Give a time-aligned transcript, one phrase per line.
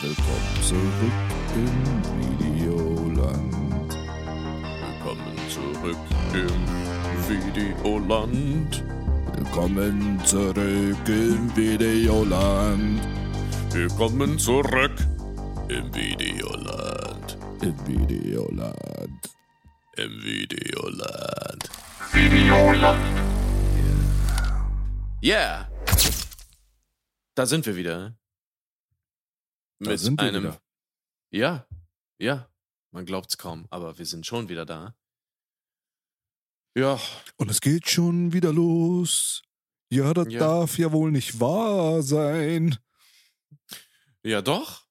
[0.00, 1.12] Willkommen zurück
[1.56, 1.74] im
[2.38, 3.96] Videoland.
[4.80, 5.96] Willkommen zurück
[6.34, 6.54] im
[7.28, 8.84] Videoland.
[9.34, 13.00] Willkommen zurück im Videoland.
[13.72, 14.92] Willkommen zurück
[15.68, 17.38] im Videoland.
[17.60, 18.76] Im Videoland.
[19.96, 21.64] Im Videoland.
[25.20, 25.68] Yeah.
[27.34, 28.17] Da sind wir wieder.
[29.80, 30.42] Da sind wir einem.
[30.44, 30.60] wieder.
[31.30, 31.66] Ja,
[32.18, 32.48] ja.
[32.90, 34.96] Man glaubt's kaum, aber wir sind schon wieder da.
[36.76, 36.98] Ja,
[37.36, 39.42] Und es geht schon wieder los.
[39.90, 40.38] Ja, das Ja.
[40.40, 42.78] darf ja wohl nicht wahr sein.
[44.24, 44.86] ja doch.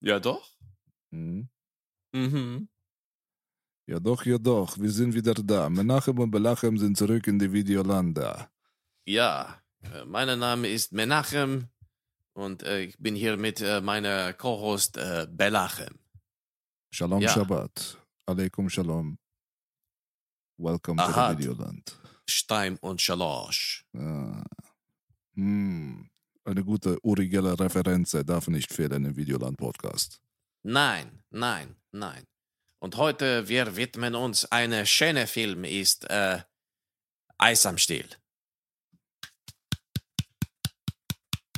[0.00, 0.50] Ja doch.
[1.10, 1.48] Hm.
[2.12, 2.68] Mhm.
[3.86, 5.68] Ja doch, ja doch, wir sind wieder da.
[5.68, 8.50] Menachem und Belachem sind zurück in die Videolanda.
[9.06, 11.68] Ja, äh, mein Name ist Menachem
[12.34, 15.98] und äh, ich bin hier mit äh, meiner Co-Host äh, Belachem.
[16.90, 17.30] Shalom Ja.
[17.30, 17.98] Shabbat.
[18.26, 19.18] Alaikum Shalom.
[20.58, 21.38] Welcome to Ahad.
[21.38, 21.98] the Videoland.
[22.28, 23.84] Stein und Schalosch.
[23.96, 24.44] Ah.
[25.34, 26.08] Hm.
[26.44, 30.20] Eine gute urigelle Referenz darf nicht fehlen im Videoland-Podcast.
[30.64, 32.24] Nein, nein, nein.
[32.78, 36.40] Und heute wir widmen uns einer schönen Film ist äh,
[37.38, 38.08] Eis am Stiel.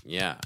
[0.05, 0.39] Ja.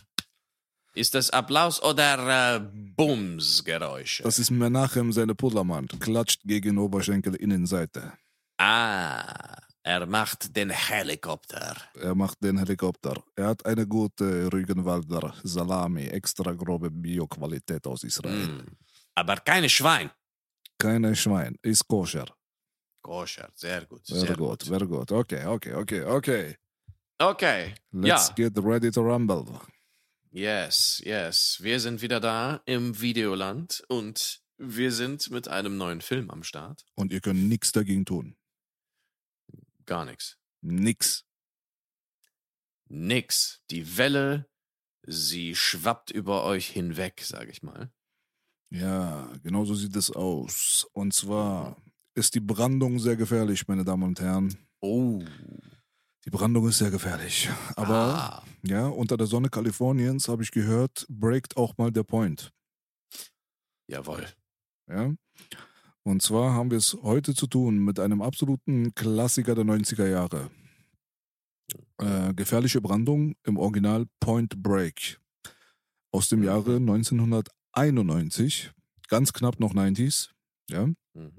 [0.99, 2.61] Ist das Applaus oder äh,
[2.97, 4.25] Bumsgeräusche?
[4.25, 5.87] Das ist Menachem, seine Pullermann.
[6.01, 8.15] Klatscht gegen Oberschenkel Innenseite.
[8.59, 11.77] ah, er macht den Helikopter.
[11.95, 13.23] Er macht den Helikopter.
[13.37, 18.49] Er hat eine gute Rügenwalder Salami, extra grobe Bioqualität aus Israel.
[18.49, 18.77] Mm.
[19.15, 20.11] Aber keine Schwein.
[20.79, 22.27] Keine Schwein, ist koscher.
[23.03, 24.05] Koscher, sehr gut.
[24.05, 24.63] Sehr, Sehr gut, gut.
[24.65, 25.13] sehr gut.
[25.13, 26.57] Okay, okay, okay, okay.
[27.21, 27.75] Okay.
[27.93, 28.35] Let's ja.
[28.35, 29.47] get ready to rumble.
[30.39, 31.59] Yes, yes.
[31.61, 36.87] Wir sind wieder da im Videoland und wir sind mit einem neuen Film am Start.
[36.95, 38.37] Und ihr könnt nichts dagegen tun.
[39.85, 40.39] Gar nichts.
[40.61, 41.25] Nix.
[42.87, 43.65] Nix.
[43.73, 44.49] Die Welle,
[45.03, 47.91] sie schwappt über euch hinweg, sag ich mal.
[48.71, 50.87] Ja, genau so sieht es aus.
[50.93, 51.83] Und zwar
[52.15, 54.57] ist die Brandung sehr gefährlich, meine Damen und Herren.
[54.79, 55.21] Oh.
[56.25, 57.49] Die Brandung ist sehr gefährlich.
[57.77, 58.45] Aber Ah.
[58.63, 62.53] ja, unter der Sonne Kaliforniens habe ich gehört, breakt auch mal der Point.
[63.89, 64.27] Jawohl.
[64.91, 65.15] Ja.
[66.03, 70.51] Und zwar haben wir es heute zu tun mit einem absoluten Klassiker der 90er Jahre.
[71.99, 75.21] Äh, gefährliche Brandung im Original Point Break
[76.13, 76.45] aus dem Mhm.
[76.47, 78.71] Jahre 1991,
[79.09, 80.31] ganz knapp noch 90s,
[80.71, 81.33] ja, Mhm.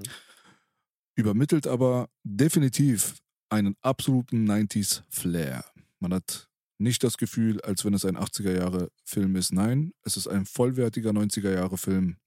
[1.16, 3.16] übermittelt aber definitiv
[3.50, 5.66] einen absoluten 90s Flair.
[6.00, 9.52] Man hat nicht das Gefühl, als wenn es ein 80er Jahre Film ist.
[9.52, 12.18] Nein, es ist ein vollwertiger 90er Jahre Film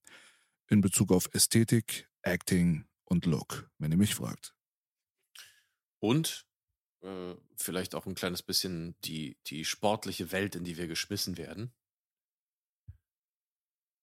[0.68, 4.54] in Bezug auf Ästhetik, Acting und Look, wenn ihr mich fragt.
[6.00, 6.46] Und
[7.02, 11.72] äh, vielleicht auch ein kleines bisschen die, die sportliche Welt, in die wir geschmissen werden.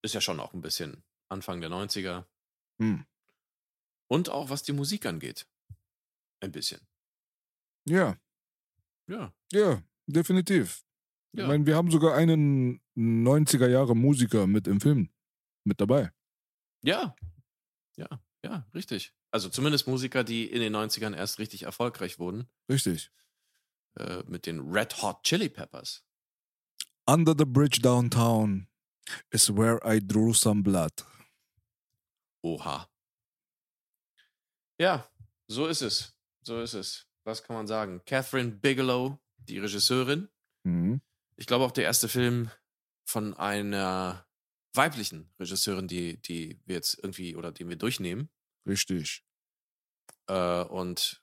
[0.02, 2.26] Ist ja schon auch ein bisschen Anfang der 90er.
[2.80, 3.06] Hm.
[4.08, 5.46] Und auch was die Musik angeht.
[6.40, 6.89] Ein bisschen.
[7.86, 8.18] Ja,
[9.08, 9.34] Ja.
[9.52, 10.84] ja, definitiv.
[11.34, 11.44] Ja.
[11.44, 15.10] Ich meine, wir haben sogar einen 90er Jahre Musiker mit im Film
[15.64, 16.12] mit dabei.
[16.84, 17.16] Ja.
[17.96, 18.08] Ja,
[18.44, 19.14] ja, richtig.
[19.32, 22.48] Also zumindest Musiker, die in den 90ern erst richtig erfolgreich wurden.
[22.70, 23.12] Richtig.
[23.96, 26.04] Äh, mit den Red Hot Chili Peppers.
[27.06, 28.68] Under the Bridge Downtown
[29.32, 30.94] is where I drew some blood.
[32.44, 32.88] Oha.
[34.80, 35.10] Ja,
[35.48, 36.16] so ist es.
[36.44, 37.09] So ist es.
[37.24, 38.02] Was kann man sagen?
[38.06, 40.30] Catherine Bigelow, die Regisseurin.
[40.64, 41.02] Mhm.
[41.36, 42.50] Ich glaube auch der erste Film
[43.06, 44.26] von einer
[44.74, 48.30] weiblichen Regisseurin, die, die wir jetzt irgendwie oder den wir durchnehmen.
[48.68, 49.24] Richtig.
[50.28, 51.22] Äh, und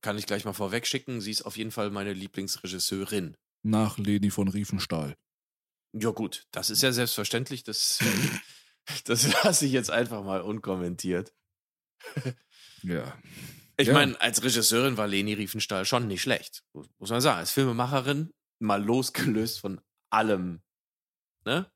[0.00, 3.36] kann ich gleich mal vorweg schicken, sie ist auf jeden Fall meine Lieblingsregisseurin.
[3.62, 5.16] Nach Leni von Riefenstahl.
[5.92, 7.64] Ja, gut, das ist ja selbstverständlich.
[7.64, 7.98] Das,
[9.04, 11.32] das lasse ich jetzt einfach mal unkommentiert.
[12.82, 13.16] Ja.
[13.82, 13.94] Ich Ja.
[13.94, 16.62] meine, als Regisseurin war Leni Riefenstahl schon nicht schlecht.
[16.72, 17.38] Muss man sagen.
[17.38, 19.80] Als Filmemacherin mal losgelöst von
[20.10, 20.62] allem,
[21.44, 21.70] ne?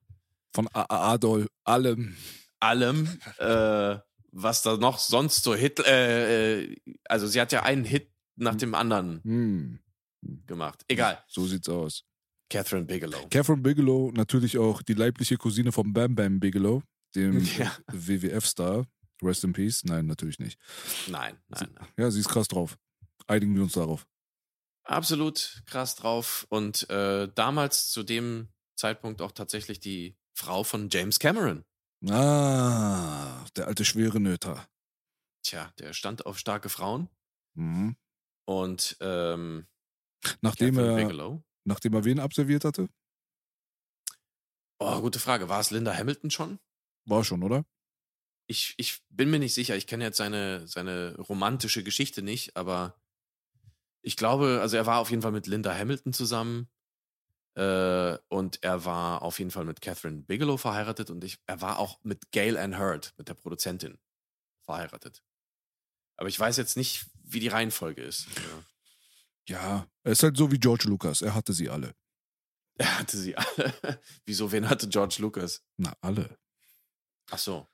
[0.54, 2.16] Von A Adol, allem.
[2.60, 3.98] Allem, äh,
[4.32, 6.76] was da noch sonst so Hit, äh, äh,
[7.08, 9.78] also sie hat ja einen Hit nach dem anderen Hm.
[10.46, 10.82] gemacht.
[10.88, 11.22] Egal.
[11.28, 12.04] So sieht's aus.
[12.48, 13.26] Catherine Bigelow.
[13.30, 16.82] Catherine Bigelow, natürlich auch die leibliche Cousine von Bam Bam Bigelow,
[17.14, 17.76] dem Ja.
[17.92, 18.86] WWF-Star.
[19.22, 19.84] Rest in Peace?
[19.84, 20.58] Nein, natürlich nicht.
[21.08, 21.88] Nein, nein, nein.
[21.96, 22.78] Ja, sie ist krass drauf.
[23.26, 24.06] Einigen wir uns darauf.
[24.84, 26.46] Absolut krass drauf.
[26.48, 31.64] Und äh, damals zu dem Zeitpunkt auch tatsächlich die Frau von James Cameron.
[32.08, 34.68] Ah, der alte schwere Nöter.
[35.42, 37.08] Tja, der stand auf starke Frauen.
[37.54, 37.96] Mhm.
[38.44, 39.66] Und ähm,
[40.40, 41.42] Nachdem, Catherine er, Bigelow.
[41.64, 42.88] nachdem er wen absolviert hatte?
[44.78, 45.48] Oh, gute Frage.
[45.48, 46.58] War es Linda Hamilton schon?
[47.06, 47.64] War schon, oder?
[48.46, 49.76] Ich, ich bin mir nicht sicher.
[49.76, 53.00] Ich kenne jetzt seine, seine romantische Geschichte nicht, aber
[54.02, 56.68] ich glaube, also er war auf jeden Fall mit Linda Hamilton zusammen.
[57.54, 61.78] Äh, und er war auf jeden Fall mit Catherine Bigelow verheiratet und ich, er war
[61.78, 63.98] auch mit Gail Ann Hurd, mit der Produzentin,
[64.64, 65.22] verheiratet.
[66.16, 68.26] Aber ich weiß jetzt nicht, wie die Reihenfolge ist.
[68.36, 68.64] Ja.
[69.48, 71.22] Ja, er ist halt so wie George Lucas.
[71.22, 71.94] Er hatte sie alle.
[72.74, 74.00] Er hatte sie alle.
[74.24, 75.62] Wieso, wen hatte George Lucas?
[75.76, 76.36] Na, alle.
[77.30, 77.66] Ach so.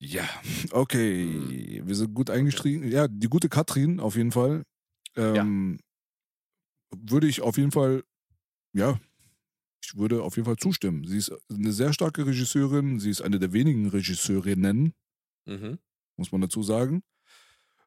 [0.00, 0.28] Ja,
[0.70, 1.82] okay.
[1.84, 2.88] Wir sind gut eingestiegen.
[2.88, 4.62] Ja, die gute Katrin auf jeden Fall.
[5.16, 5.80] Ähm,
[6.96, 8.04] Würde ich auf jeden Fall,
[8.72, 8.98] ja,
[9.84, 11.04] ich würde auf jeden Fall zustimmen.
[11.06, 12.98] Sie ist eine sehr starke Regisseurin.
[13.00, 14.94] Sie ist eine der wenigen Regisseurinnen,
[15.46, 15.78] Mhm.
[16.16, 17.02] muss man dazu sagen.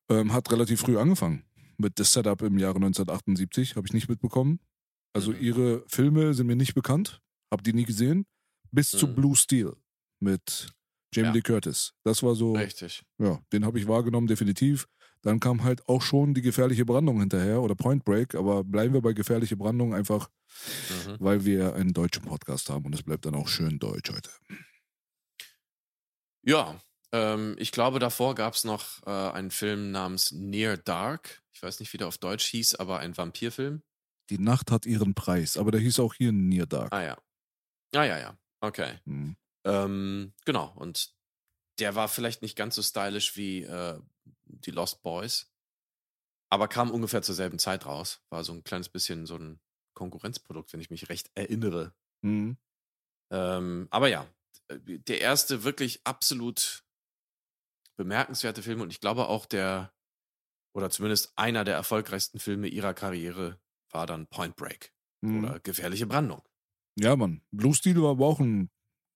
[0.10, 1.46] Ähm, hat relativ früh angefangen
[1.78, 3.76] mit The Setup im Jahre 1978.
[3.76, 4.60] Habe ich nicht mitbekommen.
[5.14, 5.38] Also Mhm.
[5.42, 7.22] ihre Filme sind mir nicht bekannt.
[7.52, 8.26] Hab die nie gesehen.
[8.72, 9.16] Bis zu Mhm.
[9.16, 9.74] Blue Steel
[10.20, 10.74] mit
[11.14, 11.34] Jamie Ja.
[11.34, 11.94] Lee Curtis.
[12.04, 13.04] Das war so, Richtig.
[13.18, 14.88] ja, den habe ich wahrgenommen, definitiv.
[15.24, 19.02] Dann kam halt auch schon die gefährliche Brandung hinterher oder Point Break, aber bleiben wir
[19.02, 20.30] bei gefährliche Brandung einfach,
[21.06, 21.18] Mhm.
[21.20, 24.30] weil wir einen deutschen Podcast haben und es bleibt dann auch schön deutsch heute.
[26.44, 26.80] Ja,
[27.12, 31.42] ähm, ich glaube, davor gab es noch äh, einen Film namens Near Dark.
[31.54, 33.84] Ich weiß nicht, wie der auf Deutsch hieß, aber ein Vampirfilm.
[34.30, 36.92] Die Nacht hat ihren Preis, aber der hieß auch hier Near Dark.
[36.94, 37.18] Ah ja.
[37.94, 38.38] Ah ja, ja.
[38.62, 38.94] Okay.
[39.06, 39.36] Hm.
[39.66, 40.74] Ähm, genau.
[40.76, 41.14] Und
[41.80, 44.00] der war vielleicht nicht ganz so stylisch wie äh,
[44.46, 45.52] die Lost Boys,
[46.50, 48.22] aber kam ungefähr zur selben Zeit raus.
[48.30, 49.60] War so ein kleines bisschen so ein
[49.94, 51.94] Konkurrenzprodukt, wenn ich mich recht erinnere.
[52.24, 52.58] Hm.
[53.32, 54.28] Ähm, aber ja,
[54.70, 56.84] der erste wirklich absolut
[57.98, 59.94] bemerkenswerte Film und ich glaube auch der,
[60.74, 63.60] oder zumindest einer der erfolgreichsten Filme ihrer Karriere
[63.92, 64.94] war dann Point Break
[65.24, 65.44] Hm.
[65.44, 66.42] oder Gefährliche Brandung.
[66.98, 67.42] Ja, Mann.
[67.52, 68.70] Blue Steel war aber auch ein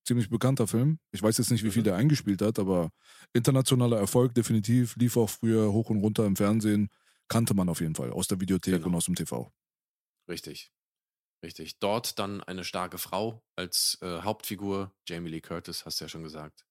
[0.06, 1.00] ziemlich bekannter Film.
[1.12, 1.86] Ich weiß jetzt nicht, wie viel Mhm.
[1.86, 2.92] der eingespielt hat, aber
[3.34, 4.96] internationaler Erfolg definitiv.
[4.98, 6.90] Lief auch früher hoch und runter im Fernsehen.
[7.28, 8.88] Kannte man auf jeden Fall aus der Videothek Genau.
[8.88, 9.52] und aus dem TV.
[10.30, 10.72] Richtig.
[11.44, 11.80] Richtig.
[11.80, 16.24] Dort dann eine starke Frau als äh, Hauptfigur, Jamie Lee Curtis, hast du ja schon
[16.24, 16.66] gesagt.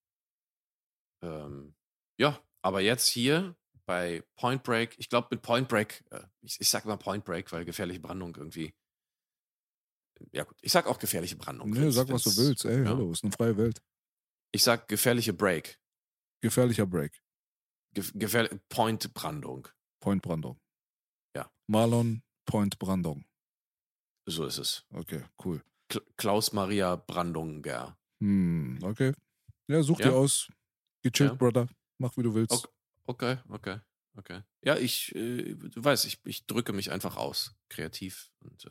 [1.22, 1.74] Ähm,
[2.18, 6.68] ja, aber jetzt hier bei Point Break, ich glaube mit Point Break, äh, ich, ich
[6.68, 8.74] sag mal Point Break, weil gefährliche Brandung irgendwie.
[10.32, 11.70] Ja gut, ich sag auch gefährliche Brandung.
[11.70, 12.64] Nee, sag, was du willst.
[12.64, 12.88] Ey, ja.
[12.90, 13.82] hallo, ist eine freie Welt.
[14.52, 15.80] Ich sag gefährliche Break.
[16.40, 17.20] Gefährlicher Break.
[17.94, 19.68] Gef gefähr Point Brandung.
[20.00, 20.60] Point Brandung.
[21.36, 21.50] Ja.
[21.66, 23.24] Marlon Point Brandung.
[24.26, 24.84] So ist es.
[24.90, 25.62] Okay, cool.
[25.88, 27.98] Kl Klaus Maria Brandunger.
[28.20, 29.12] Hm, okay.
[29.68, 30.08] Ja, such Ja.
[30.10, 30.48] dir aus.
[31.02, 31.34] Gechillt, Ja.
[31.36, 31.68] Brother.
[31.98, 32.52] Mach, wie du willst.
[32.52, 32.68] Okay.
[33.06, 33.80] Okay, okay,
[34.16, 34.42] okay.
[34.62, 38.30] Ja, ich, äh, du weißt, ich, ich drücke mich einfach aus, kreativ.
[38.40, 38.70] Und, äh,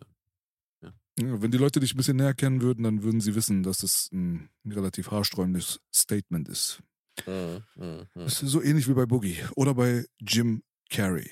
[1.20, 3.84] Ja, wenn die Leute dich ein bisschen näher kennen würden, dann würden sie wissen, dass
[3.84, 6.82] es ein relativ haarsträubendes Statement ist.
[7.28, 7.58] mm.
[8.16, 11.30] Das ist so ähnlich wie bei Boogie oder bei Jim Carrey.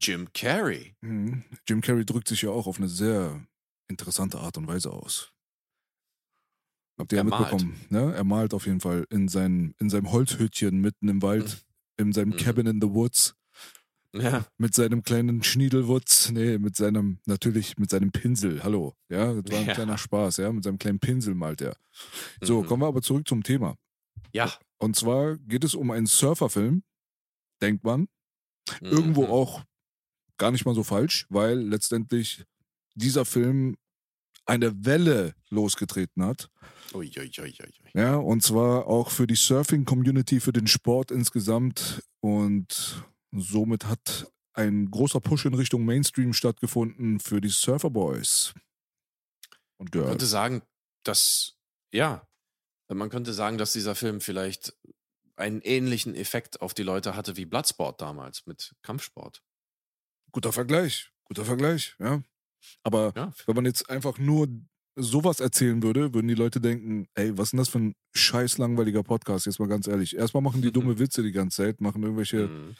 [0.00, 0.96] Jim Carrey.
[1.02, 1.44] Mhm.
[1.68, 3.46] Jim Carrey drückt sich ja auch auf eine sehr
[3.86, 5.32] interessante Art und Weise aus.
[6.98, 8.12] Habt ihr ja mitbekommen, ne?
[8.12, 11.64] Er malt auf jeden Fall in, sein, in seinem Holzhütchen mitten im Wald,
[11.96, 12.36] in seinem Mhm.
[12.38, 13.36] Cabin in the Woods,
[14.14, 19.52] Ja, mit seinem kleinen Schniedelwutz, nee, mit seinem, natürlich mit seinem Pinsel, hallo, ja, das
[19.52, 19.74] war ein Ja.
[19.74, 21.76] kleiner Spaß, ja, mit seinem kleinen Pinsel malt er.
[22.40, 22.66] So, Mhm.
[22.66, 23.76] kommen wir aber zurück zum Thema.
[24.32, 24.52] ja.
[24.80, 26.84] Und zwar geht es um einen Surferfilm,
[27.60, 28.06] denkt man,
[28.80, 29.30] irgendwo Mhm.
[29.30, 29.64] auch
[30.38, 32.44] gar nicht mal so falsch, weil letztendlich
[32.94, 33.76] dieser Film
[34.46, 36.48] eine Welle losgetreten hat.
[36.94, 37.54] Ui, ui, ui.
[37.94, 42.02] Ja, und zwar auch für die Surfing-Community, für den Sport insgesamt.
[42.20, 48.54] Und somit hat ein großer Push in Richtung Mainstream stattgefunden für die Surfer Boys.
[49.76, 50.30] Und Man könnte Girls.
[50.30, 50.62] sagen,
[51.04, 51.56] dass,
[51.92, 52.26] ja,
[52.88, 54.76] man könnte sagen, dass dieser Film vielleicht
[55.36, 59.42] einen ähnlichen Effekt auf die Leute hatte wie Bloodsport damals mit Kampfsport.
[60.32, 62.22] Guter Vergleich, guter Vergleich, ja.
[62.82, 63.32] Aber Ja.
[63.46, 64.48] wenn man jetzt einfach nur
[65.00, 68.58] sowas erzählen würde, würden die Leute denken, ey, was ist denn das für ein scheiß
[68.58, 70.16] langweiliger Podcast, jetzt mal ganz ehrlich.
[70.16, 72.74] Erstmal machen die dumme Witze die ganze Zeit, machen irgendwelche Mhm.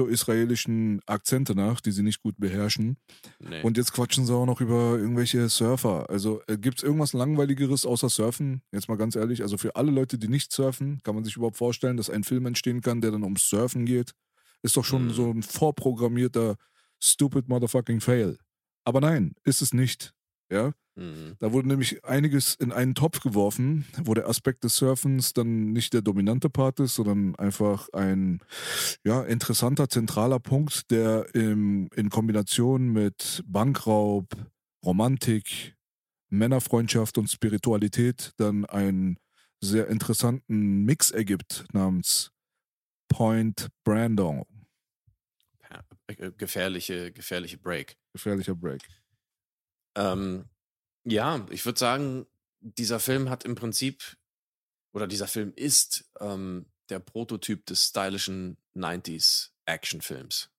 [0.00, 2.96] pseudo-israelischen Akzente nach, die sie nicht gut beherrschen.
[3.40, 3.62] Nee.
[3.62, 6.08] Und jetzt quatschen sie auch noch über irgendwelche Surfer.
[6.08, 8.62] Also äh, gibt es irgendwas Langweiligeres außer Surfen?
[8.72, 9.42] Jetzt mal ganz ehrlich.
[9.42, 12.46] Also für alle Leute, die nicht surfen, kann man sich überhaupt vorstellen, dass ein Film
[12.46, 14.12] entstehen kann, der dann ums Surfen geht.
[14.62, 15.10] Ist doch schon Mhm.
[15.10, 16.56] so ein vorprogrammierter
[17.00, 18.38] stupid motherfucking Fail.
[18.84, 20.12] Aber nein, ist es nicht.
[20.52, 21.36] Ja, Mhm.
[21.38, 25.94] da wurde nämlich einiges in einen Topf geworfen, wo der Aspekt des Surfens dann nicht
[25.94, 28.40] der dominante Part ist, sondern einfach ein
[29.02, 34.26] ja, interessanter, zentraler Punkt, der im, in Kombination mit Bankraub,
[34.84, 35.74] Romantik,
[36.28, 39.16] Männerfreundschaft und Spiritualität dann einen
[39.62, 42.30] sehr interessanten Mix ergibt namens
[43.08, 44.44] Point Brandon.
[46.08, 47.96] Äh, gefährliche, gefährliche Break.
[48.12, 48.82] Gefährlicher Break.
[49.96, 50.44] Ähm,
[51.04, 52.26] ja, ich würde sagen,
[52.60, 54.16] dieser Film hat im Prinzip,
[54.92, 60.50] oder dieser Film ist ähm, der Prototyp des stylischen 90s Actionfilms.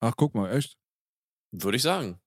[0.00, 0.78] Ach, guck mal, echt?
[1.50, 2.20] Würde ich sagen.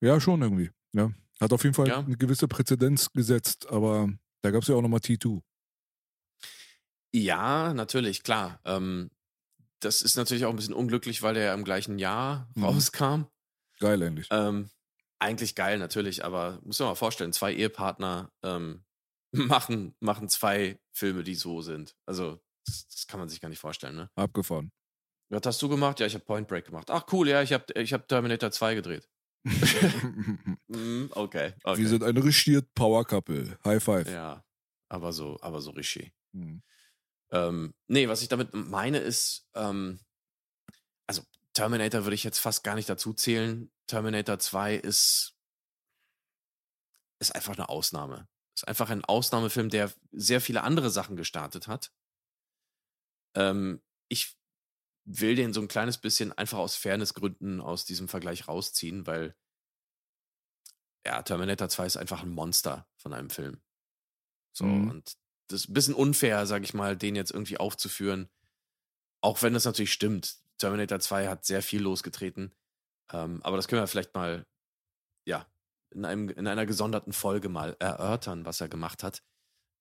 [0.00, 0.70] Ja, schon irgendwie.
[0.92, 1.12] Ja.
[1.40, 1.98] Hat auf jeden Fall Ja.
[2.00, 4.08] eine gewisse Präzedenz gesetzt, aber
[4.42, 5.42] da gab es ja auch nochmal T2.
[7.12, 8.60] Ja, natürlich, klar.
[8.64, 9.10] Ähm,
[9.80, 12.64] das ist natürlich auch ein bisschen unglücklich, weil der ja im gleichen Jahr Mhm.
[12.64, 13.22] rauskam.
[13.78, 14.28] Geil eigentlich.
[14.30, 14.70] Ähm,
[15.18, 18.84] eigentlich geil, natürlich, aber muss man mal vorstellen, zwei Ehepartner ähm,
[19.32, 21.94] machen, machen zwei Filme, die so sind.
[22.06, 24.10] Also, das, das kann man sich gar nicht vorstellen, ne?
[24.14, 24.72] Abgefahren.
[25.28, 25.98] Was hast du gemacht?
[26.00, 26.90] Ja, ich habe Point Break gemacht.
[26.90, 29.08] Ach cool, ja, ich habe ich hab Terminator 2 gedreht.
[30.68, 31.80] Mhm, okay, okay.
[31.80, 33.56] Wir sind ein regiert Power Couple.
[33.64, 34.10] High five.
[34.10, 34.44] ja,
[34.88, 36.12] aber so, aber so richtig.
[36.32, 36.62] Mhm.
[37.30, 40.00] Ähm, nee, was ich damit meine ist, ähm,
[41.06, 41.22] also
[41.56, 43.70] Terminator würde ich jetzt fast gar nicht dazu zählen.
[43.86, 45.36] Terminator 2 ist,
[47.18, 48.28] ist einfach eine Ausnahme.
[48.54, 51.92] Ist einfach ein Ausnahmefilm, der sehr viele andere Sachen gestartet hat.
[53.34, 54.36] Ähm, ich
[55.06, 59.34] will den so ein kleines bisschen einfach aus Fairnessgründen aus diesem Vergleich rausziehen, weil
[61.06, 63.62] ja, Terminator 2 ist einfach ein Monster von einem Film.
[64.52, 64.90] So, Mhm.
[64.90, 65.16] und
[65.48, 68.28] das ist ein bisschen unfair, sag ich mal, den jetzt irgendwie aufzuführen.
[69.22, 70.38] Auch wenn das natürlich stimmt.
[70.58, 72.52] Terminator 2 hat sehr viel losgetreten.
[73.12, 74.46] Ähm, aber das können wir vielleicht mal,
[75.24, 75.46] ja,
[75.90, 79.22] in, einem, in einer gesonderten Folge mal erörtern, was er gemacht hat.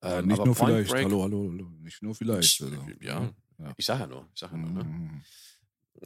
[0.04, 0.92] Ja, Ähm, nicht aber nur Point vielleicht.
[0.92, 1.70] Break- Hallo, hallo, hallo.
[1.82, 2.62] Nicht nur vielleicht.
[2.62, 3.74] Also, Ja, ja.
[3.78, 4.84] ich sag ja nur, ich sag ja nur, ne?
[4.84, 5.22] Mhm.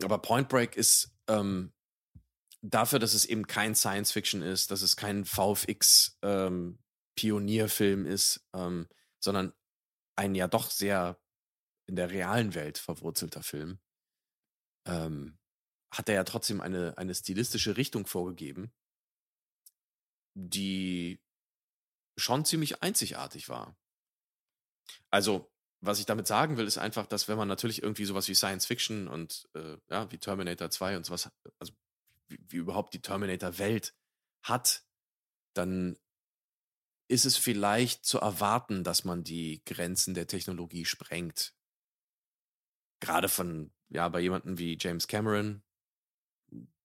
[0.03, 1.73] Aber Point Break ist ähm,
[2.61, 6.77] dafür, dass es eben kein Science Fiction ist, dass es kein VFX ähm,
[7.15, 8.87] Pionierfilm ist, ähm,
[9.19, 9.51] sondern
[10.15, 11.19] ein ja doch sehr
[11.87, 13.79] in der realen Welt verwurzelter Film,
[14.89, 15.37] ähm,
[15.91, 18.71] hat er ja trotzdem eine, eine stilistische Richtung vorgegeben,
[20.35, 21.19] die
[22.17, 23.75] schon ziemlich einzigartig war.
[25.09, 28.35] Also, was ich damit sagen will, ist einfach, dass wenn man natürlich irgendwie sowas wie
[28.35, 31.73] Science Fiction und äh, ja, wie Terminator 2 und sowas, also
[32.27, 33.95] wie, wie überhaupt die Terminator-Welt
[34.43, 34.83] hat,
[35.53, 35.97] dann
[37.07, 41.55] ist es vielleicht zu erwarten, dass man die Grenzen der Technologie sprengt.
[42.99, 45.61] Gerade von, ja, bei jemandem wie James Cameron.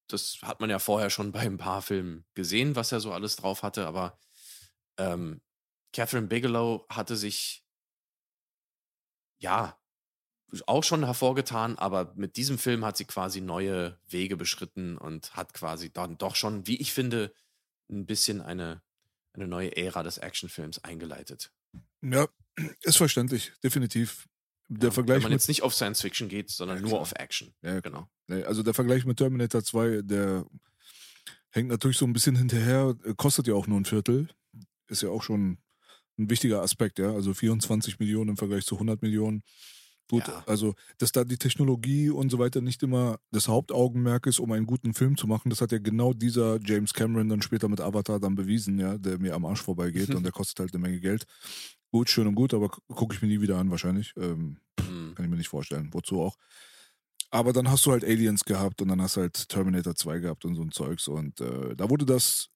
[0.08, 3.36] Das hat man ja vorher schon bei ein paar Filmen gesehen, was er so alles
[3.36, 4.18] drauf hatte, aber
[4.98, 5.40] ähm,
[5.92, 7.64] Catherine Bigelow hatte sich
[9.38, 9.78] ja
[10.66, 15.52] auch schon hervorgetan, aber mit diesem Film hat sie quasi neue Wege beschritten und hat
[15.54, 17.32] quasi dann doch schon, wie ich finde,
[17.90, 18.82] ein bisschen eine,
[19.32, 21.52] eine neue Ära des Actionfilms eingeleitet.
[22.02, 22.28] Ja,
[22.82, 24.28] ist verständlich, definitiv.
[24.68, 27.00] Der Ja, Vergleich Wenn man mit, jetzt nicht auf Science Fiction geht, sondern Ja, nur
[27.00, 27.52] auf Action.
[27.62, 28.08] Ja, genau.
[28.28, 30.46] Also der Vergleich mit Terminator 2, der
[31.50, 34.28] hängt natürlich so ein bisschen hinterher, äh, kostet ja auch nur ein Viertel.
[34.88, 35.58] Ist ja auch schon
[36.18, 37.12] ein wichtiger Aspekt, ja.
[37.12, 39.42] Also 24 Millionen im Vergleich zu 100 Millionen.
[40.10, 40.44] Gut, Ja.
[40.46, 44.66] also dass da die Technologie und so weiter nicht immer das Hauptaugenmerk ist, um einen
[44.66, 48.20] guten Film zu machen, das hat ja genau dieser James Cameron dann später mit Avatar
[48.20, 51.24] dann bewiesen, ja, der mir am Arsch vorbeigeht und der kostet halt eine Menge Geld.
[51.94, 54.14] Gut, schön und gut, aber gucke ich mir nie wieder an wahrscheinlich.
[54.16, 55.14] Ähm, Hm.
[55.14, 55.90] kann ich mir nicht vorstellen.
[55.92, 56.36] Wozu auch?
[57.30, 60.44] Aber dann hast du halt Aliens gehabt und dann hast du halt Terminator 2 gehabt
[60.44, 61.06] und so ein Zeugs.
[61.06, 62.48] Und äh, da wurde das,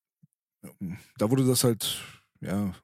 [1.18, 2.02] da wurde das halt,
[2.40, 2.74] ja,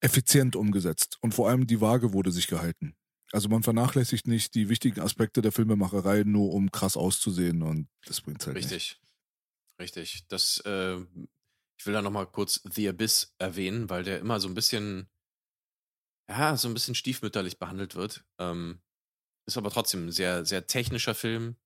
[0.00, 1.18] effizient umgesetzt.
[1.20, 2.96] Und vor allem die Waage wurde sich gehalten.
[3.30, 8.22] Also man vernachlässigt nicht die wichtigen Aspekte der Filmemacherei, nur um krass auszusehen und das
[8.22, 8.72] bringt halt nicht.
[8.72, 9.00] Richtig.
[9.78, 10.26] Richtig.
[10.26, 10.98] Das, äh,
[11.78, 15.08] ich will da nochmal kurz The Abyss erwähnen, weil der immer so ein bisschen,
[16.28, 18.24] ja, so ein bisschen stiefmütterlich behandelt wird.
[18.38, 18.80] Ähm,
[19.46, 21.56] ist aber trotzdem ein sehr, sehr technischer Film,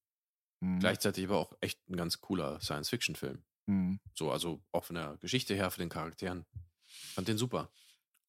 [0.63, 0.81] Mhm.
[0.81, 3.43] gleichzeitig aber auch echt ein ganz cooler Science-Fiction-Film.
[3.67, 4.01] Mhm.
[4.15, 6.45] So, also auch von der Geschichte her, von den Charakteren.
[7.15, 7.73] Fand den super.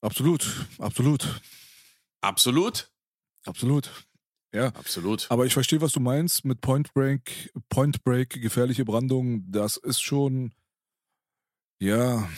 [0.01, 0.45] Absolut,
[0.79, 1.41] absolut,
[2.21, 2.89] Absolut.
[3.45, 3.89] absolut.
[4.53, 4.67] Ja.
[4.67, 5.29] Absolut.
[5.31, 9.49] Aber ich verstehe, was du meinst mit Point Break, Point Break, gefährliche Brandung.
[9.51, 10.53] Das ist schon,
[11.81, 12.29] ja,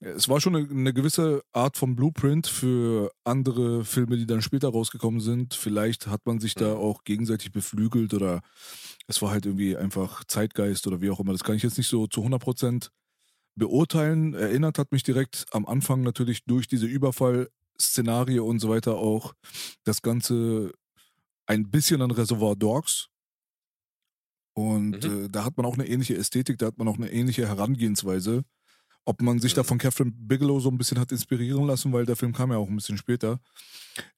[0.00, 4.68] es war schon eine, eine gewisse Art von Blueprint für andere Filme, die dann später
[4.68, 5.54] rausgekommen sind.
[5.54, 6.80] Vielleicht hat man sich da Mhm.
[6.80, 8.42] auch gegenseitig beflügelt oder
[9.06, 11.32] es war halt irgendwie einfach Zeitgeist oder wie auch immer.
[11.32, 12.90] Das kann ich jetzt nicht so zu 100%
[13.56, 14.34] beurteilen.
[14.34, 19.34] Erinnert hat mich direkt am Anfang natürlich durch diese Überfall-Szenarie und so weiter auch
[19.84, 20.72] das Ganze
[21.46, 23.08] ein bisschen an Reservoir Dogs.
[24.54, 25.26] Und Mhm.
[25.26, 28.44] äh, da hat man auch eine ähnliche Ästhetik, da hat man auch eine ähnliche Herangehensweise.
[29.08, 32.16] Ob man sich da von Catherine Bigelow so ein bisschen hat inspirieren lassen, weil der
[32.16, 33.38] Film kam ja auch ein bisschen später.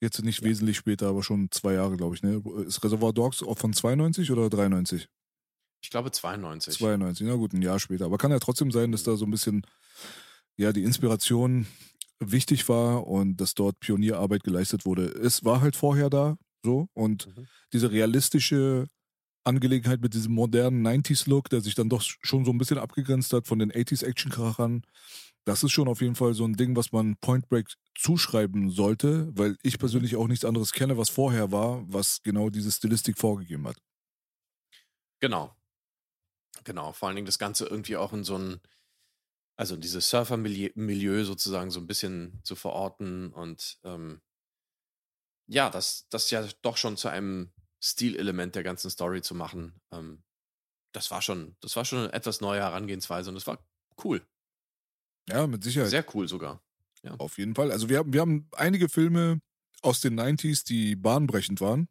[0.01, 2.23] Jetzt nicht wesentlich später, aber schon zwei Jahre, glaube ich.
[2.23, 2.43] Ne?
[2.67, 5.07] Ist Reservoir Dogs auch von 92 oder 93?
[5.83, 6.79] Ich glaube 92.
[6.79, 8.07] 92, na gut, ein Jahr später.
[8.07, 9.63] Aber kann ja trotzdem sein, dass da so ein bisschen,
[10.57, 11.67] ja, die Inspiration
[12.19, 15.05] wichtig war und dass dort Pionierarbeit geleistet wurde.
[15.05, 17.47] Es war halt vorher da, so, und Mhm.
[17.75, 18.89] diese realistische
[19.49, 23.47] Angelegenheit mit diesem modernen 90s-Look, der sich dann doch schon so ein bisschen abgegrenzt hat
[23.47, 24.83] von den 80s-Action-Krachern,
[25.49, 29.35] das ist schon auf jeden Fall so ein Ding, was man Point Break zuschreiben sollte,
[29.35, 33.67] weil ich persönlich auch nichts anderes kenne, was vorher war, was genau diese Stilistik vorgegeben
[33.67, 33.79] hat.
[35.21, 35.57] Genau.
[36.65, 36.93] Genau.
[36.93, 38.61] Vor allen Dingen das Ganze irgendwie auch in so ein,
[39.57, 44.21] also in dieses Surfer-Milieu sozusagen so ein bisschen zu verorten und ähm,
[45.47, 49.81] ja, das, das ja doch schon zu einem Stilelement der ganzen Story zu machen.
[49.93, 50.23] Ähm,
[50.93, 53.59] das war schon, das war schon eine etwas neue Herangehensweise und das war
[54.05, 54.27] cool.
[55.29, 55.91] Ja, mit Sicherheit.
[55.91, 56.63] Sehr cool sogar.
[57.19, 57.71] Auf jeden Fall.
[57.71, 59.41] Also wir haben, wir haben einige Filme
[59.83, 61.89] aus den 90s, die bahnbrechend waren.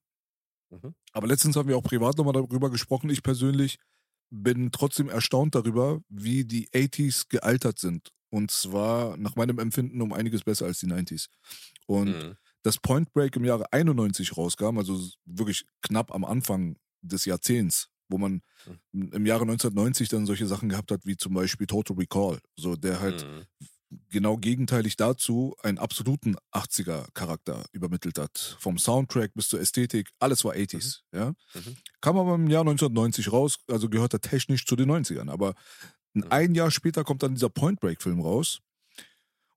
[0.70, 0.96] Mhm.
[1.14, 3.10] Aber letztens haben wir auch privat nochmal darüber gesprochen.
[3.10, 3.80] Ich persönlich
[4.30, 8.12] bin trotzdem erstaunt darüber, wie die 80s gealtert sind.
[8.30, 11.30] Und zwar nach meinem Empfinden um einiges besser als die 90s.
[11.86, 12.38] Und Mhm.
[12.68, 18.18] Dass Point Break im Jahre 91 rauskam, also wirklich knapp am Anfang des Jahrzehnts, wo
[18.18, 18.42] man
[18.92, 19.10] Mhm.
[19.14, 23.00] im Jahre 1990 dann solche Sachen gehabt hat, wie zum Beispiel Total Recall, so der
[23.00, 23.46] halt Mhm.
[24.10, 28.58] genau gegenteilig dazu einen absoluten 80er-Charakter übermittelt hat.
[28.60, 31.04] Vom Soundtrack bis zur Ästhetik, alles war 80s.
[31.14, 31.30] Ja?
[31.54, 31.78] Mhm.
[32.02, 35.30] Kam aber im Jahr 1990 raus, also gehört er technisch zu den 90ern.
[35.30, 35.54] Aber
[36.14, 36.26] Mhm.
[36.30, 38.60] ein Jahr später kommt dann dieser Point Break-Film raus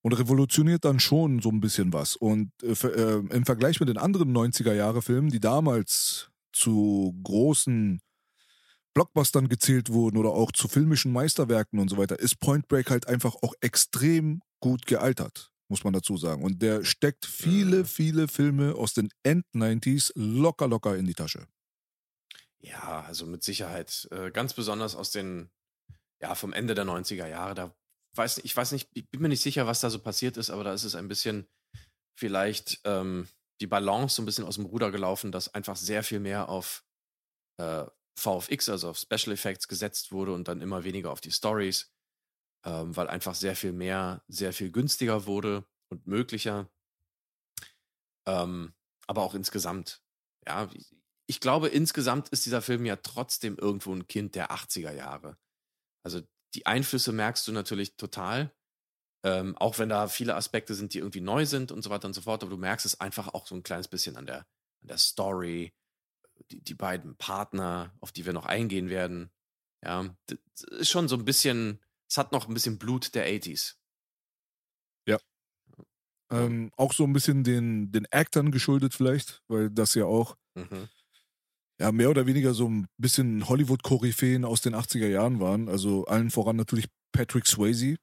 [0.02, 2.16] und revolutioniert dann schon so ein bisschen was.
[2.16, 8.00] Und äh, äh, im Vergleich mit den anderen 90er-Jahre-Filmen, die damals zu großen
[8.94, 13.06] Blockbustern gezählt wurden oder auch zu filmischen Meisterwerken und so weiter, ist Point Break halt
[13.06, 16.42] einfach auch extrem gut gealtert, muss man dazu sagen.
[16.42, 21.46] Und der steckt viele, viele Filme aus den End-90s locker, locker in die Tasche.
[22.58, 24.08] Ja, also mit Sicherheit.
[24.10, 25.50] Äh, ganz besonders aus den,
[26.20, 27.54] ja, vom Ende der 90er Jahre.
[27.54, 27.74] Da
[28.14, 30.64] weiß, ich weiß nicht, ich bin mir nicht sicher, was da so passiert ist, aber
[30.64, 31.48] da ist es ein bisschen
[32.18, 33.28] vielleicht ähm,
[33.60, 36.84] die Balance so ein bisschen aus dem Ruder gelaufen, dass einfach sehr viel mehr auf
[37.58, 37.84] äh,
[38.18, 41.92] VFX, also auf Special Effects gesetzt wurde und dann immer weniger auf die Stories,
[42.64, 46.70] ähm, weil einfach sehr viel mehr, sehr viel günstiger wurde und möglicher.
[48.26, 48.74] Ähm,
[49.06, 50.02] aber auch insgesamt,
[50.46, 50.68] ja,
[51.26, 55.38] ich glaube, insgesamt ist dieser Film ja trotzdem irgendwo ein Kind der 80er Jahre.
[56.04, 56.22] Also
[56.54, 58.52] die Einflüsse merkst du natürlich total.
[59.22, 62.14] Ähm, auch wenn da viele Aspekte sind, die irgendwie neu sind und so weiter und
[62.14, 64.46] so fort, aber du merkst es einfach auch so ein kleines bisschen an der,
[64.80, 65.74] an der Story,
[66.50, 69.30] die, die beiden Partner, auf die wir noch eingehen werden.
[69.84, 70.38] Ja, das
[70.70, 73.76] ist schon so ein bisschen, es hat noch ein bisschen Blut der 80s.
[76.30, 80.88] Ähm, auch so ein bisschen den, den Actern geschuldet vielleicht, weil das ja auch Mhm.
[81.80, 85.68] Ja, mehr oder weniger so ein bisschen Hollywood-Koryphäen aus den 80er Jahren waren.
[85.68, 87.96] Also allen voran natürlich Patrick Swayze.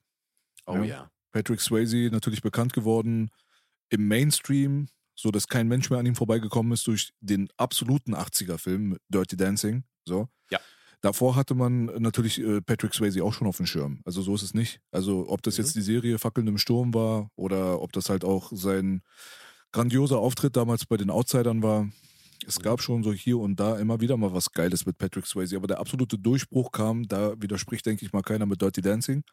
[0.65, 0.83] Oh Ja.
[0.83, 1.11] ja.
[1.31, 3.29] Patrick Swayze natürlich bekannt geworden
[3.89, 8.97] im Mainstream, so dass kein Mensch mehr an ihm vorbeigekommen ist durch den absoluten 80er-Film
[9.09, 9.83] Dirty Dancing.
[10.05, 10.27] So.
[10.49, 10.59] Ja.
[11.01, 14.01] Davor hatte man natürlich äh, Patrick Swayze auch schon auf dem Schirm.
[14.05, 14.79] Also so ist es nicht.
[14.91, 15.63] Also ob das Mhm.
[15.63, 19.03] jetzt die Serie Fackeln im Sturm war oder ob das halt auch sein
[19.71, 21.87] grandioser Auftritt damals bei den Outsidern war.
[22.45, 25.55] Es gab schon so hier und da immer wieder mal was Geiles mit Patrick Swayze,
[25.55, 29.23] aber der absolute Durchbruch kam, da widerspricht, denke ich mal, keiner mit Dirty Dancing.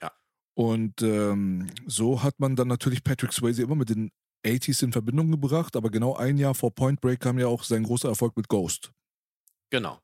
[0.00, 0.12] Ja.
[0.54, 4.10] Und ähm, so hat man dann natürlich Patrick Swayze immer mit den
[4.44, 7.84] 80s in Verbindung gebracht, aber genau ein Jahr vor Point Break kam ja auch sein
[7.84, 8.92] großer Erfolg mit Ghost.
[9.70, 10.00] Genau.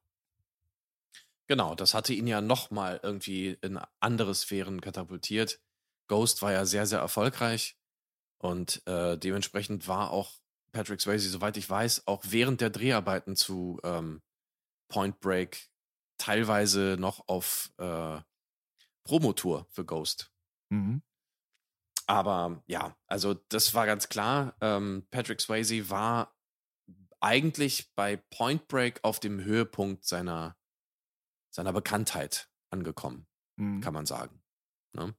[1.49, 5.61] Genau, das hatte ihn ja nochmal irgendwie in andere Sphären katapultiert.
[6.07, 7.77] Ghost war ja sehr, sehr erfolgreich
[8.39, 10.41] und äh, dementsprechend war auch
[10.73, 14.23] Patrick Swayze, soweit ich weiß, auch während der Dreharbeiten zu ähm,
[14.89, 15.69] Point Break
[16.19, 18.21] teilweise noch auf, äh,
[19.05, 20.31] Promotour für Ghost.
[20.71, 21.03] Mhm.
[22.07, 24.57] Aber ja, also das war ganz klar.
[24.61, 26.37] Ähm, Patrick Swayze war
[27.21, 30.57] eigentlich bei Point Break auf dem Höhepunkt seiner,
[31.51, 33.27] seiner Bekanntheit angekommen,
[33.57, 33.81] Mhm.
[33.81, 34.43] kann man sagen.
[34.95, 35.15] Ne?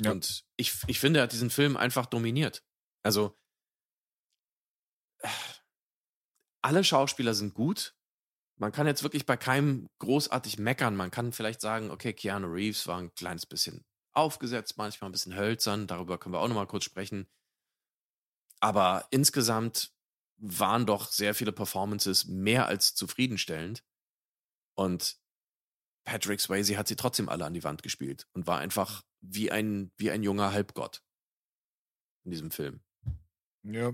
[0.00, 0.10] Ja.
[0.10, 2.64] Und ich, ich finde, er hat diesen Film einfach dominiert.
[3.04, 3.38] Also,
[6.62, 7.94] alle Schauspieler sind gut.
[8.56, 10.96] Man kann jetzt wirklich bei keinem großartig meckern.
[10.96, 15.36] Man kann vielleicht sagen, okay, Keanu Reeves war ein kleines bisschen aufgesetzt, manchmal ein bisschen
[15.36, 15.86] hölzern.
[15.86, 17.26] Darüber können wir auch nochmal kurz sprechen.
[18.60, 19.92] Aber insgesamt
[20.36, 23.84] waren doch sehr viele Performances mehr als zufriedenstellend.
[24.74, 25.18] Und
[26.04, 29.90] Patrick Swayze hat sie trotzdem alle an die Wand gespielt und war einfach wie ein,
[29.96, 31.02] wie ein junger Halbgott
[32.24, 32.80] in diesem Film.
[33.62, 33.92] Ja,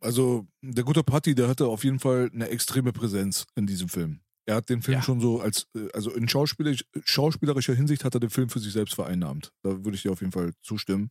[0.00, 4.20] also der gute Patti, der hatte auf jeden Fall eine extreme Präsenz in diesem Film.
[4.46, 5.02] Er hat den Film Ja.
[5.02, 8.72] schon so als, äh, also in schauspielerisch, schauspielerischer Hinsicht hat er den Film für sich
[8.72, 9.52] selbst vereinnahmt.
[9.62, 11.10] Da würde ich dir auf jeden Fall zustimmen.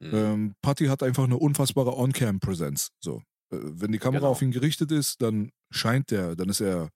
[0.00, 0.10] Mhm.
[0.12, 2.90] Ähm, Patti hat einfach eine unfassbare On-Cam-Präsenz.
[3.00, 3.22] So.
[3.50, 4.30] Äh, wenn die Kamera Genau.
[4.32, 6.90] auf ihn gerichtet ist, dann scheint der, dann ist er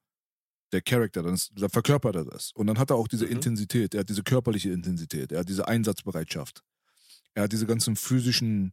[0.73, 2.53] der Charakter, dann, ist, dann verkörpert er das.
[2.53, 3.33] Und dann hat er auch diese Mhm.
[3.33, 6.63] Intensität, er hat diese körperliche Intensität, er hat diese Einsatzbereitschaft.
[7.35, 8.73] Er hat diese ganzen physischen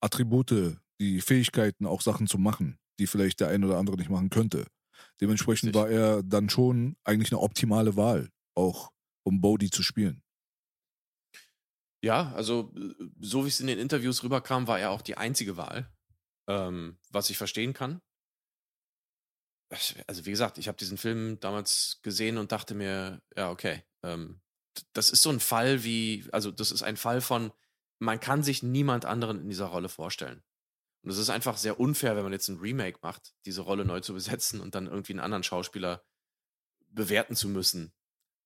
[0.00, 4.30] Attribute, die Fähigkeiten, auch Sachen zu machen, die vielleicht der ein oder andere nicht machen
[4.30, 4.66] könnte.
[5.20, 5.80] Dementsprechend Richtig.
[5.80, 8.90] war er dann schon eigentlich eine optimale Wahl, auch
[9.24, 10.22] um Bodhi zu spielen.
[12.02, 15.56] Ja, also äh, so wie es in den Interviews rüberkam, war er auch die einzige
[15.56, 15.90] Wahl,
[16.48, 18.00] ähm, was ich verstehen kann.
[20.06, 24.40] Also wie gesagt, ich habe diesen Film damals gesehen und dachte mir, ja, okay, ähm,
[24.94, 27.52] das ist so ein Fall wie, also das ist ein Fall von,
[28.00, 30.42] man kann sich niemand anderen in dieser Rolle vorstellen.
[31.02, 34.00] Und es ist einfach sehr unfair, wenn man jetzt ein Remake macht, diese Rolle neu
[34.00, 36.04] zu besetzen und dann irgendwie einen anderen Schauspieler
[36.88, 37.92] bewerten zu müssen.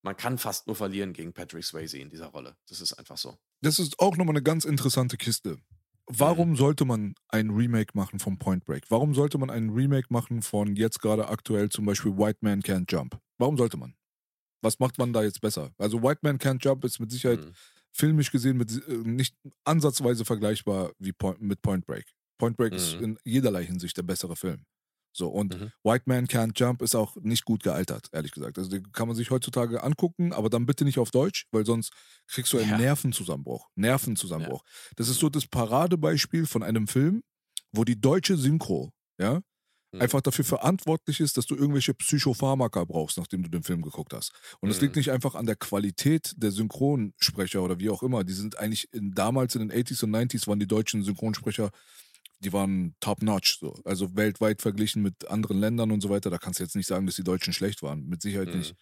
[0.02, 2.56] Man kann fast nur verlieren gegen Patrick Swayze in dieser Rolle.
[2.68, 3.38] Das ist einfach so.
[3.62, 5.58] Das ist auch nochmal eine ganz interessante Kiste.
[6.06, 8.84] Warum sollte man ein Remake machen von Point Break?
[8.90, 12.92] Warum sollte man ein Remake machen von jetzt gerade aktuell zum Beispiel White Man Can't
[12.92, 13.18] Jump?
[13.38, 13.96] Warum sollte man?
[14.60, 15.72] Was macht man da jetzt besser?
[15.78, 17.54] Also White Man Can't Jump ist mit Sicherheit Mhm.
[17.90, 22.04] filmisch gesehen mit, äh, nicht ansatzweise vergleichbar wie Point, mit Point Break.
[22.38, 23.04] Point Break ist Mhm.
[23.04, 24.64] in jederlei Hinsicht der bessere Film.
[25.16, 25.70] So, und Mhm.
[25.84, 28.58] White Man Can't Jump ist auch nicht gut gealtert, ehrlich gesagt.
[28.58, 31.92] Also den kann man sich heutzutage angucken, aber dann bitte nicht auf Deutsch, weil sonst
[32.26, 32.78] kriegst du einen Ja.
[32.78, 33.68] Nervenzusammenbruch.
[33.76, 34.62] Nervenzusammenbruch.
[34.96, 37.22] Das ist so das Paradebeispiel von einem Film,
[37.72, 39.40] wo die deutsche Synchro, ja,
[39.92, 40.00] Mhm.
[40.00, 44.32] einfach dafür verantwortlich ist, dass du irgendwelche Psychopharmaka brauchst, nachdem du den Film geguckt hast.
[44.60, 44.82] Und es Mhm.
[44.82, 48.24] liegt nicht einfach an der Qualität der Synchronsprecher oder wie auch immer.
[48.24, 51.70] Die sind eigentlich in, damals in den 80s und 90s waren die deutschen Synchronsprecher,
[52.44, 53.74] die waren top-notch, so.
[53.84, 56.30] Also weltweit verglichen mit anderen Ländern und so weiter.
[56.30, 58.06] Da kannst du jetzt nicht sagen, dass die Deutschen schlecht waren.
[58.06, 58.58] Mit Sicherheit Mhm.
[58.58, 58.74] nicht.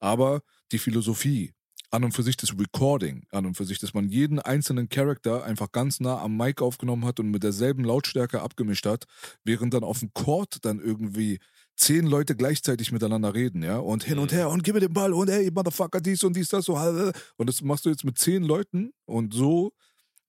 [0.00, 1.52] Aber die Philosophie,
[1.90, 5.44] an und für sich das Recording, an und für sich, dass man jeden einzelnen Charakter
[5.44, 9.04] einfach ganz nah am Mic aufgenommen hat und mit derselben Lautstärke abgemischt hat,
[9.44, 11.38] während dann auf dem Court dann irgendwie
[11.76, 14.36] zehn Leute gleichzeitig miteinander reden, ja, und hin und Mhm.
[14.36, 17.48] her und gib mir den Ball und hey, Motherfucker, dies und dies, das, so, und
[17.48, 19.72] das machst du jetzt mit zehn Leuten und so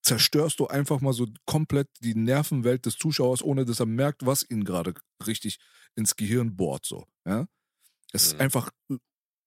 [0.05, 4.45] zerstörst du einfach mal so komplett die Nervenwelt des Zuschauers, ohne dass er merkt, was
[4.49, 4.95] ihn gerade
[5.27, 5.59] richtig
[5.95, 7.47] ins Gehirn bohrt, so, ja.
[8.13, 8.41] Es ist Mhm.
[8.41, 8.71] einfach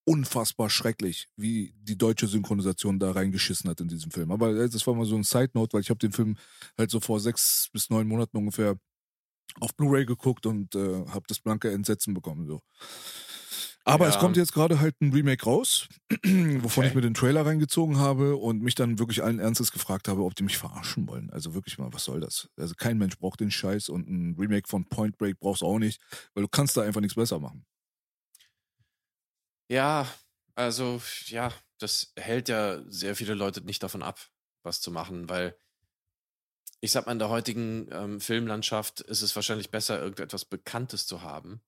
[0.07, 4.33] unfassbar schrecklich, wie die deutsche Synchronisation da reingeschissen hat in diesem Film.
[4.33, 6.37] Aber äh, das war mal so ein Side-Note, weil ich habe den Film
[6.79, 8.77] halt so vor sechs bis neun Monaten ungefähr
[9.61, 12.47] auf Blu-ray geguckt und äh, habe das blanke Entsetzen bekommen.
[12.47, 12.63] So.
[13.89, 14.09] Aber Ja.
[14.09, 15.89] es kommt jetzt gerade halt ein Remake raus,
[16.61, 16.87] wovon Okay.
[16.87, 20.35] ich mir den Trailer reingezogen habe und mich dann wirklich allen Ernstes gefragt habe, ob
[20.35, 21.31] die mich verarschen wollen.
[21.31, 22.51] Also wirklich mal, was soll das?
[22.59, 25.79] Also kein Mensch braucht den Scheiß und ein Remake von Point Break brauchst du auch
[25.79, 26.03] nicht,
[26.35, 27.65] weil du kannst da einfach nichts besser machen.
[29.71, 30.07] Ja,
[30.55, 34.31] also ja, das hält ja sehr viele Leute nicht davon ab,
[34.63, 35.59] was zu machen, weil
[36.81, 41.23] ich sag mal, in der heutigen ähm, Filmlandschaft ist es wahrscheinlich besser, irgendetwas Bekanntes zu
[41.23, 41.61] haben,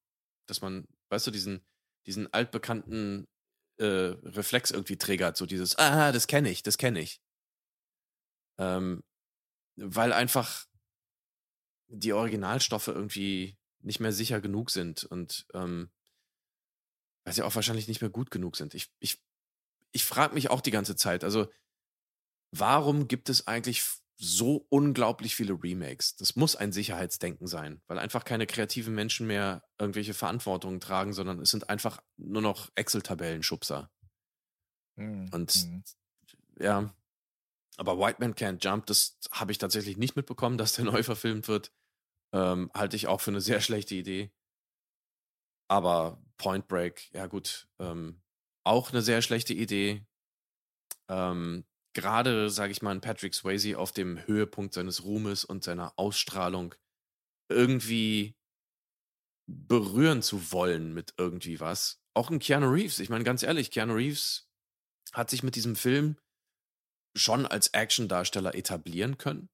[0.46, 1.64] dass man, weißt du, diesen,
[2.06, 3.26] diesen altbekannten
[3.78, 7.20] äh, Reflex irgendwie triggert, so dieses, ah, das kenne ich, das kenne ich.
[8.58, 9.02] Ähm,
[9.76, 10.66] weil einfach
[11.88, 15.90] die Originalstoffe irgendwie nicht mehr sicher genug sind und ähm,
[17.24, 18.74] weil sie auch wahrscheinlich nicht mehr gut genug sind.
[18.74, 19.22] Ich, ich,
[19.92, 21.50] ich frage mich auch die ganze Zeit, also
[22.52, 23.82] warum gibt es eigentlich
[24.20, 26.16] so unglaublich viele Remakes?
[26.16, 31.40] Das muss ein Sicherheitsdenken sein, weil einfach keine kreativen Menschen mehr irgendwelche Verantwortungen tragen, sondern
[31.40, 33.90] es sind einfach nur noch Excel-Tabellenschubser.
[35.33, 35.83] Und Mhm.
[36.61, 36.94] ja,
[37.78, 41.48] aber White Man Can't Jump, das habe ich tatsächlich nicht mitbekommen, dass der neu verfilmt
[41.48, 41.72] wird.
[42.35, 44.33] Ähm, halte ich auch für eine sehr schlechte Idee.
[45.68, 48.22] Aber Point Break, ja gut, ähm,
[48.64, 50.06] auch eine sehr schlechte Idee.
[51.09, 56.74] Ähm, Gerade, sage ich mal, Patrick Swayze auf dem Höhepunkt seines Ruhmes und seiner Ausstrahlung
[57.50, 58.37] irgendwie
[59.48, 62.00] berühren zu wollen mit irgendwie was.
[62.14, 63.00] Auch ein Keanu Reeves.
[63.00, 64.48] Ich meine, ganz ehrlich, Keanu Reeves
[65.12, 66.16] hat sich mit diesem Film
[67.16, 69.48] schon als Actiondarsteller etablieren können.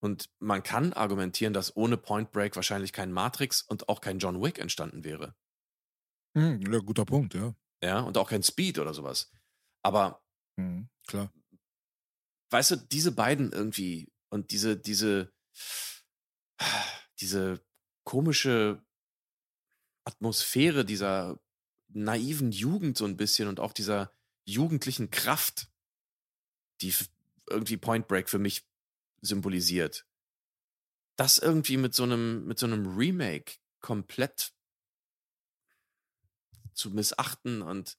[0.00, 4.40] Und man kann argumentieren, dass ohne Point Break wahrscheinlich kein Matrix und auch kein John
[4.40, 5.34] Wick entstanden wäre.
[6.36, 7.54] Hm, ja, guter Punkt, ja.
[7.82, 9.32] Ja, und auch kein Speed oder sowas.
[9.82, 10.22] Aber
[10.58, 11.32] hm, klar.
[12.50, 15.32] Weißt du, diese beiden irgendwie und diese, diese,
[17.20, 17.64] diese
[18.04, 18.84] komische
[20.04, 21.40] Atmosphäre dieser
[21.88, 24.12] naiven Jugend so ein bisschen und auch dieser
[24.44, 25.68] jugendlichen Kraft,
[26.80, 26.94] die
[27.48, 28.66] irgendwie Point Break für mich
[29.20, 30.06] symbolisiert.
[31.16, 34.52] Das irgendwie mit so einem, mit so einem Remake komplett
[36.74, 37.98] zu missachten und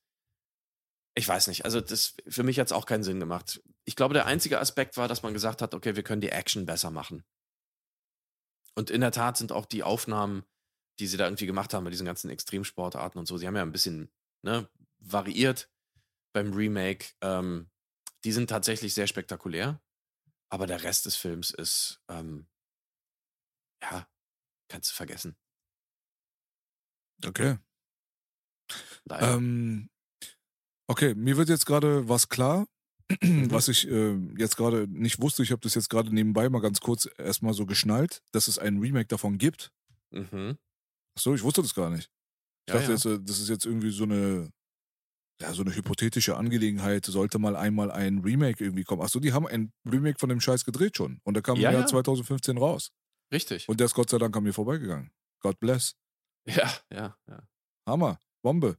[1.16, 3.62] ich weiß nicht, also das für mich hat es auch keinen Sinn gemacht.
[3.88, 6.65] Ich glaube, der einzige Aspekt war, dass man gesagt hat, okay, wir können die Action
[6.65, 7.23] besser machen.
[8.76, 10.43] Und in der Tat sind auch die Aufnahmen,
[11.00, 13.62] die sie da irgendwie gemacht haben bei diesen ganzen Extremsportarten und so, sie haben ja
[13.62, 14.12] ein bisschen
[14.43, 14.69] ne,
[15.00, 15.71] variiert
[16.34, 17.08] beim Remake.
[17.21, 17.69] Ähm,
[18.23, 19.82] die sind tatsächlich sehr spektakulär,
[20.50, 22.47] aber der Rest des Films ist, ähm,
[23.82, 24.08] ja,
[24.67, 25.38] kannst du vergessen.
[27.26, 27.58] Okay.
[29.10, 29.89] Ähm,
[30.88, 32.67] okay, mir wird jetzt gerade was klar.
[33.50, 35.43] Was ich äh, jetzt gerade nicht wusste.
[35.43, 38.80] Ich habe das jetzt gerade nebenbei mal ganz kurz erstmal so geschnallt, dass es ein
[38.80, 39.72] Remake davon gibt.
[40.12, 40.58] Mhm.
[41.15, 42.12] Achso, ich wusste das gar nicht.
[42.67, 42.96] Ich ja, dachte ja.
[42.96, 44.52] jetzt, äh, das ist jetzt irgendwie so eine,
[45.41, 47.06] ja, so eine hypothetische Angelegenheit.
[47.06, 49.02] Sollte mal einmal ein Remake irgendwie kommen.
[49.02, 51.22] Achso, die haben ein Remake von dem Scheiß gedreht schon.
[51.24, 52.91] Und der kam ja, im Jahr 2015 raus.
[53.32, 53.67] Richtig.
[53.70, 55.12] Und der ist Gott sei Dank an mir vorbeigegangen.
[55.41, 55.96] God bless.
[56.46, 57.48] Ja, ja, ja.
[57.86, 58.20] Hammer.
[58.41, 58.78] Bombe.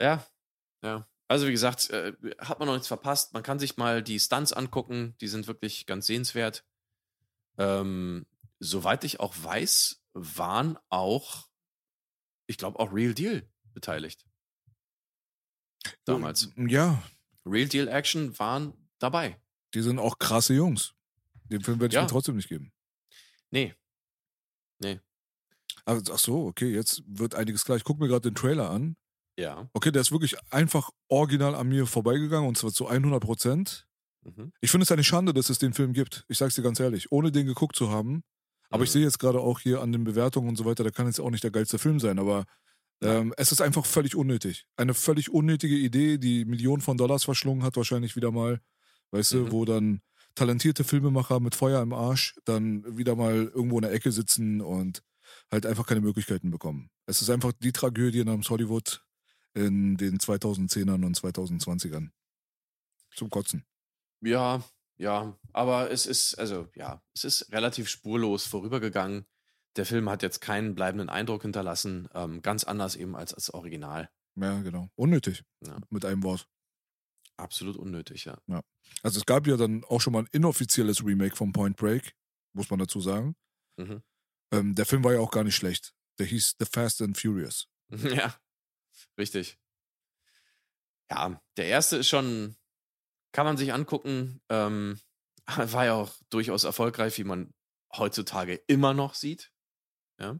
[0.00, 0.24] Ja,
[0.84, 1.08] ja.
[1.30, 3.34] Also wie gesagt, äh, hat man noch nichts verpasst.
[3.34, 6.64] Man kann sich mal die Stunts angucken, die sind wirklich ganz sehenswert.
[7.56, 8.26] Ähm,
[8.58, 11.48] soweit ich auch weiß, waren auch,
[12.48, 14.26] ich glaube auch Real Deal beteiligt.
[16.04, 16.50] Damals.
[16.56, 17.00] Ja.
[17.46, 19.40] Real Deal Action waren dabei.
[19.74, 20.94] Die sind auch krasse Jungs.
[21.44, 22.02] Den Film werde ich ja.
[22.02, 22.72] mir trotzdem nicht geben.
[23.52, 23.72] Nee.
[24.80, 24.98] Nee.
[25.84, 27.76] ach so, okay, jetzt wird einiges klar.
[27.76, 28.96] Ich gucke mir gerade den Trailer an.
[29.40, 29.68] Ja.
[29.72, 33.86] Okay, der ist wirklich einfach original an mir vorbeigegangen und zwar zu 100 Prozent.
[34.22, 34.52] Mhm.
[34.60, 36.24] Ich finde es eine Schande, dass es den Film gibt.
[36.28, 38.22] Ich sag's dir ganz ehrlich, ohne den geguckt zu haben.
[38.68, 38.84] Aber mhm.
[38.84, 41.20] ich sehe jetzt gerade auch hier an den Bewertungen und so weiter, da kann jetzt
[41.20, 42.44] auch nicht der geilste Film sein, aber
[43.02, 44.66] ähm, es ist einfach völlig unnötig.
[44.76, 48.60] Eine völlig unnötige Idee, die Millionen von Dollars verschlungen hat, wahrscheinlich wieder mal.
[49.10, 49.46] Weißt mhm.
[49.46, 50.02] du, wo dann
[50.34, 55.02] talentierte Filmemacher mit Feuer im Arsch dann wieder mal irgendwo in der Ecke sitzen und
[55.50, 56.90] halt einfach keine Möglichkeiten bekommen.
[57.06, 59.02] Es ist einfach die Tragödie namens Hollywood,
[59.54, 62.10] in den 2010ern und 2020ern.
[63.14, 63.64] Zum Kotzen.
[64.22, 64.62] Ja,
[64.98, 69.26] ja, aber es ist, also ja, es ist relativ spurlos vorübergegangen.
[69.76, 74.10] Der Film hat jetzt keinen bleibenden Eindruck hinterlassen, ähm, ganz anders eben als das Original.
[74.36, 74.90] Ja, genau.
[74.96, 75.42] Unnötig.
[75.64, 75.78] Ja.
[75.90, 76.48] Mit einem Wort.
[77.36, 78.38] Absolut unnötig, ja.
[78.46, 78.62] ja.
[79.02, 82.14] Also es gab ja dann auch schon mal ein inoffizielles Remake von Point Break,
[82.52, 83.36] muss man dazu sagen.
[83.78, 84.02] Mhm.
[84.52, 85.94] Ähm, der Film war ja auch gar nicht schlecht.
[86.18, 87.66] Der hieß The Fast and Furious.
[88.14, 88.34] Ja,
[89.18, 89.58] Richtig.
[91.10, 92.56] Ja, der erste ist schon,
[93.32, 94.40] kann man sich angucken.
[94.48, 95.00] Ähm,
[95.46, 97.52] war ja auch durchaus erfolgreich, wie man
[97.96, 99.52] heutzutage immer noch sieht.
[100.20, 100.38] Ja.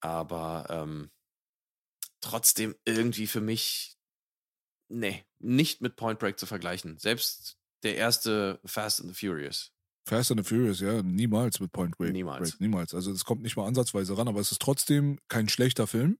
[0.00, 1.10] Aber ähm,
[2.20, 3.96] trotzdem irgendwie für mich,
[4.88, 6.98] nee, nicht mit Point Break zu vergleichen.
[6.98, 9.72] Selbst der erste Fast and the Furious.
[10.04, 12.12] Fast and the Furious, ja, niemals mit Point Break.
[12.12, 12.50] Niemals.
[12.50, 12.94] Break, niemals.
[12.94, 16.18] Also es kommt nicht mal ansatzweise ran, aber es ist trotzdem kein schlechter Film.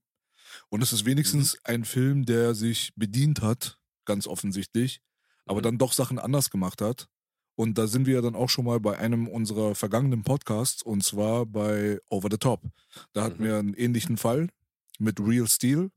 [0.69, 1.59] Und es ist wenigstens mhm.
[1.63, 5.01] ein Film, der sich bedient hat, ganz offensichtlich,
[5.45, 5.63] aber mhm.
[5.63, 7.07] dann doch Sachen anders gemacht hat.
[7.55, 11.03] Und da sind wir ja dann auch schon mal bei einem unserer vergangenen Podcasts, und
[11.03, 12.61] zwar bei Over the Top.
[13.13, 13.45] Da hatten mhm.
[13.45, 14.49] wir einen ähnlichen Fall
[14.99, 15.89] mit Real Steel.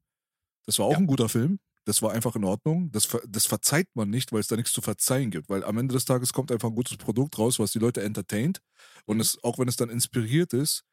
[0.64, 0.98] Das war auch ja.
[0.98, 1.58] ein guter Film.
[1.84, 2.90] Das war einfach in Ordnung.
[2.92, 5.48] Das, das verzeiht man nicht, weil es da nichts zu verzeihen gibt.
[5.48, 8.60] Weil am Ende des Tages kommt einfach ein gutes Produkt raus, was die Leute entertaint.
[9.04, 9.22] Und mhm.
[9.22, 10.84] es, auch wenn es dann inspiriert ist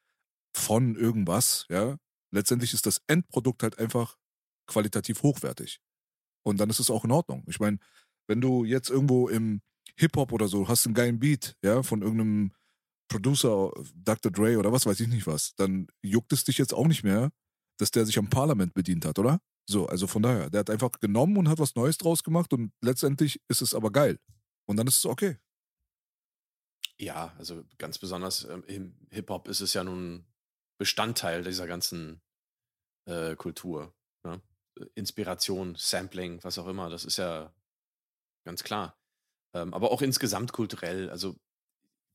[0.54, 1.98] von irgendwas, ja,
[2.32, 4.18] letztendlich ist das Endprodukt halt einfach
[4.68, 5.80] qualitativ hochwertig.
[6.44, 7.44] Und dann ist es auch in Ordnung.
[7.48, 7.80] Ich meine,
[8.28, 9.62] wenn du jetzt irgendwo im
[9.98, 12.54] Hip-Hop oder so hast einen geilen Beat, ja, von irgendeinem
[13.10, 14.32] Producer, Dr.
[14.32, 17.32] Dre oder was weiß ich nicht was, dann juckt es dich jetzt auch nicht mehr,
[17.78, 19.40] dass der sich am Parlament bedient hat, oder?
[19.70, 22.72] So, also von daher, der hat einfach genommen und hat was Neues draus gemacht und
[22.82, 24.20] letztendlich ist es aber geil.
[24.66, 25.38] Und dann ist es okay.
[27.00, 30.26] Ja, also ganz besonders ähm, im Hip-Hop ist es ja nun
[30.78, 32.22] Bestandteil dieser ganzen
[33.06, 33.94] äh, Kultur.
[34.24, 34.42] Ne?
[34.96, 36.90] Inspiration, Sampling, was auch immer.
[36.90, 37.54] Das ist ja
[38.44, 38.98] ganz klar.
[39.54, 41.10] Ähm, aber auch insgesamt kulturell.
[41.10, 41.36] Also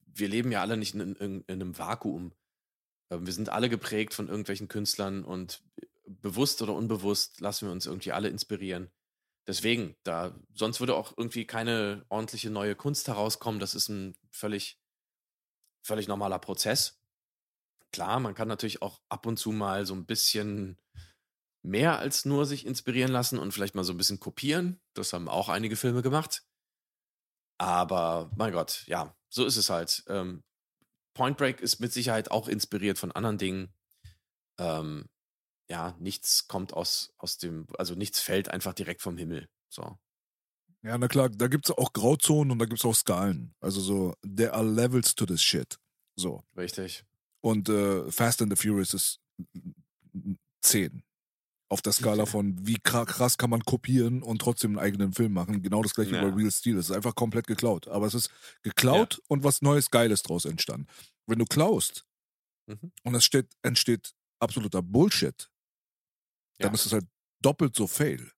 [0.07, 2.33] wir leben ja alle nicht in, in, in einem Vakuum.
[3.11, 5.63] Ähm, wir sind alle geprägt von irgendwelchen Künstlern und
[6.07, 8.91] bewusst oder unbewusst lassen wir uns irgendwie alle inspirieren.
[9.47, 13.59] Deswegen, da, sonst würde auch irgendwie keine ordentliche neue Kunst herauskommen.
[13.59, 14.79] Das ist ein völlig,
[15.83, 17.02] völlig normaler Prozess.
[17.93, 20.79] Klar, man kann natürlich auch ab und zu mal so ein bisschen
[21.65, 24.81] mehr als nur sich inspirieren lassen und vielleicht mal so ein bisschen kopieren.
[24.95, 26.45] Das haben auch einige Filme gemacht.
[27.59, 30.03] Aber mein Gott, ja, so ist es halt.
[30.09, 30.43] Ähm,
[31.15, 33.73] Point Break ist mit Sicherheit auch inspiriert von anderen Dingen.
[34.59, 35.09] Ähm,
[35.71, 39.49] ja, nichts kommt aus, aus dem, also nichts fällt einfach direkt vom Himmel.
[39.69, 39.99] So.
[40.83, 43.55] Ja, na klar, da gibt es auch Grauzonen und da gibt es auch Skalen.
[43.61, 45.79] Also so, there are levels to this shit.
[46.17, 46.43] So.
[46.57, 47.05] Richtig.
[47.43, 49.21] Und äh, Fast and the Furious ist
[50.63, 51.03] 10
[51.73, 55.63] auf der Skala von wie krass kann man kopieren und trotzdem einen eigenen Film machen.
[55.63, 56.23] Genau das gleiche ja.
[56.23, 56.77] bei Real Steel.
[56.77, 57.89] Es ist einfach komplett geklaut.
[57.89, 58.31] Aber es ist
[58.63, 59.25] geklaut ja.
[59.29, 60.87] und was Neues, Geiles draus entstanden.
[61.27, 62.05] Wenn du klaust
[62.67, 62.93] mhm.
[63.05, 65.51] und es steht, entsteht absoluter Bullshit,
[66.59, 66.75] dann ja.
[66.75, 67.07] ist es halt
[67.41, 68.31] doppelt so fail.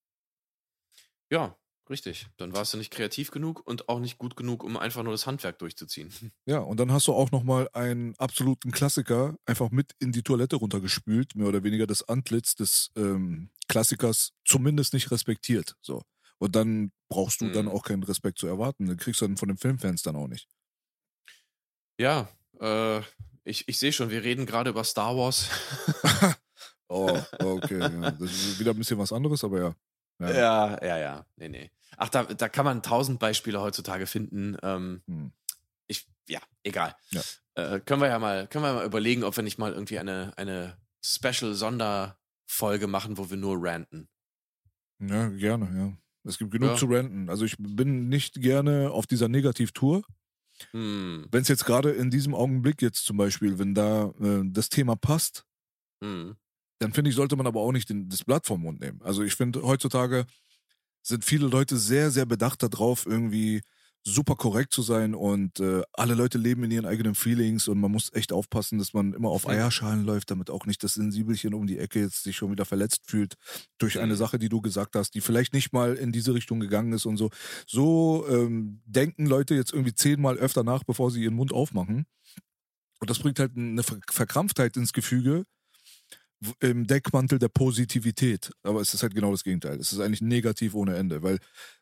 [1.29, 1.59] Ja,
[1.91, 5.13] Richtig, dann warst du nicht kreativ genug und auch nicht gut genug, um einfach nur
[5.13, 6.11] das Handwerk durchzuziehen.
[6.47, 10.57] Ja, und dann hast du auch nochmal einen absoluten Klassiker einfach mit in die Toilette
[10.57, 15.77] runtergespült, mehr oder weniger das Antlitz des ähm, Klassikers zumindest nicht respektiert.
[15.81, 16.03] So.
[16.39, 17.53] Und dann brauchst du hm.
[17.53, 17.73] dann mhm.
[17.73, 18.87] auch keinen Respekt zu erwarten.
[18.87, 20.49] Den kriegst du dann von den Filmfans dann auch nicht.
[21.99, 22.29] Ja,
[22.61, 23.01] äh,
[23.45, 25.49] ich, ich sehe schon, wir reden gerade über Star Wars.
[26.89, 27.79] oh, okay.
[27.79, 28.11] Ja.
[28.11, 29.75] Das ist wieder ein bisschen was anderes, aber ja.
[30.19, 31.27] Ja, ja, ja.
[31.37, 31.71] Nee, nee.
[31.97, 34.57] Ach, da, da kann man tausend Beispiele heutzutage finden.
[34.63, 35.33] Ähm, hm.
[35.87, 36.95] Ich, ja, egal.
[37.11, 37.23] Ja.
[37.55, 40.33] Äh, können wir ja mal, können wir mal überlegen, ob wir nicht mal irgendwie eine,
[40.37, 44.09] eine Special-Sonderfolge machen, wo wir nur ranten.
[45.01, 45.93] Ja, gerne, ja.
[46.27, 46.77] Es gibt genug ja.
[46.77, 47.29] zu ranten.
[47.29, 50.03] Also ich bin nicht gerne auf dieser Negativtour.
[50.71, 51.27] Hm.
[51.31, 54.97] Wenn es jetzt gerade in diesem Augenblick jetzt zum Beispiel, wenn da äh, das Thema
[54.97, 55.45] passt,
[56.03, 56.37] hm
[56.79, 59.01] dann finde ich, sollte man aber auch nicht den, das Blatt vom Mund nehmen.
[59.03, 60.27] Also ich finde, heutzutage
[61.03, 63.63] sind viele Leute sehr, sehr bedacht darauf, irgendwie
[64.07, 67.91] super korrekt zu sein und äh, alle Leute leben in ihren eigenen Feelings und man
[67.91, 71.67] muss echt aufpassen, dass man immer auf Eierschalen läuft, damit auch nicht das Sensibelchen um
[71.67, 73.35] die Ecke jetzt sich schon wieder verletzt fühlt
[73.79, 74.19] durch eine mhm.
[74.19, 77.17] Sache, die du gesagt hast, die vielleicht nicht mal in diese Richtung gegangen ist und
[77.17, 77.31] so.
[77.67, 82.05] So ähm, denken Leute jetzt irgendwie zehnmal öfter nach, bevor sie ihren Mund aufmachen.
[83.01, 85.45] Und das bringt halt eine Verkrampftheit ins Gefüge,
[86.61, 88.53] im Deckmantel der Positivität.
[88.63, 89.79] Aber es ist halt genau das Gegenteil.
[89.79, 91.39] Es ist eigentlich negativ ohne Ende, weil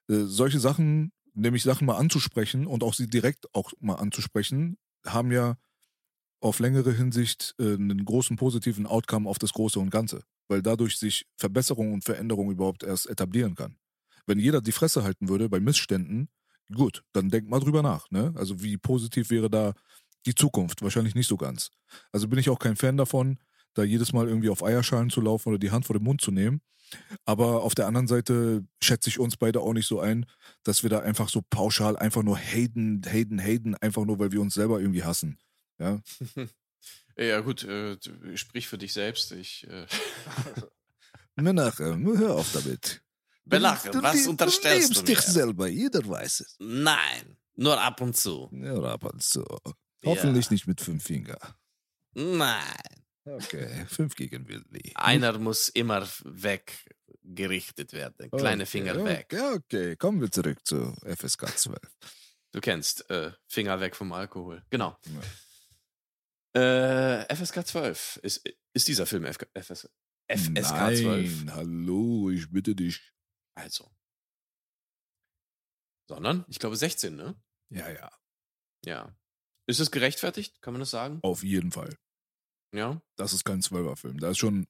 [0.09, 5.33] äh, solche Sachen, nämlich Sachen mal anzusprechen und auch sie direkt auch mal anzusprechen, haben
[5.33, 5.57] ja
[6.41, 10.99] auf längere Hinsicht äh, einen großen positiven Outcome auf das Große und Ganze, weil dadurch
[10.99, 13.77] sich Verbesserung und Veränderung überhaupt erst etablieren kann.
[14.27, 16.29] Wenn jeder die Fresse halten würde bei Missständen,
[16.73, 18.11] gut, dann denkt mal drüber nach.
[18.11, 18.33] Ne?
[18.37, 19.75] Also wie positiv wäre da
[20.27, 20.83] die Zukunft?
[20.83, 21.71] Wahrscheinlich nicht so ganz.
[22.13, 23.39] Also bin ich auch kein Fan davon,
[23.75, 26.31] da jedes Mal irgendwie auf Eierschalen zu laufen oder die Hand vor den Mund zu
[26.31, 26.61] nehmen.
[27.25, 30.27] Aber auf der anderen Seite schätze ich uns beide auch nicht so ein,
[30.63, 34.41] dass wir da einfach so pauschal einfach nur haten, haten, haten, einfach nur, weil wir
[34.41, 35.39] uns selber irgendwie hassen.
[35.79, 36.01] Ja,
[37.17, 37.97] ja gut, äh,
[38.35, 39.33] sprich für dich selbst.
[39.33, 39.67] Ich.
[39.69, 39.87] Äh
[41.37, 43.03] Menachem, hör auf damit.
[43.45, 45.01] Menachem, was unterstellst du?
[45.01, 46.57] Du dich selber, jeder weiß es.
[46.61, 48.49] Nein, nur ab und zu.
[48.53, 49.45] Nur ab und zu.
[50.05, 50.53] Hoffentlich ja.
[50.53, 51.39] nicht mit fünf Finger.
[52.15, 53.02] Nein.
[53.25, 54.93] Okay, fünf gegen Willi.
[54.95, 58.31] Einer muss immer weggerichtet werden.
[58.31, 59.33] Kleine okay, Finger okay, weg.
[59.33, 59.97] Ja, okay.
[59.97, 61.79] Kommen wir zurück zu FSK 12.
[62.53, 64.63] Du kennst äh, Finger weg vom Alkohol.
[64.71, 64.99] Genau.
[66.55, 67.21] Ja.
[67.21, 68.21] Äh, FSK 12.
[68.23, 69.89] Ist, ist dieser Film FK, FS,
[70.29, 71.47] FSK Nein, 12?
[71.53, 73.13] hallo, ich bitte dich.
[73.55, 73.91] Also.
[76.09, 77.41] Sondern, ich glaube 16, ne?
[77.71, 78.11] Ja, ja.
[78.85, 79.17] Ja.
[79.67, 80.61] Ist es gerechtfertigt?
[80.61, 81.21] Kann man das sagen?
[81.23, 81.97] Auf jeden Fall.
[82.73, 83.01] Ja.
[83.17, 84.19] Das ist kein Zwölferfilm.
[84.19, 84.67] Da ist schon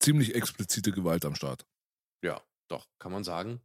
[0.00, 1.66] ziemlich explizite Gewalt am Start.
[2.22, 3.60] Ja, doch, kann man sagen.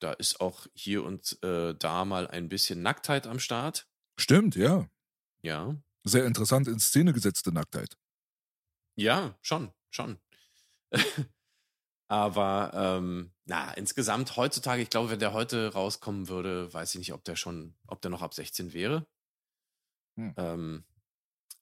[0.00, 3.88] Da ist auch hier und äh, da mal ein bisschen Nacktheit am Start.
[4.18, 4.88] Stimmt, ja.
[5.42, 5.76] Ja.
[6.04, 7.96] Sehr interessant in Szene gesetzte Nacktheit.
[8.96, 10.18] Ja, schon, schon.
[12.08, 17.12] Aber ähm, na, insgesamt heutzutage, ich glaube, wenn der heute rauskommen würde, weiß ich nicht,
[17.12, 19.06] ob der schon, ob der noch ab 16 wäre.
[20.16, 20.34] Hm.
[20.36, 20.84] Ähm,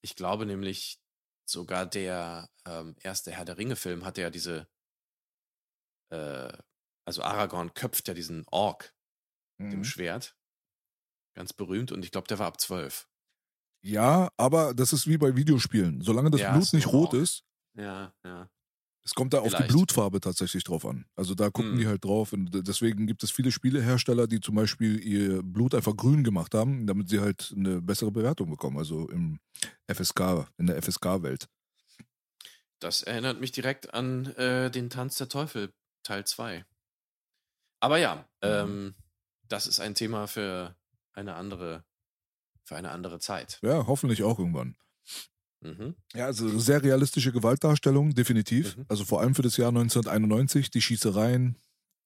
[0.00, 1.01] ich glaube nämlich,
[1.44, 4.68] sogar der ähm, erste Herr der Ringe-Film hatte ja diese,
[6.10, 6.52] äh,
[7.04, 8.94] also Aragorn köpft ja diesen Ork
[9.58, 9.64] mhm.
[9.64, 9.84] mit dem.
[9.84, 10.36] Schwert.
[11.34, 13.08] Ganz berühmt und ich glaube, der war ab zwölf.
[13.82, 16.02] Ja, aber das ist wie bei Videospielen.
[16.02, 17.44] Solange das ja, Blut nicht rot ist.
[17.74, 18.48] Ja, ja.
[19.04, 19.70] Es kommt da auf die Vielleicht.
[19.70, 21.06] Blutfarbe tatsächlich drauf an.
[21.16, 21.78] Also da gucken Hm.
[21.78, 22.32] die halt drauf.
[22.32, 26.86] Und deswegen gibt es viele Spielehersteller, die zum Beispiel ihr Blut einfach grün gemacht haben,
[26.86, 28.78] damit sie halt eine bessere Bewertung bekommen.
[28.78, 29.40] Also im
[29.92, 31.48] FSK, in der FSK-Welt.
[32.78, 35.72] Das erinnert mich direkt an äh, den Tanz der Teufel,
[36.04, 36.64] Teil 2.
[37.80, 38.94] Aber ja, ähm,
[39.48, 40.76] das ist ein Thema für
[41.12, 41.84] eine andere,
[42.64, 43.58] für eine andere Zeit.
[43.62, 44.76] Ja, hoffentlich auch irgendwann.
[45.62, 45.94] Mhm.
[46.14, 48.76] Ja, also sehr realistische Gewaltdarstellung, definitiv.
[48.76, 48.84] Mhm.
[48.88, 51.56] Also vor allem für das Jahr 1991, die Schießereien,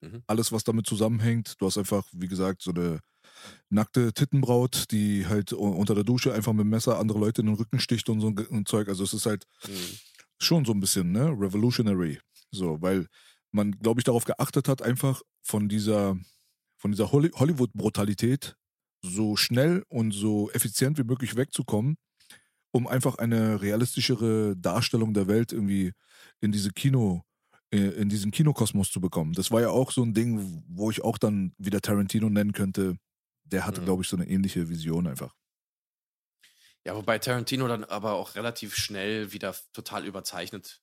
[0.02, 0.22] Mhm.
[0.26, 1.54] alles, was damit zusammenhängt.
[1.58, 3.00] Du hast einfach, wie gesagt, so eine
[3.70, 7.56] nackte Tittenbraut, die halt unter der Dusche einfach mit dem Messer andere Leute in den
[7.56, 8.88] Rücken sticht und so ein Zeug.
[8.88, 9.98] Also es ist halt Mhm.
[10.38, 12.20] schon so ein bisschen, ne, revolutionary.
[12.50, 13.06] So, weil
[13.52, 16.18] man, glaube ich, darauf geachtet hat, einfach von dieser,
[16.76, 18.54] von dieser Holly- Hollywood-Brutalität
[19.02, 21.96] so schnell und so effizient wie möglich wegzukommen,
[22.76, 25.92] um einfach eine realistischere Darstellung der Welt irgendwie
[26.40, 27.22] in diese Kino,
[27.72, 29.32] äh, in diesen Kinokosmos zu bekommen.
[29.32, 32.98] Das war ja auch so ein Ding, wo ich auch dann wieder Tarantino nennen könnte.
[33.44, 33.84] Der hatte, Mhm.
[33.86, 35.34] glaube ich, so eine ähnliche Vision einfach.
[36.84, 40.80] Ja, wobei Tarantino dann aber auch relativ schnell wieder total überzeichnet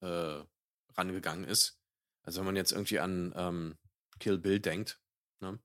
[0.00, 0.42] äh,
[0.96, 1.78] rangegangen ist.
[2.22, 3.78] Also wenn man jetzt irgendwie an ähm,
[4.18, 5.00] Kill Bill denkt.
[5.40, 5.60] Ne?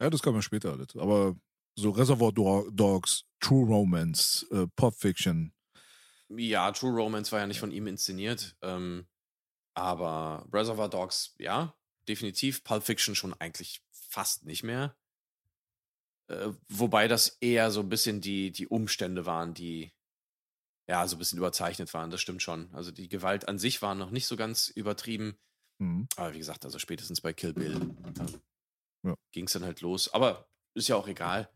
[0.00, 0.96] Ja, das kam ja später alles.
[0.96, 1.36] Aber
[1.80, 5.52] so Reservoir Do- Dogs, True Romance, äh, Pop Fiction.
[6.28, 8.56] Ja, True Romance war ja nicht von ihm inszeniert.
[8.62, 9.06] Ähm,
[9.74, 11.74] aber Reservoir Dogs, ja,
[12.08, 12.62] definitiv.
[12.64, 14.96] Pulp Fiction schon eigentlich fast nicht mehr.
[16.28, 19.92] Äh, wobei das eher so ein bisschen die, die Umstände waren, die
[20.88, 22.10] ja so ein bisschen überzeichnet waren.
[22.10, 22.72] Das stimmt schon.
[22.74, 25.36] Also die Gewalt an sich war noch nicht so ganz übertrieben.
[25.78, 26.08] Mhm.
[26.16, 27.94] Aber wie gesagt, also spätestens bei Kill Bill
[29.04, 29.14] Ja.
[29.32, 30.12] ging es dann halt los.
[30.12, 31.48] Aber ist ja auch egal.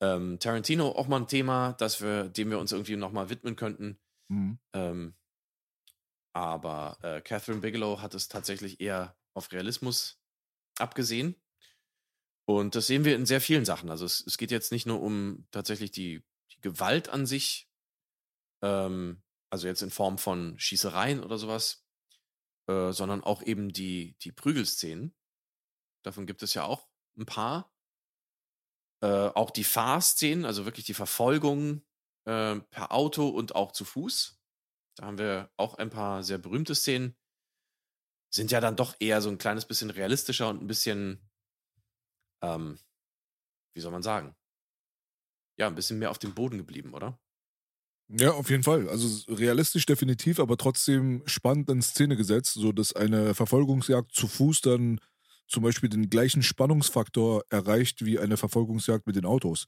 [0.00, 3.98] Ähm, Tarantino auch mal ein Thema, das wir, dem wir uns irgendwie nochmal widmen könnten.
[4.28, 4.58] Mhm.
[4.72, 5.14] Ähm,
[6.32, 10.20] aber äh, Catherine Bigelow hat es tatsächlich eher auf Realismus
[10.78, 11.36] abgesehen.
[12.46, 13.90] Und das sehen wir in sehr vielen Sachen.
[13.90, 17.68] Also es, es geht jetzt nicht nur um tatsächlich die, die Gewalt an sich,
[18.62, 21.84] ähm, also jetzt in Form von Schießereien oder sowas,
[22.68, 25.14] äh, sondern auch eben die, die Prügelszenen.
[26.02, 27.72] Davon gibt es ja auch ein paar.
[29.02, 31.82] Äh, auch die Fahrszenen, also wirklich die Verfolgung
[32.26, 34.38] äh, per Auto und auch zu Fuß.
[34.96, 37.16] Da haben wir auch ein paar sehr berühmte Szenen.
[38.32, 41.30] Sind ja dann doch eher so ein kleines bisschen realistischer und ein bisschen,
[42.42, 42.78] ähm,
[43.74, 44.36] wie soll man sagen?
[45.58, 47.18] Ja, ein bisschen mehr auf dem Boden geblieben, oder?
[48.12, 48.88] Ja, auf jeden Fall.
[48.88, 54.62] Also realistisch definitiv, aber trotzdem spannend in Szene gesetzt, so dass eine Verfolgungsjagd zu Fuß
[54.62, 55.00] dann
[55.50, 59.66] zum Beispiel den gleichen Spannungsfaktor erreicht wie eine Verfolgungsjagd mit den Autos.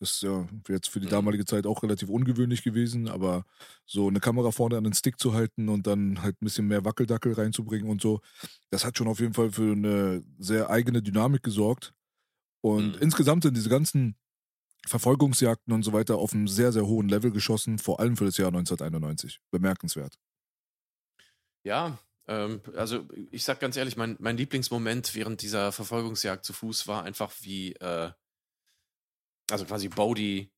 [0.00, 1.08] Das ist ja jetzt für die Mhm.
[1.08, 3.44] damalige Zeit auch relativ ungewöhnlich gewesen, aber
[3.86, 6.84] so eine Kamera vorne an den Stick zu halten und dann halt ein bisschen mehr
[6.84, 8.20] Wackeldackel reinzubringen und so,
[8.70, 11.92] das hat schon auf jeden Fall für eine sehr eigene Dynamik gesorgt.
[12.62, 12.98] Und Mhm.
[12.98, 14.16] insgesamt sind diese ganzen
[14.86, 18.38] Verfolgungsjagden und so weiter auf einem sehr, sehr hohen Level geschossen, vor allem für das
[18.38, 19.40] Jahr 1991.
[19.50, 20.16] Bemerkenswert.
[21.64, 26.86] Ja, ähm, also ich sag ganz ehrlich, mein, mein Lieblingsmoment während dieser Verfolgungsjagd zu Fuß
[26.88, 28.10] war einfach wie, äh,
[29.50, 30.50] also quasi Bodie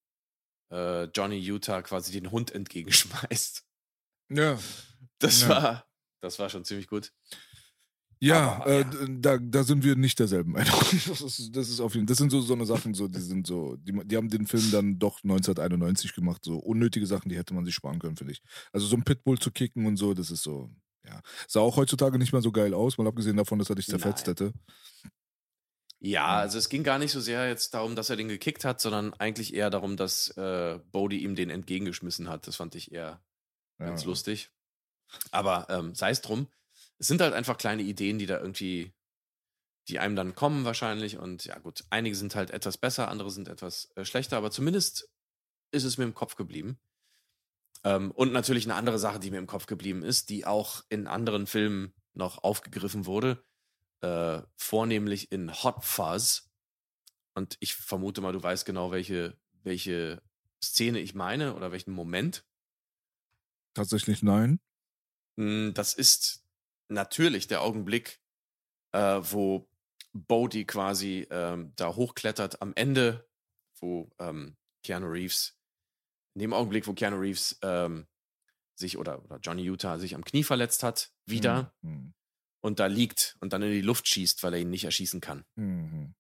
[0.71, 3.65] äh, Johnny Utah quasi den Hund entgegenschmeißt.
[4.31, 4.59] Ja.
[5.19, 5.49] Das Ja.
[5.49, 5.87] war,
[6.21, 7.13] das war schon ziemlich gut.
[8.19, 9.07] Ja, Aber, äh, ja.
[9.21, 10.73] Da, da sind wir nicht derselben Meinung.
[11.07, 13.47] Das, ist, das ist auf jeden Das sind so, so eine Sachen, so, die sind
[13.47, 16.43] so, die, die haben den Film dann doch 1991 gemacht.
[16.45, 18.43] So unnötige Sachen, die hätte man sich sparen können, finde ich.
[18.73, 20.71] Also so ein Pitbull zu kicken und so, das ist so,
[21.07, 21.21] ja.
[21.49, 24.27] Sah auch heutzutage nicht mehr so geil aus, mal abgesehen davon, dass er dich zerfetzt
[24.27, 24.37] Nein.
[24.37, 24.53] hätte.
[25.99, 28.81] Ja, also es ging gar nicht so sehr jetzt darum, dass er den gekickt hat,
[28.81, 32.47] sondern eigentlich eher darum, dass äh, Bodie ihm den entgegengeschmissen hat.
[32.47, 33.23] Das fand ich eher
[33.79, 34.09] ganz Ja.
[34.09, 34.51] lustig.
[35.31, 36.49] Aber ähm, sei es drum.
[36.99, 38.93] Es sind halt einfach kleine Ideen, die da irgendwie,
[39.89, 41.17] die einem dann kommen wahrscheinlich.
[41.19, 45.09] Und ja gut, einige sind halt etwas besser, andere sind etwas äh, schlechter, aber zumindest
[45.73, 46.79] ist es mir im Kopf geblieben.
[47.87, 51.07] Ähm, und natürlich eine andere Sache, die mir im Kopf geblieben ist, die auch in
[51.07, 53.45] anderen Filmen noch aufgegriffen wurde,
[54.01, 56.51] äh, vornehmlich in Hot Fuzz.
[57.35, 60.21] Und ich vermute mal, du weißt genau, welche, welche
[60.61, 62.45] Szene ich meine oder welchen Moment.
[63.75, 64.59] Tatsächlich nein.
[65.37, 66.45] Mm, Das ist
[66.89, 68.21] natürlich der Augenblick,
[68.93, 69.69] äh, wo
[70.13, 73.29] Bodie quasi ähm, da hochklettert am Ende,
[73.79, 75.57] wo ähm, Keanu Reeves,
[76.37, 78.07] in dem Augenblick, wo Keanu Reeves ähm,
[78.75, 82.13] sich oder, oder Johnny Utah sich am Knie verletzt hat, wieder Mhm.
[82.61, 85.47] und da liegt und dann in die Luft schießt, weil er ihn nicht erschießen kann.
[85.55, 86.15] Mhm.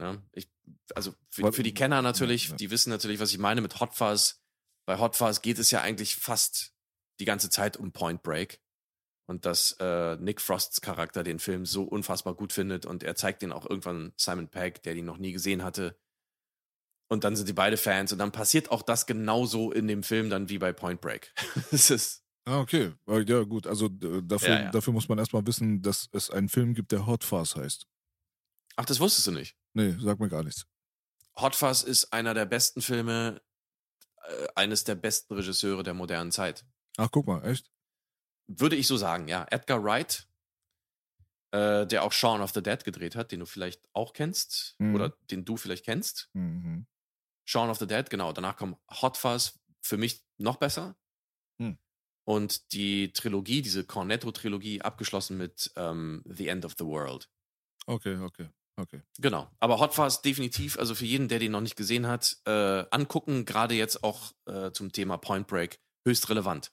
[0.00, 0.48] Ja, ich,
[0.94, 2.56] also für, für die Kenner natürlich, Ja, ja.
[2.56, 4.40] die wissen natürlich, was ich meine mit Hot Fuzz.
[4.86, 6.72] Bei Hot Fuzz geht es ja eigentlich fast
[7.20, 8.60] die ganze Zeit um Point Break
[9.26, 13.42] und dass äh, Nick Frosts Charakter den Film so unfassbar gut findet und er zeigt
[13.42, 15.98] ihn auch irgendwann Simon Pegg, der ihn noch nie gesehen hatte.
[17.10, 20.28] Und dann sind die beide Fans und dann passiert auch das genauso in dem Film
[20.30, 21.32] dann wie bei Point Break.
[21.72, 22.92] Es ist Ah, okay.
[23.06, 23.66] Äh, Ja, gut.
[23.66, 24.70] Also äh, dafür, Ja, ja.
[24.70, 27.86] dafür muss man erstmal wissen, dass es einen Film gibt, der Hot Fuzz heißt.
[28.76, 29.54] Ach, das wusstest du nicht.
[29.74, 30.66] Nee, sag mir gar nichts.
[31.38, 33.40] Hot Fuzz ist einer der besten Filme
[34.22, 36.64] äh, eines der besten Regisseure der modernen Zeit.
[36.96, 37.70] Ach, guck mal, echt?
[38.46, 39.46] Würde ich so sagen, ja.
[39.50, 40.26] Edgar Wright,
[41.52, 44.94] äh, der auch Shaun of the Dead gedreht hat, den du vielleicht auch kennst Mhm.
[44.94, 46.30] oder den du vielleicht kennst.
[46.32, 46.86] Mhm.
[47.48, 48.32] Shaun of the Dead, genau.
[48.32, 50.96] Danach kommt Hot Fuzz, für mich noch besser.
[51.58, 51.78] Hm.
[52.24, 57.30] Und die Trilogie, diese Cornetto-Trilogie, abgeschlossen mit ähm, The End of the World.
[57.86, 59.00] Okay, okay, okay.
[59.16, 59.50] Genau.
[59.60, 63.46] Aber Hot Fuzz definitiv, also für jeden, der den noch nicht gesehen hat, äh, angucken,
[63.46, 66.70] gerade jetzt auch äh, zum Thema Point Break, höchst relevant.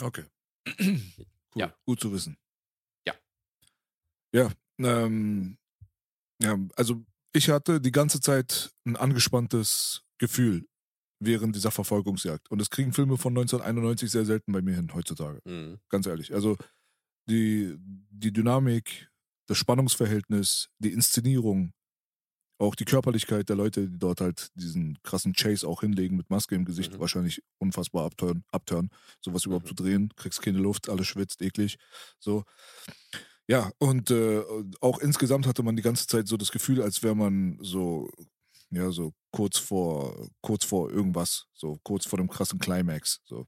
[0.00, 0.24] Okay.
[0.78, 1.00] cool.
[1.56, 1.74] Ja.
[1.86, 2.36] Gut zu wissen.
[3.04, 3.14] Ja.
[4.32, 5.58] Ja, ähm,
[6.40, 10.66] ja, also ich hatte die ganze Zeit ein angespanntes Gefühl
[11.20, 12.50] während dieser Verfolgungsjagd.
[12.50, 15.40] Und das kriegen Filme von 1991 sehr selten bei mir hin heutzutage.
[15.44, 15.78] Mhm.
[15.88, 16.34] Ganz ehrlich.
[16.34, 16.56] Also
[17.28, 19.08] die, die Dynamik,
[19.48, 21.72] das Spannungsverhältnis, die Inszenierung,
[22.60, 26.54] auch die Körperlichkeit der Leute, die dort halt diesen krassen Chase auch hinlegen mit Maske
[26.54, 27.00] im Gesicht, Mhm.
[27.00, 28.90] wahrscheinlich unfassbar abtören, abtören
[29.20, 29.68] sowas überhaupt Mhm.
[29.68, 31.78] zu drehen, kriegst keine Luft, alles schwitzt, eklig.
[32.20, 32.44] So.
[33.46, 34.42] Ja, und äh,
[34.80, 38.08] auch insgesamt hatte man die ganze Zeit so das Gefühl, als wäre man so,
[38.76, 43.20] ja, so kurz vor, kurz vor irgendwas, so kurz vor dem krassen Climax.
[43.24, 43.46] So.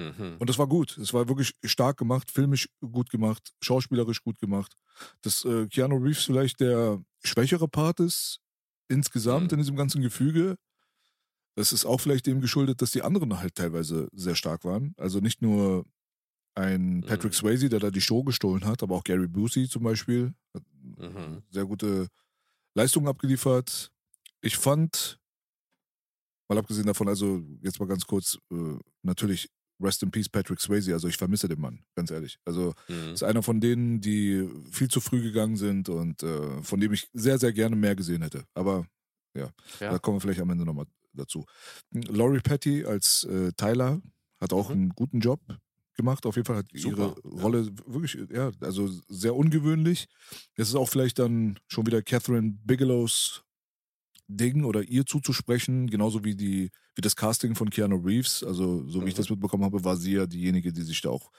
[0.00, 0.36] Mhm.
[0.38, 0.98] Und das war gut.
[0.98, 4.74] Es war wirklich stark gemacht, filmisch gut gemacht, schauspielerisch gut gemacht.
[5.22, 8.40] Dass äh, Keanu Reeves vielleicht der schwächere Part ist
[8.88, 9.56] insgesamt Mhm.
[9.56, 10.56] in diesem ganzen Gefüge.
[11.56, 14.94] Das ist auch vielleicht dem geschuldet, dass die anderen halt teilweise sehr stark waren.
[14.98, 15.84] Also nicht nur
[16.54, 17.36] ein Patrick Mhm.
[17.36, 20.34] Swayze, der da die Show gestohlen hat, aber auch Gary Busey zum Beispiel.
[20.54, 20.64] Hat
[20.98, 21.42] Mhm.
[21.50, 22.08] sehr gute
[22.74, 23.92] Leistungen abgeliefert.
[24.42, 25.18] Ich fand,
[26.48, 29.48] mal abgesehen davon, also jetzt mal ganz kurz, äh, natürlich
[29.80, 32.38] Rest in Peace Patrick Swayze, also ich vermisse den Mann, ganz ehrlich.
[32.46, 33.12] Also Mhm.
[33.12, 37.08] ist einer von denen, die viel zu früh gegangen sind und äh, von dem ich
[37.12, 38.44] sehr, sehr gerne mehr gesehen hätte.
[38.54, 38.86] Aber
[39.34, 39.50] Ja.
[39.80, 41.44] da kommen wir vielleicht am Ende nochmal dazu.
[41.92, 44.00] Laurie Petty als äh, Tyler
[44.40, 44.74] hat auch Mhm.
[44.74, 45.40] einen guten Job
[45.94, 46.24] gemacht.
[46.24, 47.42] Auf jeden Fall hat Super, ihre ja.
[47.42, 50.06] Rolle wirklich, ja, also sehr ungewöhnlich.
[50.54, 53.42] Es ist auch vielleicht dann schon wieder Catherine Bigelows
[54.28, 58.42] Ding oder ihr zuzusprechen, genauso wie die, wie das Casting von Keanu Reeves.
[58.42, 59.18] Also, so wie ich Mhm.
[59.18, 61.30] das mitbekommen habe, war sie ja diejenige, die sich da auch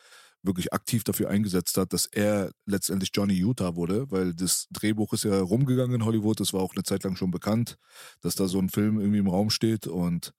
[0.44, 5.24] wirklich aktiv dafür eingesetzt hat, dass er letztendlich Johnny Utah wurde, weil das Drehbuch ist
[5.26, 7.78] ja rumgegangen in Hollywood, das war auch eine Zeit lang schon bekannt,
[8.22, 10.34] dass da so ein Film irgendwie im Raum steht und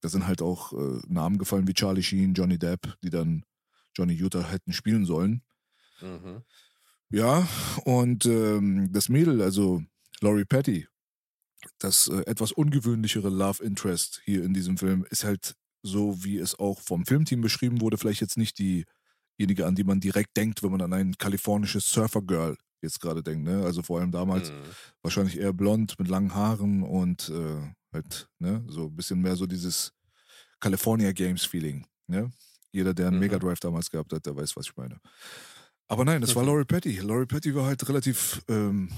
[0.00, 3.44] da sind halt auch äh, Namen gefallen wie Charlie Sheen, Johnny Depp, die dann
[3.96, 5.42] Johnny Utah hätten spielen sollen.
[6.00, 6.42] Mhm.
[7.10, 7.46] Ja,
[7.84, 9.82] und ähm, das Mädel, also
[10.20, 10.86] Laurie Petty,
[11.78, 16.58] das äh, etwas ungewöhnlichere Love Interest hier in diesem Film, ist halt so, wie es
[16.58, 20.70] auch vom Filmteam beschrieben wurde, vielleicht jetzt nicht diejenige, an die man direkt denkt, wenn
[20.70, 23.44] man an ein kalifornisches Surfer-Girl jetzt gerade denkt.
[23.44, 23.64] Ne?
[23.64, 24.54] Also vor allem damals Mhm.
[25.02, 29.46] wahrscheinlich eher blond mit langen Haaren und äh, halt, ne, so ein bisschen mehr so
[29.46, 29.92] dieses
[30.60, 32.30] California Games Feeling, ne?
[32.72, 33.20] Jeder, der einen Mhm.
[33.20, 34.98] Mega Drive damals gehabt hat, der weiß, was ich meine.
[35.88, 36.48] Aber nein, das war Mhm.
[36.48, 36.98] Laurie Petty.
[37.00, 38.90] Laurie Petty war halt relativ, ähm,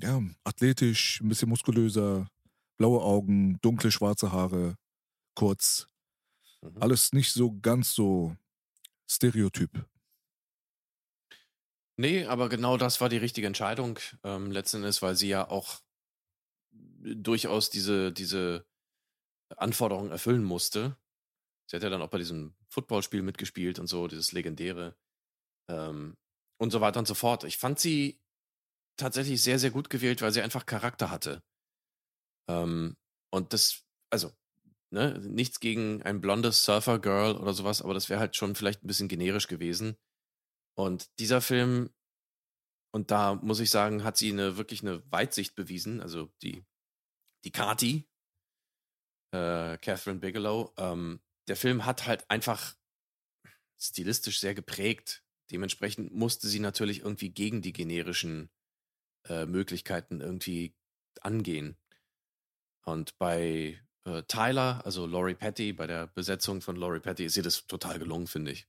[0.00, 2.28] ja, athletisch, ein bisschen muskulöser,
[2.76, 4.76] blaue Augen, dunkle schwarze Haare,
[5.34, 5.88] kurz.
[6.62, 6.82] Mhm.
[6.82, 8.36] Alles nicht so ganz so
[9.08, 9.86] Stereotyp.
[11.98, 15.80] Nee, aber genau das war die richtige Entscheidung ähm, letzten Endes, weil sie ja auch
[16.70, 18.66] durchaus diese, diese
[19.56, 20.98] Anforderungen erfüllen musste.
[21.70, 24.94] Sie hat ja dann auch bei diesem Footballspiel mitgespielt und so, dieses legendäre
[25.68, 26.16] ähm,
[26.58, 27.44] und so weiter und so fort.
[27.44, 28.20] Ich fand sie
[28.96, 31.42] tatsächlich sehr, sehr gut gewählt, weil sie einfach Charakter hatte.
[32.48, 32.96] Ähm,
[33.32, 34.32] und das, also,
[34.90, 38.86] ne, nichts gegen ein blondes Surfer-Girl oder sowas, aber das wäre halt schon vielleicht ein
[38.86, 39.96] bisschen generisch gewesen.
[40.78, 41.90] Und dieser Film,
[42.92, 46.00] und da muss ich sagen, hat sie eine wirklich eine Weitsicht bewiesen.
[46.00, 46.64] Also die,
[47.44, 48.08] die Kati,
[49.32, 52.76] äh, Catherine Bigelow, ähm, der Film hat halt einfach
[53.78, 55.24] stilistisch sehr geprägt.
[55.50, 58.50] Dementsprechend musste sie natürlich irgendwie gegen die generischen
[59.28, 60.74] äh, Möglichkeiten irgendwie
[61.20, 61.76] angehen.
[62.84, 67.42] Und bei äh, Tyler, also Laurie Petty, bei der Besetzung von Laurie Petty ist ihr
[67.42, 68.66] das total gelungen, finde ich.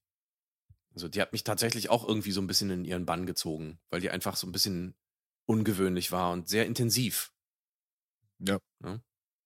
[0.96, 4.02] Also die hat mich tatsächlich auch irgendwie so ein bisschen in ihren Bann gezogen, weil
[4.02, 4.96] die einfach so ein bisschen
[5.46, 7.32] ungewöhnlich war und sehr intensiv.
[8.40, 8.60] Ja.
[8.84, 9.00] Ja.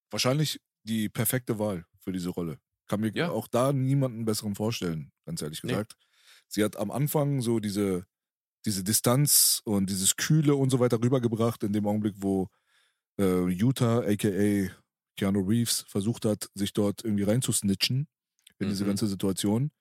[0.10, 2.60] Wahrscheinlich die perfekte Wahl für diese Rolle.
[2.88, 3.30] kann mir Ja.
[3.30, 5.72] auch da niemanden besseren vorstellen, ganz ehrlich Nee.
[5.72, 5.96] gesagt.
[6.50, 8.06] Sie hat am Anfang so diese,
[8.66, 12.48] diese Distanz und dieses Kühle und so weiter rübergebracht, in dem Augenblick, wo
[13.20, 14.70] äh, Utah, aka
[15.18, 18.08] Keanu Reeves, versucht hat, sich dort irgendwie reinzusnitchen
[18.60, 18.90] in diese Mhm.
[18.90, 19.72] ganze Situation.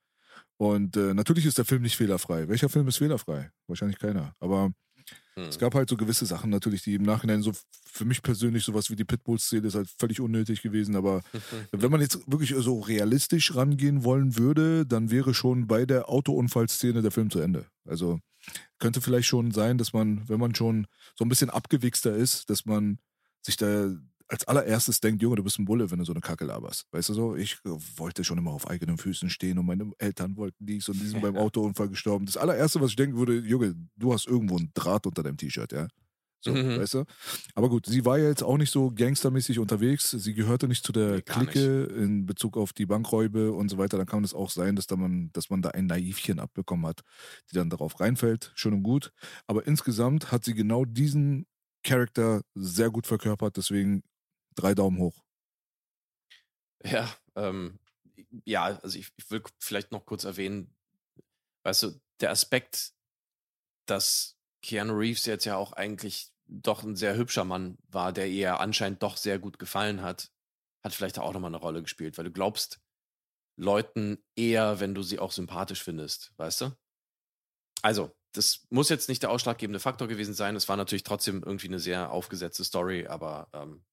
[0.57, 2.49] Und äh, natürlich ist der Film nicht fehlerfrei.
[2.49, 3.51] Welcher Film ist fehlerfrei?
[3.67, 4.35] Wahrscheinlich keiner.
[4.41, 4.73] Aber
[5.35, 5.45] Hm.
[5.45, 7.53] es gab halt so gewisse Sachen natürlich, die im Nachhinein so
[7.87, 10.95] für mich persönlich sowas wie die Pitbull-Szene ist halt völlig unnötig gewesen.
[10.97, 11.23] Aber
[11.73, 17.01] wenn man jetzt wirklich so realistisch rangehen wollen würde, dann wäre schon bei der Autounfallszene
[17.03, 17.67] der Film zu Ende.
[17.85, 18.21] Also
[18.79, 22.65] könnte vielleicht schon sein, dass man, wenn man schon so ein bisschen abgewichster ist, dass
[22.65, 22.99] man
[23.43, 23.95] sich da
[24.31, 26.87] als allererstes denkt, Junge, du bist ein Bulle, wenn du so eine Kacke laberst.
[26.93, 27.35] Weißt du so?
[27.35, 31.01] Ich äh, wollte schon immer auf eigenen Füßen stehen und meine Eltern wollten dies und
[31.01, 32.27] die sind beim Autounfall gestorben.
[32.27, 35.73] Das allererste, was ich denken würde, Junge, du hast irgendwo einen Draht unter deinem T-Shirt,
[35.73, 35.89] ja?
[36.43, 36.75] So, Mhm.
[36.75, 37.05] weißt du?
[37.55, 40.11] Aber gut, sie war ja jetzt auch nicht so gangstermäßig unterwegs.
[40.11, 43.99] Sie gehörte nicht zu der Nee, Clique in Bezug auf die Bankräube und so weiter.
[43.99, 47.03] Dann kann es auch sein, dass, da man, dass man da ein Naivchen abbekommen hat,
[47.51, 48.53] die dann darauf reinfällt.
[48.55, 49.13] Schön und gut.
[49.47, 51.47] Aber insgesamt hat sie genau diesen
[51.83, 53.57] Charakter sehr gut verkörpert.
[53.59, 54.03] Deswegen
[54.55, 55.23] drei Daumen hoch.
[56.85, 57.79] Ja, ähm,
[58.45, 60.75] ja, also ich, ich will vielleicht noch kurz erwähnen,
[61.65, 62.95] weißt du, der Aspekt,
[63.87, 68.61] dass Keanu Reeves jetzt ja auch eigentlich doch ein sehr hübscher Mann war, der ihr
[68.61, 70.31] anscheinend doch sehr gut gefallen hat,
[70.83, 72.81] hat vielleicht auch nochmal eine Rolle gespielt, weil du glaubst
[73.57, 76.77] Leuten eher, wenn du sie auch sympathisch findest, weißt du?
[77.83, 80.57] Also, das muss jetzt nicht der ausschlaggebende Faktor gewesen sein.
[80.57, 83.85] Es war natürlich trotzdem irgendwie eine sehr aufgesetzte Story, aber ähm,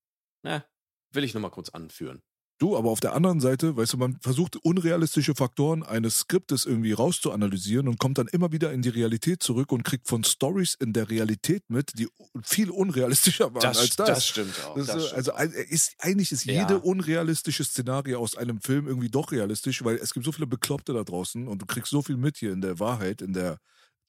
[0.43, 0.65] ne,
[1.11, 2.22] will ich nur mal kurz anführen.
[2.60, 6.91] Du, aber auf der anderen Seite, weißt du, man versucht unrealistische Faktoren eines Skriptes irgendwie
[6.91, 10.91] rauszuanalysieren und kommt dann immer wieder in die Realität zurück und kriegt von Stories in
[10.91, 12.08] der Realität mit, die
[12.43, 14.08] viel unrealistischer waren als das.
[14.08, 14.76] das stimmt auch.
[14.76, 15.32] Das das stimmt also
[15.70, 16.53] ist, eigentlich ist Ja.
[16.62, 20.93] jede unrealistische Szenario aus einem Film irgendwie doch realistisch, weil es gibt so viele Bekloppte
[20.93, 23.60] da draußen und du kriegst so viel mit hier in der Wahrheit, in der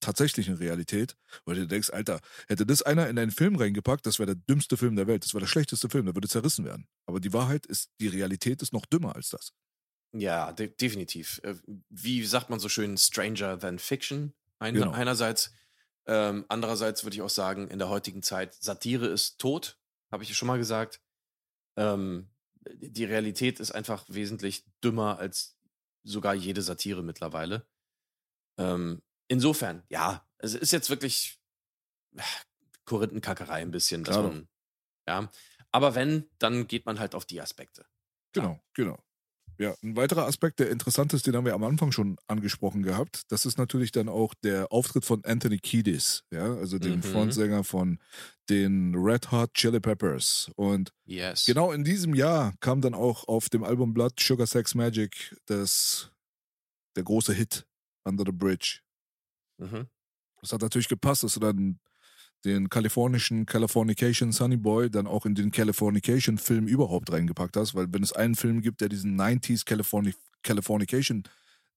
[0.01, 4.35] tatsächlichen Realität, weil du denkst, Alter, hätte das einer in einen Film reingepackt, das wäre
[4.35, 6.87] der dümmste Film der Welt, das wäre der schlechteste Film, der würde zerrissen werden.
[7.07, 9.53] Aber die Wahrheit ist, die Realität ist noch dümmer als das.
[10.13, 11.41] Ja, de definitiv.
[11.43, 11.55] Äh,
[11.91, 14.35] Wie sagt man so schön, Stranger than Fiction?
[14.59, 14.93] Ein Genau.
[14.93, 15.53] Einerseits.
[16.07, 19.79] Ähm, andererseits würde ich auch sagen, in der heutigen Zeit, Satire ist tot,
[20.11, 21.03] habe ich schon mal gesagt.
[21.77, 22.31] Ähm,
[22.73, 25.59] die Realität ist einfach wesentlich dümmer als
[26.05, 27.67] sogar jede Satire mittlerweile.
[28.59, 31.39] Ähm, insofern, ja, es ist jetzt wirklich
[32.17, 32.23] äh,
[32.85, 34.29] Korinthenkackerei ein bisschen, dass Klar.
[34.29, 34.49] man,
[35.07, 35.31] ja.
[35.71, 37.85] Aber wenn, dann geht man halt auf die Aspekte.
[38.33, 38.99] Genau, genau.
[39.61, 43.23] Ja, ein weiterer Aspekt, der interessant ist, den haben wir am Anfang schon angesprochen gehabt,
[43.33, 47.03] das ist natürlich dann auch der Auftritt von Anthony Kiedis, ja, also dem Mhm.
[47.03, 47.99] Frontsänger von
[48.49, 50.51] den Red Hot Chili Peppers.
[50.55, 51.45] Und Yes.
[51.45, 56.13] genau in diesem Jahr kam dann auch auf dem Album Blood Sugar Sex Magic das,
[56.95, 57.67] der große Hit
[58.05, 58.81] Under the Bridge.
[59.59, 59.89] Mhm.
[60.41, 61.81] Das hat natürlich gepasst, dass du dann
[62.45, 67.93] den kalifornischen Californication Sunny Boy dann auch in den Californication Film überhaupt reingepackt hast, weil
[67.93, 71.25] wenn es einen Film gibt, der diesen 90s Californi Californication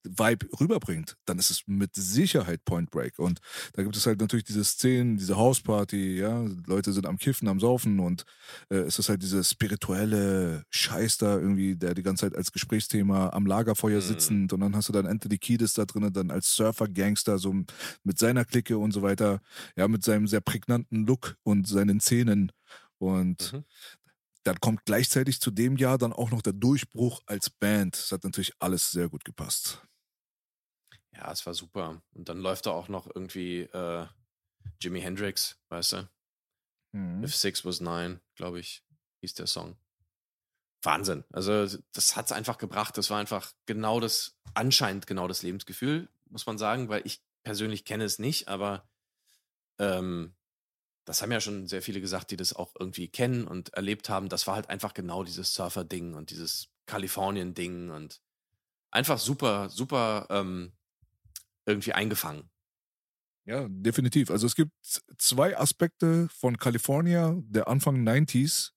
[0.04, 3.20] Vibe rüberbringt, dann ist es mit Sicherheit Point Break.
[3.20, 3.40] Und
[3.74, 7.60] da gibt es halt natürlich diese Szenen, diese Hausparty, ja, Leute sind am Kiffen, am
[7.60, 8.24] Saufen und
[8.70, 13.30] äh, es ist halt dieser spirituelle Scheiß da irgendwie, der die ganze Zeit als Gesprächsthema
[13.30, 14.02] am Lagerfeuer Mhm.
[14.02, 17.54] sitzend und dann hast du dann Anthony Kiedis da drin, dann als Surfer-Gangster, so
[18.04, 19.42] mit seiner Clique und so weiter,
[19.76, 22.52] ja, mit seinem sehr prägnanten Look und seinen Zähnen
[22.98, 23.64] und Mhm.
[24.44, 27.96] dann kommt gleichzeitig zu dem Jahr dann auch noch der Durchbruch als Band.
[27.96, 29.84] Das hat natürlich alles sehr gut gepasst.
[31.22, 32.02] Ja, es war super.
[32.14, 34.08] Und dann läuft da auch noch irgendwie äh,
[34.80, 36.10] Jimi Hendrix, weißt du?
[36.94, 37.24] Mhm.
[37.24, 38.84] If Six Was Nine, glaube ich,
[39.20, 39.78] hieß der Song.
[40.82, 41.24] Wahnsinn.
[41.32, 42.98] Also, das hat es einfach gebracht.
[42.98, 47.86] Das war einfach genau das, anscheinend genau das Lebensgefühl, muss man sagen, weil ich persönlich
[47.86, 48.90] kenne es nicht, aber
[49.78, 50.34] ähm,
[51.06, 54.28] das haben ja schon sehr viele gesagt, die das auch irgendwie kennen und erlebt haben.
[54.28, 58.22] Das war halt einfach genau dieses Surfer-Ding und dieses Kalifornien-Ding und
[58.90, 60.74] einfach super, super ähm,
[61.66, 62.50] irgendwie eingefangen.
[63.46, 64.30] Ja, definitiv.
[64.30, 64.72] Also es gibt
[65.18, 68.72] zwei Aspekte von California der Anfang 90s.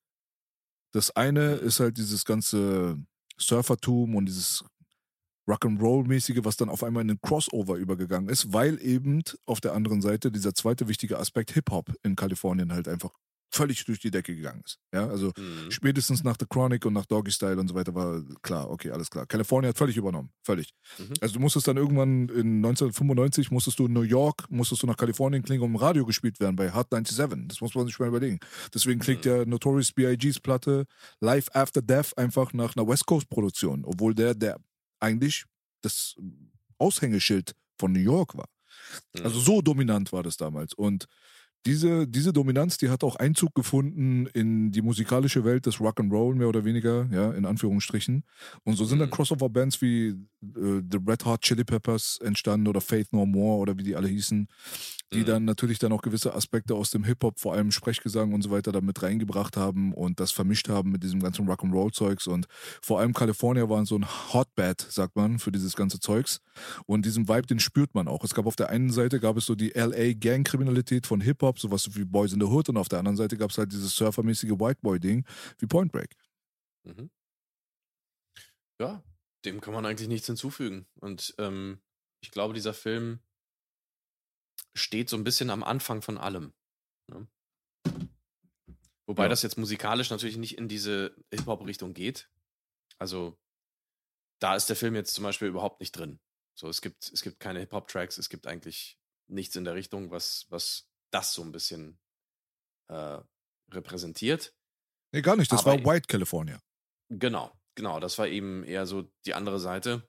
[0.93, 2.97] Das eine ist halt dieses ganze
[3.39, 4.65] Surfertum und dieses
[5.47, 10.01] Rock'n'Roll-mäßige, was dann auf einmal in den Crossover übergegangen ist, weil eben auf der anderen
[10.01, 13.13] Seite dieser zweite wichtige Aspekt Hip-Hop in Kalifornien halt einfach
[13.55, 14.79] völlig durch die Decke gegangen ist.
[14.93, 15.71] Ja, also Mhm.
[15.71, 19.11] spätestens nach The Chronic und nach Doggy Style und so weiter war klar, okay, alles
[19.11, 19.27] klar.
[19.27, 20.71] California hat völlig übernommen, völlig.
[20.99, 21.13] Mhm.
[21.21, 24.97] Also du musstest dann irgendwann in 1995 musstest du in New York, musstest du nach
[24.97, 27.49] Kalifornien klingen, um im Radio gespielt werden bei Hot 97.
[27.49, 28.41] Das muss man sich mal überlegen.
[28.75, 29.31] Deswegen klingt Mhm.
[29.31, 30.87] ja Notorious B.I.G.'s Platte
[31.21, 34.59] Life After Death einfach nach einer West Coast Produktion, obwohl der, der
[35.01, 35.45] eigentlich
[35.83, 36.17] das
[36.79, 38.49] Aushängeschild von New York war.
[39.17, 39.25] Mhm.
[39.25, 40.75] Also so dominant war das damals.
[40.75, 41.07] Und
[41.67, 46.49] diese, diese Dominanz, die hat auch Einzug gefunden in die musikalische Welt des Rock'n'Roll, mehr
[46.49, 48.25] oder weniger, ja, in Anführungsstrichen.
[48.65, 49.13] Und so sind dann Mhm.
[49.13, 53.83] Crossover-Bands wie äh, The Red Hot Chili Peppers entstanden oder Faith No More oder wie
[53.83, 54.47] die alle hießen,
[55.15, 55.25] die Mhm.
[55.25, 58.71] dann natürlich dann auch gewisse Aspekte aus dem Hip-Hop, vor allem Sprechgesang und so weiter,
[58.71, 62.27] da mit reingebracht haben und das vermischt haben mit diesem ganzen Rock'n'Roll-Zeugs.
[62.27, 62.47] Und
[62.83, 66.41] vor allem California war so ein Hotbed, sagt man, für dieses ganze Zeugs.
[66.87, 68.23] Und diesen Vibe, den spürt man auch.
[68.23, 72.05] Es gab auf der einen Seite gab es so die LA-Gang-Kriminalität von Hip-Hop, sowas wie
[72.05, 74.81] Boys in the Hood, und auf der anderen Seite gab es halt dieses surfermäßige White
[74.83, 75.27] Boy-Ding
[75.59, 76.17] wie Point Break.
[76.85, 77.11] Mhm.
[78.81, 79.03] Ja,
[79.45, 80.87] dem kann man eigentlich nichts hinzufügen.
[81.01, 81.81] Und ähm,
[82.23, 83.21] ich glaube, dieser Film
[84.75, 86.53] steht so ein bisschen am Anfang von allem.
[87.09, 87.29] Ne?
[89.07, 89.29] Wobei Ja.
[89.29, 92.31] das jetzt musikalisch natürlich nicht in diese Hip-Hop-Richtung geht.
[92.99, 93.39] Also
[94.41, 96.19] da ist der Film jetzt zum Beispiel überhaupt nicht drin.
[96.59, 98.99] So, es gibt, es gibt keine Hip-Hop-Tracks, es gibt eigentlich
[99.29, 101.99] nichts in der Richtung, was, was das so ein bisschen
[102.89, 103.19] äh,
[103.71, 104.55] repräsentiert.
[105.13, 105.51] Nee, gar nicht.
[105.53, 106.61] Das Aber- war White California.
[107.09, 108.01] Genau, genau.
[108.01, 110.09] Das war eben eher so die andere Seite.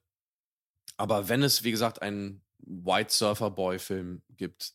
[0.98, 4.74] Aber wenn es, wie gesagt, einen White Surfer Boy Film gibt,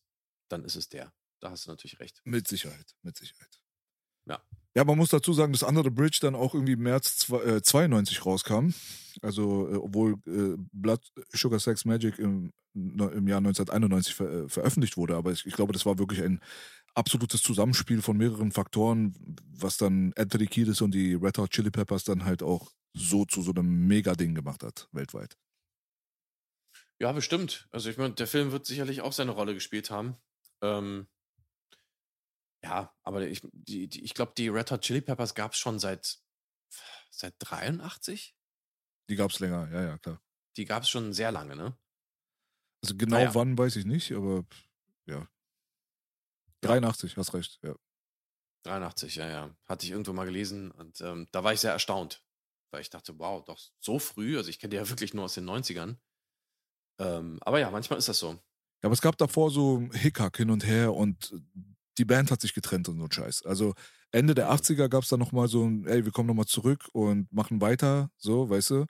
[0.49, 1.12] dann ist es der.
[1.41, 2.20] Da hast du natürlich recht.
[2.24, 3.61] Mit Sicherheit, mit Sicherheit.
[4.26, 4.43] Ja.
[4.77, 7.43] Ja, man muss dazu sagen, dass Under the Bridge dann auch irgendwie im März zwei-
[7.43, 8.71] äh, 92 rauskam.
[9.21, 11.01] Also, äh, obwohl äh, Blood
[11.33, 15.16] Sugar Sex Magic im, im Jahr 1991 ver veröffentlicht wurde.
[15.16, 16.41] Aber ich, ich glaube, das war wirklich ein
[16.95, 19.14] absolutes Zusammenspiel von mehreren Faktoren,
[19.53, 23.43] was dann Anthony Kiedis und die Red Hot Chili Peppers dann halt auch so zu
[23.43, 25.37] so einem Mega-Ding gemacht hat, weltweit.
[27.01, 27.68] Ja, bestimmt.
[27.71, 30.16] Also ich meine, der Film wird sicherlich auch seine Rolle gespielt haben.
[30.62, 31.07] Ähm,
[32.63, 35.79] ja, aber ich, die, die, ich glaube, die Red Hot Chili Peppers gab es schon
[35.79, 36.19] seit,
[37.11, 38.37] seit 83?
[39.09, 40.21] Die gab es länger, ja, ja, klar.
[40.57, 41.79] Die gab es schon sehr lange, ne?
[42.83, 43.35] Also genau Naja.
[43.35, 44.45] wann, weiß ich nicht, aber
[45.07, 45.29] ja.
[46.63, 47.75] 83, hast recht, ja.
[48.65, 49.57] 83, ja, ja.
[49.65, 52.23] Hatte ich irgendwo mal gelesen und ähm, da war ich sehr erstaunt,
[52.71, 55.35] weil ich dachte, wow, doch so früh, also ich kenne die ja wirklich nur aus
[55.35, 55.97] den 90ern.
[56.99, 58.33] Ähm, aber ja, manchmal ist das so.
[58.33, 61.35] Ja, aber es gab davor so Hickhack hin und her und
[61.99, 63.45] die Band hat sich getrennt und so ein Scheiß.
[63.47, 63.74] Also
[64.12, 64.51] Ende der Mhm.
[64.51, 68.11] 80er gab es dann nochmal so ein, ey, wir kommen nochmal zurück und machen weiter,
[68.16, 68.86] so, weißt du?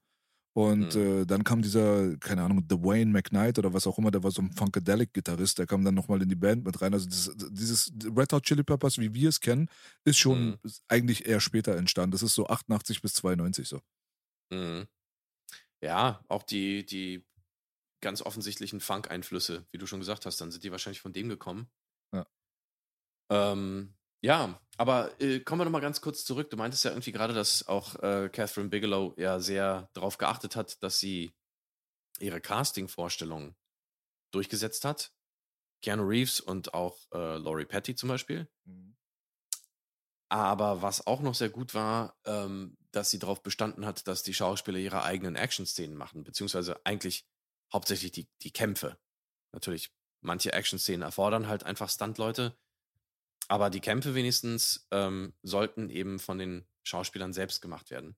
[0.55, 0.97] Und Mhm.
[0.97, 4.43] äh, dann kam dieser, keine Ahnung, Dwayne McKnight oder was auch immer, der war so
[4.43, 6.93] ein Funkadelic-Gitarrist, der kam dann nochmal in die Band mit rein.
[6.93, 9.69] Also das, dieses Red Hot Chili Peppers, wie wir es kennen,
[10.05, 10.61] ist schon Mhm.
[10.89, 12.13] eigentlich eher später entstanden.
[12.13, 13.81] Das ist so 88 bis 92 so.
[14.51, 14.89] Mhm.
[15.83, 17.27] Ja, auch die, die
[18.03, 21.71] ganz offensichtlichen Funk-Einflüsse, wie du schon gesagt hast, dann sind die wahrscheinlich von dem gekommen.
[23.31, 23.53] Ja.
[23.53, 26.51] Ähm, ja, aber äh, kommen wir noch mal ganz kurz zurück.
[26.51, 30.83] Du meintest ja irgendwie gerade, dass auch äh, Catherine Bigelow ja sehr darauf geachtet hat,
[30.83, 31.33] dass sie
[32.19, 33.57] ihre Casting-Vorstellungen
[34.33, 35.13] durchgesetzt hat.
[35.83, 38.49] Keanu Reeves und auch äh, Laurie Petty zum Beispiel.
[40.31, 44.35] Aber was auch noch sehr gut war, ähm, dass sie darauf bestanden hat, dass die
[44.35, 47.27] Schauspieler ihre eigenen Action-Szenen machen, beziehungsweise eigentlich
[47.73, 48.99] hauptsächlich die, die Kämpfe.
[49.53, 52.57] Natürlich, manche Action-Szenen erfordern halt einfach Stunt-Leute,
[53.51, 58.17] aber die Kämpfe wenigstens ähm, sollten eben von den Schauspielern selbst gemacht werden.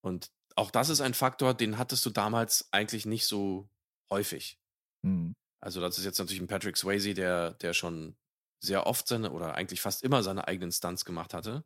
[0.00, 3.68] Und auch das ist ein Faktor, den hattest du damals eigentlich nicht so
[4.08, 4.58] häufig.
[5.02, 5.34] Mhm.
[5.60, 8.16] Also das ist jetzt natürlich ein Patrick Swayze, der, der schon
[8.60, 11.62] sehr oft seine oder eigentlich fast immer seine eigenen Stunts gemacht hatte.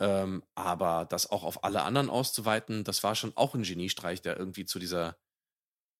[0.00, 4.38] Ähm, aber das auch auf alle anderen auszuweiten, das war schon auch ein Geniestreich, der
[4.38, 5.18] irgendwie zu dieser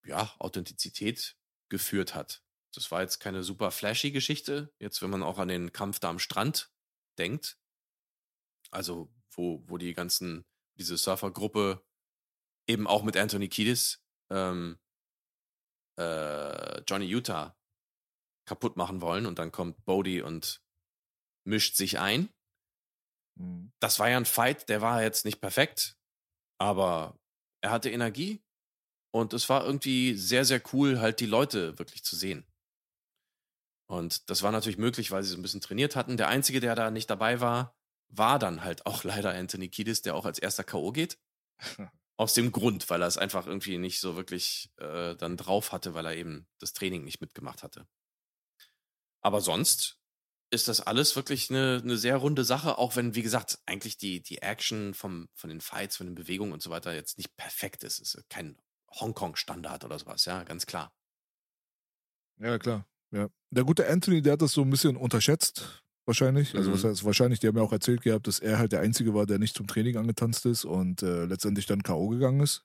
[0.06, 1.36] ja, Authentizität
[1.68, 2.45] geführt hat.
[2.76, 6.10] Das war jetzt keine super flashy Geschichte, jetzt wenn man auch an den Kampf da
[6.10, 6.70] am Strand
[7.18, 7.58] denkt.
[8.70, 10.44] Also, wo, wo die ganzen,
[10.78, 11.82] diese Surfergruppe
[12.68, 14.78] eben auch mit Anthony Kiedis ähm,
[15.98, 17.56] äh, Johnny Utah
[18.46, 20.62] kaputt machen wollen und dann kommt Bodie und
[21.44, 22.28] mischt sich ein.
[23.38, 23.72] Mhm.
[23.80, 25.96] Das war ja ein Fight, der war jetzt nicht perfekt,
[26.58, 27.18] aber
[27.62, 28.42] er hatte Energie
[29.14, 32.46] und es war irgendwie sehr, sehr cool, halt die Leute wirklich zu sehen.
[33.86, 36.16] Und das war natürlich möglich, weil sie so ein bisschen trainiert hatten.
[36.16, 37.76] Der Einzige, der da nicht dabei war,
[38.08, 40.92] war dann halt auch leider Anthony Kiedis, der auch als erster K.O.
[40.92, 41.18] geht.
[42.18, 45.92] Aus dem Grund, weil er es einfach irgendwie nicht so wirklich äh, dann drauf hatte,
[45.92, 47.86] weil er eben das Training nicht mitgemacht hatte.
[49.20, 49.98] Aber sonst
[50.50, 54.22] ist das alles wirklich eine, eine sehr runde Sache, auch wenn, wie gesagt, eigentlich die,
[54.22, 57.84] die Action vom, von den Fights, von den Bewegungen und so weiter jetzt nicht perfekt
[57.84, 58.00] ist.
[58.00, 58.56] Es ist kein
[58.92, 60.94] Hongkong-Standard oder sowas, ja, ganz klar.
[62.38, 62.86] Ja, klar.
[63.12, 63.28] Ja.
[63.50, 66.54] Der gute Anthony, der hat das so ein bisschen unterschätzt, wahrscheinlich.
[66.54, 66.88] Also, was Mhm.
[66.88, 69.38] heißt wahrscheinlich, die haben ja auch erzählt gehabt, dass er halt der Einzige war, der
[69.38, 72.08] nicht zum Training angetanzt ist und äh, letztendlich dann K.O.
[72.08, 72.62] gegangen ist.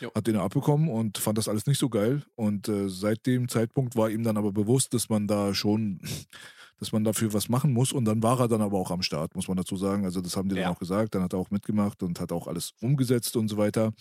[0.00, 0.10] Jo.
[0.14, 2.22] Hat den abbekommen und fand das alles nicht so geil.
[2.34, 6.00] Und äh, seit dem Zeitpunkt war ihm dann aber bewusst, dass man da schon,
[6.78, 7.92] dass man dafür was machen muss.
[7.92, 10.04] Und dann war er dann aber auch am Start, muss man dazu sagen.
[10.04, 10.62] Also, das haben die Ja.
[10.64, 11.14] dann auch gesagt.
[11.14, 13.92] Dann hat er auch mitgemacht und hat auch alles umgesetzt und so weiter.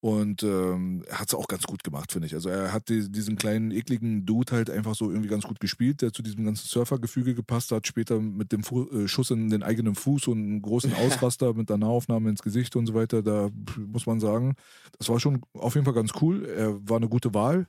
[0.00, 2.34] Und ähm, er hat es auch ganz gut gemacht, finde ich.
[2.34, 6.02] Also er hat die, diesen kleinen, ekligen Dude halt einfach so irgendwie ganz gut gespielt,
[6.02, 7.86] der zu diesem ganzen Surfergefüge gepasst hat.
[7.88, 11.68] Später mit dem Fu äh, Schuss in den eigenen Fuß und einem großen Ausraster mit
[11.68, 13.22] der Nahaufnahme ins Gesicht und so weiter.
[13.22, 14.54] Da muss man sagen,
[14.98, 16.44] das war schon auf jeden Fall ganz cool.
[16.46, 17.66] Er war eine gute Wahl.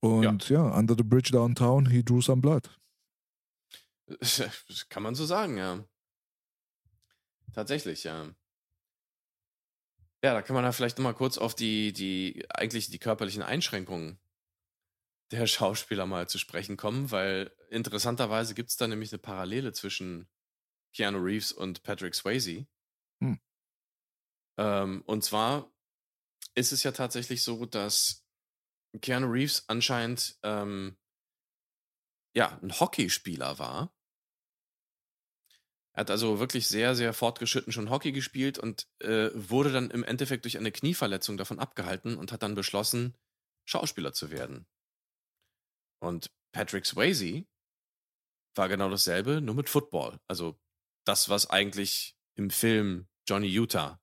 [0.00, 2.76] Und ja, under the bridge downtown, he drew some blood.
[4.18, 4.42] Das
[4.88, 5.84] kann man so sagen, ja.
[7.52, 8.26] Tatsächlich, ja.
[10.24, 14.20] Ja, da kann man da vielleicht nochmal kurz auf die, die, eigentlich die körperlichen Einschränkungen
[15.32, 20.28] der Schauspieler mal zu sprechen kommen, weil interessanterweise gibt es da nämlich eine Parallele zwischen
[20.94, 22.66] Keanu Reeves und Patrick Swayze.
[23.20, 23.40] Hm.
[24.58, 25.72] Ähm, und zwar
[26.54, 28.24] ist es ja tatsächlich so, dass
[29.00, 30.98] Keanu Reeves anscheinend ähm,
[32.34, 33.94] ja ein Hockeyspieler war.
[35.94, 40.04] Er hat also wirklich sehr, sehr fortgeschritten schon Hockey gespielt und äh, wurde dann im
[40.04, 43.16] Endeffekt durch eine Knieverletzung davon abgehalten und hat dann beschlossen,
[43.64, 44.66] Schauspieler zu werden.
[46.00, 47.44] Und Patrick Swayze
[48.54, 50.18] war genau dasselbe, nur mit Football.
[50.28, 50.58] Also
[51.04, 54.00] das, was eigentlich im Film Johnny Utah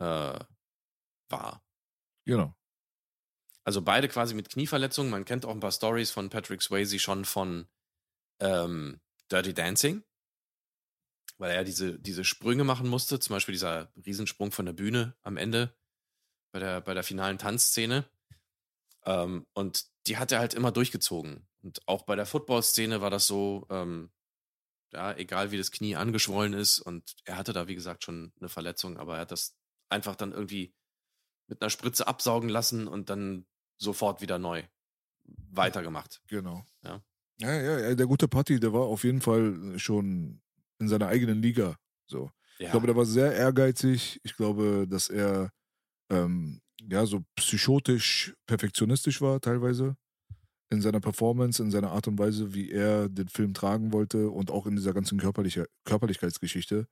[0.00, 0.38] äh,
[1.28, 1.64] war.
[2.24, 2.54] Genau.
[3.64, 5.10] Also beide quasi mit Knieverletzungen.
[5.10, 7.68] Man kennt auch ein paar Stories von Patrick Swayze schon von
[8.40, 9.00] ähm,
[9.30, 10.04] Dirty Dancing,
[11.38, 13.20] weil er diese, diese Sprünge machen musste.
[13.20, 15.74] Zum Beispiel dieser Riesensprung von der Bühne am Ende
[16.52, 18.08] bei der, bei der finalen Tanzszene.
[19.04, 21.46] Ähm, und die hat er halt immer durchgezogen.
[21.62, 24.10] Und auch bei der Football-Szene war das so, ähm,
[24.92, 26.78] ja, egal wie das Knie angeschwollen ist.
[26.78, 29.56] Und er hatte da, wie gesagt, schon eine Verletzung, aber er hat das
[29.88, 30.74] einfach dann irgendwie
[31.48, 33.46] mit einer Spritze absaugen lassen und dann
[33.78, 34.62] sofort wieder neu
[35.50, 36.22] weitergemacht.
[36.28, 36.64] Genau.
[36.82, 37.02] Ja.
[37.38, 40.40] Ja, ja, ja, der gute Patti, der war auf jeden Fall schon
[40.78, 41.76] in seiner eigenen Liga.
[42.06, 42.30] So.
[42.58, 44.20] Ja, Ich glaube, der war sehr ehrgeizig.
[44.22, 45.50] Ich glaube, dass er
[46.10, 49.96] ähm, ja so psychotisch perfektionistisch war teilweise
[50.70, 54.50] in seiner Performance, in seiner Art und Weise, wie er den Film tragen wollte und
[54.50, 56.86] auch in dieser ganzen körperliche, Körperlichkeitsgeschichte.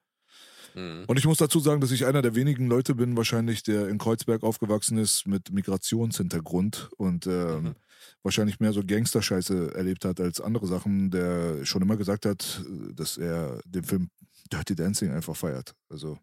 [0.74, 1.04] Mhm.
[1.06, 3.98] Und ich muss dazu sagen, dass ich einer der wenigen Leute bin, wahrscheinlich, der in
[3.98, 7.74] Kreuzberg aufgewachsen ist mit Migrationshintergrund und ähm, Mhm.
[8.22, 13.16] Wahrscheinlich mehr so Gangster-Scheiße erlebt hat als andere Sachen, der schon immer gesagt hat, dass
[13.16, 14.10] er den Film
[14.52, 15.74] Dirty Dancing einfach feiert.
[15.88, 16.18] Also,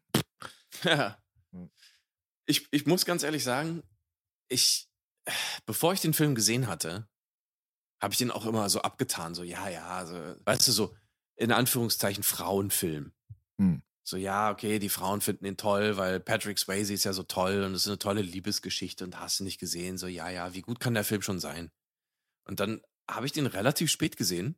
[0.84, 1.18] Ja.
[2.46, 3.84] Ich, ich muss ganz ehrlich sagen,
[4.50, 4.90] ich,
[5.66, 7.08] bevor ich den Film gesehen hatte,
[8.02, 10.16] habe ich den auch immer so abgetan, so, ja, ja, so,
[10.46, 10.96] weißt du, so,
[11.36, 13.14] in Anführungszeichen Frauenfilm.
[13.58, 13.84] Hm.
[14.12, 17.64] So, ja, okay, die Frauen finden ihn toll, weil Patrick Swayze ist ja so toll
[17.64, 20.62] und es ist eine tolle Liebesgeschichte und hast du nicht gesehen, so, ja, ja, wie
[20.62, 21.72] gut kann der Film schon sein?
[22.44, 24.58] Und dann habe ich den relativ spät gesehen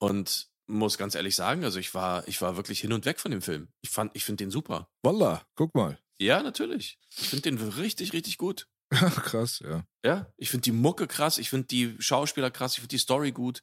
[0.00, 3.30] und muss ganz ehrlich sagen, also ich war, ich war wirklich hin und weg von
[3.30, 3.68] dem Film.
[3.82, 4.90] Ich fand, ich finde den super.
[5.04, 6.00] Wallah, guck mal.
[6.20, 6.98] Ja, natürlich.
[7.16, 8.68] Ich finde den richtig, richtig gut.
[8.90, 9.86] Krass, ja.
[10.04, 13.30] Ja, ich finde die Mucke krass, ich finde die Schauspieler krass, ich finde die Story
[13.30, 13.62] gut.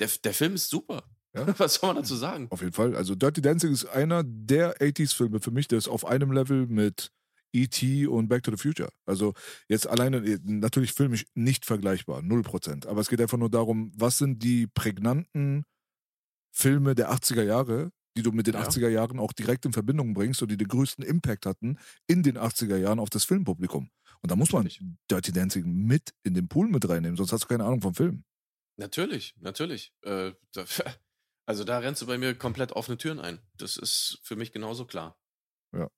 [0.00, 1.08] Der, der Film ist super.
[1.36, 1.46] Ja.
[1.58, 2.48] Was soll man dazu sagen?
[2.50, 2.96] Auf jeden Fall.
[2.96, 7.10] Also Dirty Dancing ist einer der 80s-Filme für mich, der ist auf einem Level mit
[7.52, 8.06] E.T.
[8.06, 8.90] und Back to the Future.
[9.06, 9.32] Also
[9.68, 12.86] jetzt alleine, natürlich filmisch nicht vergleichbar, 0%.
[12.86, 15.64] Aber es geht einfach nur darum, was sind die prägnanten
[16.52, 18.62] Filme der 80er Jahre, die du mit den Ja.
[18.66, 22.36] 80er Jahren auch direkt in Verbindung bringst und die den größten Impact hatten in den
[22.38, 23.90] 80er Jahren auf das Filmpublikum.
[24.22, 24.82] Und da muss man Natürlich.
[25.10, 28.24] Dirty Dancing mit in den Pool mit reinnehmen, sonst hast du keine Ahnung vom Film.
[28.78, 29.92] Natürlich, natürlich.
[30.02, 30.32] Äh,
[31.46, 33.40] also da rennst du bei mir komplett offene Türen ein.
[33.56, 35.18] Das ist für mich genauso klar.
[35.72, 35.90] Ja.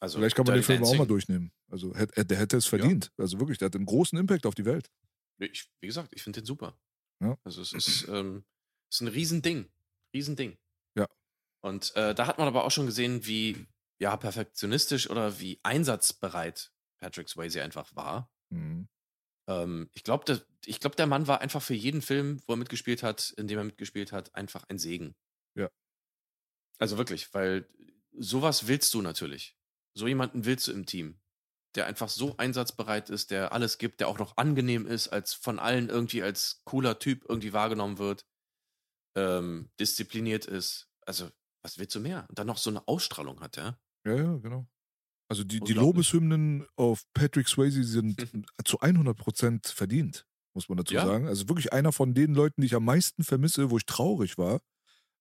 [0.00, 1.50] Also Vielleicht kann man den Film auch mal durchnehmen.
[1.68, 3.10] Also hätte- der hätte es verdient.
[3.16, 4.90] Also wirklich, der hat einen großen Impact auf die Welt.
[5.38, 6.78] Ich, wie gesagt, ich finde den super.
[7.20, 7.36] Ja.
[7.44, 8.44] Also es ist, ähm,
[8.90, 9.68] es ist ein Riesending.
[10.14, 10.56] Riesending.
[10.96, 11.08] Ja.
[11.60, 13.66] Und äh, da hat man aber auch schon gesehen, wie
[14.00, 18.30] ja, perfektionistisch oder wie einsatzbereit Patrick Swayze einfach war.
[18.50, 18.88] Mhm.
[19.48, 22.56] Ähm, ich glaube, der, ich glaub, der Mann war einfach für jeden Film, wo er
[22.58, 25.16] mitgespielt hat, in dem er mitgespielt hat, einfach ein Segen.
[25.54, 25.68] Ja.
[26.78, 27.68] Also wirklich, weil
[28.12, 29.56] sowas willst du natürlich.
[29.94, 31.20] So jemanden willst du im Team,
[31.74, 35.58] der einfach so einsatzbereit ist, der alles gibt, der auch noch angenehm ist, als von
[35.58, 38.26] allen irgendwie als cooler Typ irgendwie wahrgenommen wird.
[39.16, 40.88] ähm, diszipliniert ist.
[41.06, 41.30] Also,
[41.62, 42.26] was willst du mehr?
[42.28, 43.78] Und dann noch so eine Ausstrahlung hat, ja?
[44.04, 44.66] Ja, ja, genau.
[45.28, 45.74] Also die, die.
[45.74, 48.18] Lobeshymnen auf Patrick Swayze sind
[48.64, 51.04] zu 100% verdient, muss man dazu Ja.
[51.06, 51.26] sagen.
[51.28, 54.60] Also wirklich einer von den Leuten, die ich am meisten vermisse, wo ich traurig war,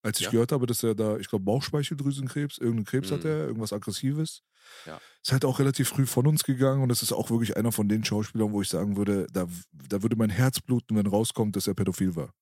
[0.03, 0.32] als ich Ja.
[0.32, 3.30] gehört habe, dass er da, ich glaube, Bauchspeicheldrüsenkrebs, irgendeinen Krebs hat Mhm.
[3.30, 4.43] er, irgendwas Aggressives.
[4.86, 4.99] Ja.
[5.24, 7.88] Ist halt auch relativ früh von uns gegangen und das ist auch wirklich einer von
[7.89, 11.68] den Schauspielern, wo ich sagen würde, da, da würde mein Herz bluten, wenn rauskommt, dass
[11.68, 12.34] er pädophil war.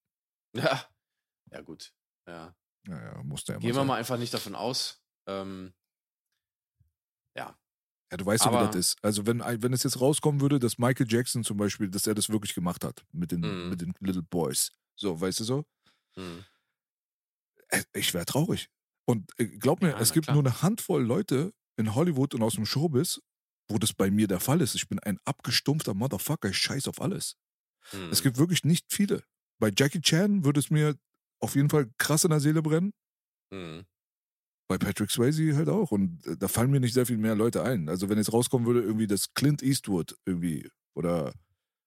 [0.55, 0.86] Ja.
[1.51, 1.93] Ja, gut.
[2.28, 2.53] Ja.
[2.88, 5.01] Naja, musste er Gehen wir mal einfach nicht davon aus.
[5.28, 5.74] Ähm,
[7.36, 7.57] ja.
[8.11, 8.97] Ja, du weißt ja, wie Aber- das ist.
[9.03, 12.29] Also wenn, wenn es jetzt rauskommen würde, dass Michael Jackson zum Beispiel, dass er das
[12.29, 13.69] wirklich gemacht hat mit den, Mhm.
[13.69, 14.71] mit den Little Boys.
[14.95, 15.65] So, weißt du so?
[16.15, 16.45] Hm.
[17.69, 18.69] Äh, Ich wäre traurig.
[19.05, 20.36] Und äh, glaub mir, Ja, es gibt klar.
[20.36, 23.19] nur eine Handvoll Leute in Hollywood und aus dem Showbiz,
[23.67, 24.75] wo das bei mir der Fall ist.
[24.75, 27.36] Ich bin ein abgestumpfter Motherfucker, ich scheiß auf alles.
[27.89, 28.09] Hm.
[28.11, 29.23] Es gibt wirklich nicht viele.
[29.59, 30.95] Bei Jackie Chan würde es mir
[31.39, 32.93] auf jeden Fall krass in der Seele brennen.
[33.51, 33.86] Hm.
[34.68, 35.91] Bei Patrick Swayze halt auch.
[35.91, 37.88] Und äh, da fallen mir nicht sehr viel mehr Leute ein.
[37.89, 41.34] Also wenn jetzt rauskommen würde, irgendwie das Clint Eastwood irgendwie oder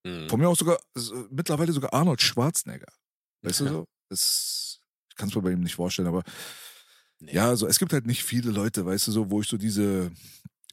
[0.07, 0.29] Hm.
[0.29, 2.87] von mir aus sogar so, mittlerweile sogar Arnold Schwarzenegger.
[3.43, 3.71] Weißt du Ja.
[3.73, 3.85] so?
[4.11, 6.23] Das, ich kann es mir bei ihm nicht vorstellen, aber
[7.21, 7.33] Nee.
[7.35, 10.13] ja, also es gibt halt nicht viele Leute, weißt du so, wo ich so diese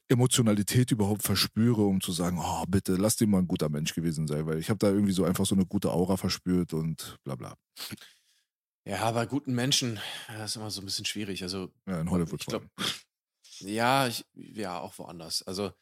[0.07, 4.27] Emotionalität überhaupt verspüre, um zu sagen, oh bitte, lass den mal ein guter Mensch gewesen
[4.27, 7.35] sein, weil ich habe da irgendwie so einfach so eine gute Aura verspürt und bla
[7.35, 7.55] bla.
[8.87, 11.41] Ja, bei guten Menschen, das ist immer so ein bisschen schwierig.
[11.41, 12.65] Also, Ja, in Hollywood Ich glaub-
[13.59, 15.41] ja, ich, ja, auch woanders.
[15.43, 15.73] Also,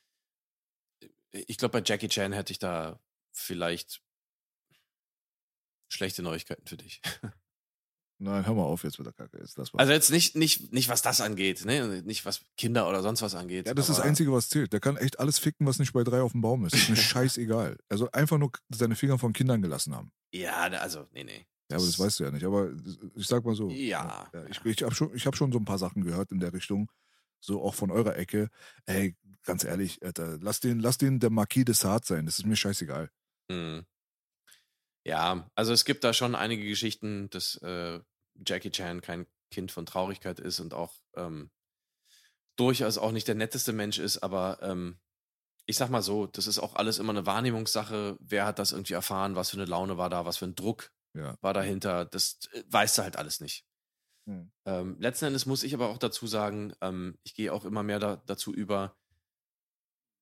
[1.32, 3.00] ich glaube, bei Jackie Chan hätte ich da
[3.34, 4.02] vielleicht
[5.90, 7.02] schlechte Neuigkeiten für dich.
[8.20, 9.38] Nein, hör mal auf jetzt mit der Kacke.
[9.40, 9.60] Jetzt.
[9.60, 12.04] Also jetzt nicht, nicht, nicht was das angeht, ne?
[12.04, 13.68] Nicht was Kinder oder sonst was angeht.
[13.68, 14.72] ja, das ist das Einzige, was zählt.
[14.72, 16.74] Der kann echt alles ficken, was nicht bei drei auf dem Baum ist.
[16.74, 17.78] Ist mir scheißegal.
[17.92, 20.14] Soll einfach nur seine Finger von Kindern gelassen haben.
[20.32, 21.46] Ja, also, nee, nee.
[21.70, 22.46] Ja, aber das weißt du ja nicht.
[22.46, 22.72] Aber
[23.16, 23.70] ich sag mal so.
[23.70, 24.30] Ja.
[24.34, 26.54] ja ich ich habe schon, ich hab schon so ein paar Sachen gehört in der
[26.54, 26.92] Richtung.
[27.40, 28.50] So auch von eurer Ecke.
[28.86, 32.26] Ey, ganz ehrlich, Alter, lass den, lass den der Marquis de Sade sein.
[32.26, 33.10] Das ist mir scheißegal.
[33.52, 33.86] Hm.
[35.06, 38.00] Ja, also es gibt da schon einige Geschichten, dass äh,
[38.46, 41.52] Jackie Chan kein Kind von Traurigkeit ist und auch ähm,
[42.56, 45.00] durchaus auch nicht der netteste Mensch ist, aber ähm,
[45.66, 48.18] ich sag mal so, das ist auch alles immer eine Wahrnehmungssache.
[48.20, 49.36] Wer hat das irgendwie erfahren?
[49.36, 50.26] Was für eine Laune war da?
[50.26, 51.38] Was für ein Druck Ja.
[51.42, 52.06] war dahinter?
[52.06, 53.66] Das äh, weißt du halt alles nicht.
[54.26, 54.52] Hm.
[54.66, 58.00] Ähm, letzten Endes muss ich aber auch dazu sagen, ähm, ich gehe auch immer mehr
[58.00, 58.98] da, dazu über,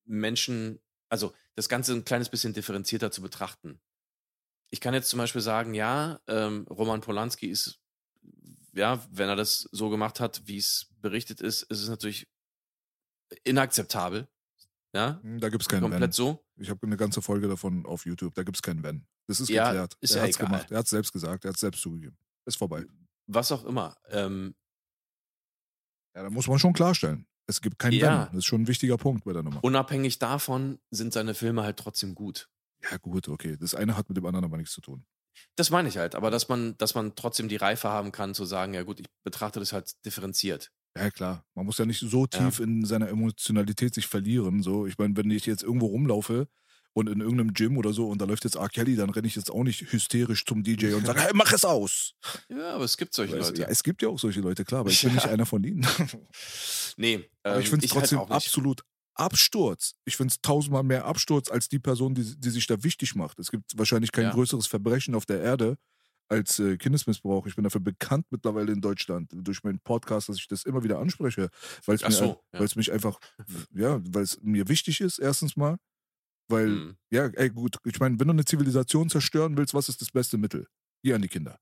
[0.05, 0.79] Menschen,
[1.09, 3.81] also das Ganze ein kleines bisschen differenzierter zu betrachten.
[4.69, 7.79] Ich kann jetzt zum Beispiel sagen, ja, ähm, Roman Polanski ist,
[8.73, 12.29] ja, wenn er das so gemacht hat, wie es berichtet ist, ist es natürlich
[13.43, 14.27] inakzeptabel.
[14.93, 16.11] Ja, Hm, Da gibt's keinen komplett Wenn.
[16.11, 16.43] so.
[16.57, 18.33] Ich habe eine ganze Folge davon auf YouTube.
[18.35, 19.05] Da gibt's keinen Wenn.
[19.27, 19.95] Das ist Ja, geklärt.
[20.01, 20.47] ist er ja hat's egal.
[20.49, 20.71] gemacht.
[20.71, 21.45] Er hat selbst gesagt.
[21.45, 22.17] Er hat selbst zugegeben.
[22.45, 22.85] Ist vorbei.
[23.27, 23.95] Was auch immer.
[24.09, 24.53] Ähm,
[26.15, 27.25] Ja, da muss man schon klarstellen.
[27.47, 28.25] Es gibt keinen Ja.
[28.25, 28.27] Wenn.
[28.27, 29.63] Das ist schon ein wichtiger Punkt bei der Nummer.
[29.63, 32.49] unabhängig davon sind seine Filme halt trotzdem gut.
[32.89, 33.55] Ja, gut, okay.
[33.57, 35.05] Das eine hat mit dem anderen aber nichts zu tun.
[35.55, 38.43] Das meine ich halt, aber dass man, dass man trotzdem die Reife haben kann, zu
[38.43, 40.71] sagen, ja gut, ich betrachte das halt differenziert.
[40.97, 41.45] Ja, klar.
[41.55, 44.61] Man muss ja nicht so tief in seiner Emotionalität sich verlieren.
[44.61, 46.47] So, ich meine, wenn ich jetzt irgendwo rumlaufe
[46.93, 48.67] und in irgendeinem Gym oder so und da läuft jetzt R.
[48.67, 51.63] Kelly, dann renne ich jetzt auch nicht hysterisch zum DJ und sage, hey, mach es
[51.63, 52.11] aus.
[52.49, 53.61] Ja, aber es gibt solche Leute.
[53.61, 55.31] Ja, es gibt ja auch solche Leute, klar, aber ich bin nicht Ja.
[55.31, 55.87] einer von ihnen.
[56.97, 58.35] Nee, aber ähm, ich finde es halt trotzdem auch nicht.
[58.35, 58.81] absolut
[59.15, 59.93] Absturz.
[60.05, 63.39] Ich finde es tausendmal mehr Absturz als die Person, die, die sich da wichtig macht.
[63.39, 64.31] Es gibt wahrscheinlich kein Ja.
[64.31, 65.77] größeres Verbrechen auf der Erde
[66.31, 67.45] als äh, Kindesmissbrauch.
[67.47, 70.99] Ich bin dafür bekannt mittlerweile in Deutschland durch meinen Podcast, dass ich das immer wieder
[70.99, 71.49] anspreche,
[71.85, 72.65] weil es so, ja.
[72.75, 73.19] mich einfach,
[73.73, 75.77] ja, weil es mir wichtig ist, erstens mal.
[76.49, 76.97] Weil, Hm.
[77.11, 80.37] ja, ey, gut, ich meine, wenn du eine Zivilisation zerstören willst, was ist das beste
[80.37, 80.67] Mittel?
[81.03, 81.57] Geh an die Kinder.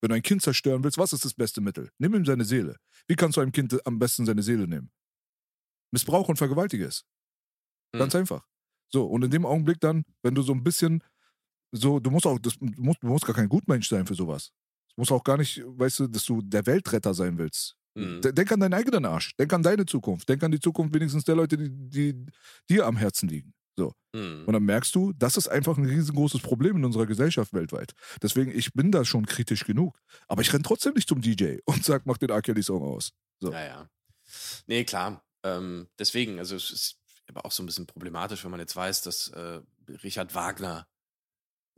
[0.00, 1.90] Wenn du ein Kind zerstören willst, was ist das beste Mittel?
[1.98, 2.76] Nimm ihm seine Seele.
[3.08, 4.90] Wie kannst du einem Kind am besten seine Seele nehmen?
[5.92, 7.04] Missbrauch und vergewaltige es.
[7.92, 8.20] Ganz Hm.
[8.20, 8.46] einfach.
[8.92, 11.02] So, und in dem Augenblick dann, wenn du so ein bisschen
[11.72, 14.50] so, du musst auch, das, du, musst, du musst gar kein Gutmensch sein für sowas.
[14.90, 17.74] Es muss auch gar nicht, weißt du, dass du der Weltretter sein willst.
[17.96, 18.20] Hm.
[18.20, 19.34] De- Denk an deinen eigenen Arsch.
[19.36, 20.28] Denk an deine Zukunft.
[20.28, 22.26] Denk an die Zukunft wenigstens der Leute, die, die
[22.68, 23.52] dir am Herzen liegen.
[23.76, 23.92] So.
[24.14, 24.44] Hm.
[24.46, 27.92] Und dann merkst du, das ist einfach ein riesengroßes Problem in unserer Gesellschaft weltweit.
[28.22, 29.98] Deswegen, ich bin da schon kritisch genug.
[30.26, 32.42] Aber ich renn trotzdem nicht zum DJ und sag, mach den R.
[32.42, 33.10] Kelly-Song aus.
[33.40, 33.52] So.
[33.52, 33.88] Ja, ja.
[34.66, 35.22] Nee, klar.
[35.44, 36.96] Ähm, deswegen, also es ist
[37.28, 39.60] aber auch so ein bisschen problematisch, wenn man jetzt weiß, dass äh,
[40.02, 40.86] Richard Wagner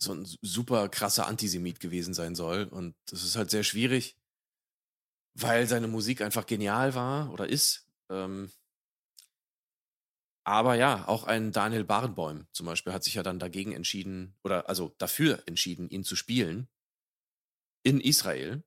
[0.03, 2.65] so ein super krasser Antisemit gewesen sein soll.
[2.65, 4.17] Und das ist halt sehr schwierig,
[5.35, 7.87] weil seine Musik einfach genial war oder ist.
[8.09, 8.51] Ähm,
[10.45, 14.69] aber ja, auch ein Daniel Barenboim zum Beispiel hat sich ja dann dagegen entschieden, oder
[14.69, 16.69] also dafür entschieden, ihn zu spielen.
[17.83, 18.63] in Israel.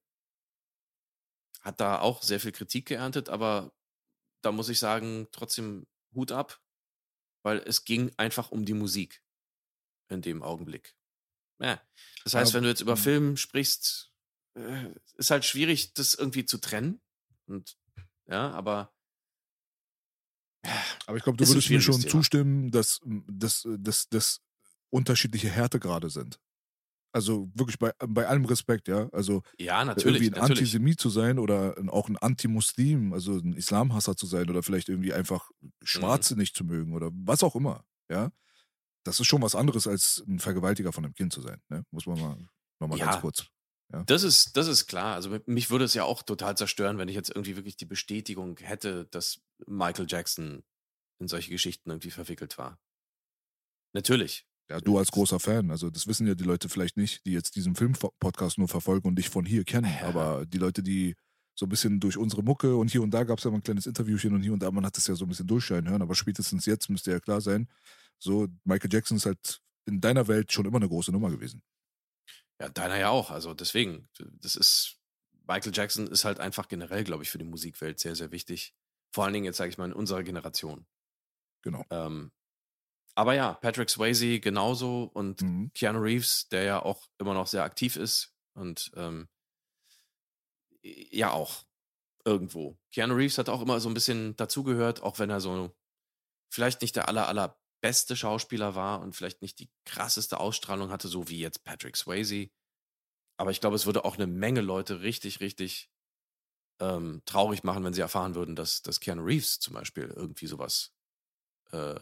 [1.62, 3.74] Hat da auch sehr viel Kritik geerntet, aber
[4.42, 6.62] da muss ich sagen, trotzdem Hut ab,
[7.44, 9.24] weil es ging einfach um die Musik
[10.10, 10.96] in dem Augenblick.
[11.60, 11.82] Ja.
[12.24, 13.00] Das heißt, wenn du jetzt über mhm.
[13.00, 14.12] Film sprichst,
[14.56, 17.02] äh, ist halt schwierig, das irgendwie zu trennen.
[17.48, 17.78] Und
[18.28, 18.94] ja, aber
[21.06, 22.12] Aber ich glaube, du würdest mir schon Thema.
[22.12, 24.42] zustimmen, dass, dass, dass, dass
[24.90, 26.40] unterschiedliche Härtegrade sind.
[27.12, 29.08] Also wirklich bei, bei allem Respekt, ja.
[29.12, 30.22] Also ja, natürlich.
[30.22, 30.60] irgendwie ein natürlich.
[30.62, 35.14] Antisemit zu sein oder auch ein Antimuslim, also ein Islamhasser zu sein oder vielleicht irgendwie
[35.14, 35.52] einfach
[35.84, 38.32] Schwarze nicht zu mögen oder was auch immer, ja.
[39.04, 41.84] Das ist schon was anderes als ein Vergewaltiger von einem Kind zu sein, ne?
[41.92, 42.38] Muss man mal
[42.80, 43.06] nochmal Ja.
[43.06, 43.46] ganz kurz.
[44.08, 45.14] Das ist, das ist klar.
[45.14, 48.58] Also mich würde es ja auch total zerstören, wenn ich jetzt irgendwie wirklich die Bestätigung
[48.58, 50.64] hätte, dass Michael Jackson
[51.20, 52.80] in solche Geschichten irgendwie verwickelt war.
[53.94, 54.48] Natürlich.
[54.70, 57.56] Ja, du als großer Fan, also das wissen ja die Leute vielleicht nicht, die jetzt
[57.56, 59.94] diesen Film-Podcast nur verfolgen und dich von hier kennen.
[60.02, 60.08] Ja.
[60.08, 61.16] Aber die Leute, die
[61.56, 63.64] so ein bisschen durch unsere Mucke und hier und da gab es ja mal ein
[63.64, 66.02] kleines Interviewchen und hier und da, man hat es ja so ein bisschen durchscheinen hören,
[66.02, 67.68] aber spätestens jetzt müsste ja klar sein,
[68.20, 71.62] so Michael Jackson ist halt in deiner Welt schon immer eine große Nummer gewesen.
[72.62, 73.32] Ja, deiner ja auch.
[73.32, 75.00] Also deswegen, das ist,
[75.48, 78.74] Michael Jackson ist halt einfach generell, glaube ich, für die Musikwelt sehr, sehr wichtig.
[79.14, 80.86] Vor allen Dingen jetzt, sage ich mal, in unserer Generation.
[81.64, 81.86] Genau.
[81.90, 82.32] Ähm,
[83.16, 85.72] aber ja, Patrick Swayze genauso und Mhm.
[85.74, 89.28] Keanu Reeves, der ja auch immer noch sehr aktiv ist und ähm,
[90.82, 91.66] ja auch
[92.26, 92.78] irgendwo.
[92.92, 95.76] Keanu Reeves hat auch immer so ein bisschen dazugehört, auch wenn er so
[96.52, 97.28] vielleicht nicht der aller,
[97.84, 102.50] allerbeste Schauspieler war und vielleicht nicht die krasseste Ausstrahlung hatte, so wie jetzt Patrick Swayze.
[103.38, 105.90] Aber ich glaube, es würde auch eine Menge Leute richtig, richtig
[106.80, 110.94] ähm, traurig machen, wenn sie erfahren würden, dass, dass Keanu Reeves zum Beispiel irgendwie sowas,
[111.72, 112.00] äh,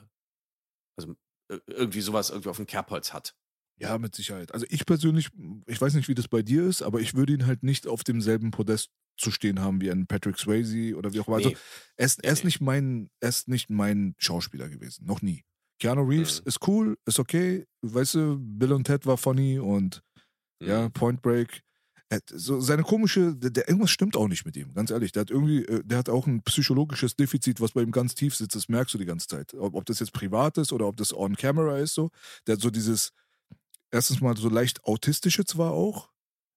[0.98, 1.16] also
[1.50, 3.36] äh, irgendwie sowas irgendwie auf dem Kerbholz hat.
[3.80, 4.54] Ja, mit Sicherheit.
[4.54, 5.30] Also ich persönlich,
[5.66, 8.04] ich weiß nicht, wie das bei dir ist, aber ich würde ihn halt nicht auf
[8.04, 11.38] demselben Podest zu stehen haben wie ein Patrick Swayze oder wie auch immer.
[11.38, 11.58] Also Nee.
[11.98, 12.50] er ist, er ist nee.
[12.50, 15.44] nicht mein, er ist nicht mein Schauspieler gewesen, noch nie.
[15.82, 16.48] Keanu Reeves Mhm.
[16.48, 20.02] ist cool, ist okay, weißt du, Bill und Ted war funny und
[20.64, 20.94] ja, Mhm.
[20.94, 21.64] Point Break.
[22.34, 25.14] So seine komische, der, der, irgendwas stimmt auch nicht mit ihm, ganz ehrlich.
[25.14, 28.36] Der hat irgendwie, äh, der hat auch ein psychologisches Defizit, was bei ihm ganz tief
[28.36, 29.54] sitzt, das merkst du die ganze Zeit.
[29.54, 32.12] Ob, ob das jetzt privat ist oder ob das on camera ist, so.
[32.48, 33.14] Der hat so dieses,
[33.92, 36.11] erstens mal so leicht autistische zwar auch,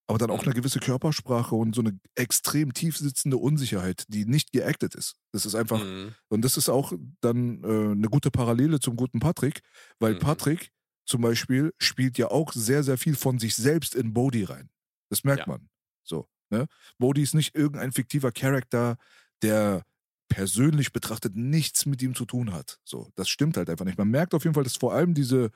[0.07, 4.53] aber dann auch eine gewisse Körpersprache und so eine extrem tief sitzende Unsicherheit, die nicht
[4.53, 5.15] geactet ist.
[5.33, 6.15] Das ist einfach, Mhm.
[6.29, 9.63] und das ist auch dann äh, eine gute Parallele zum guten Patrick,
[10.01, 10.19] weil Mhm.
[10.19, 10.71] Patrick
[11.07, 14.71] zum Beispiel spielt ja auch sehr, sehr viel von sich selbst in Bodhi rein.
[15.11, 15.47] Das merkt Ja.
[15.47, 15.69] man.
[16.03, 16.67] So, ne?
[16.99, 18.97] Bodhi ist nicht irgendein fiktiver Charakter,
[19.43, 19.83] der
[20.29, 22.79] persönlich betrachtet nichts mit ihm zu tun hat.
[22.85, 23.99] So, das stimmt halt einfach nicht.
[23.99, 25.51] Man merkt auf jeden Fall, dass vor allem diese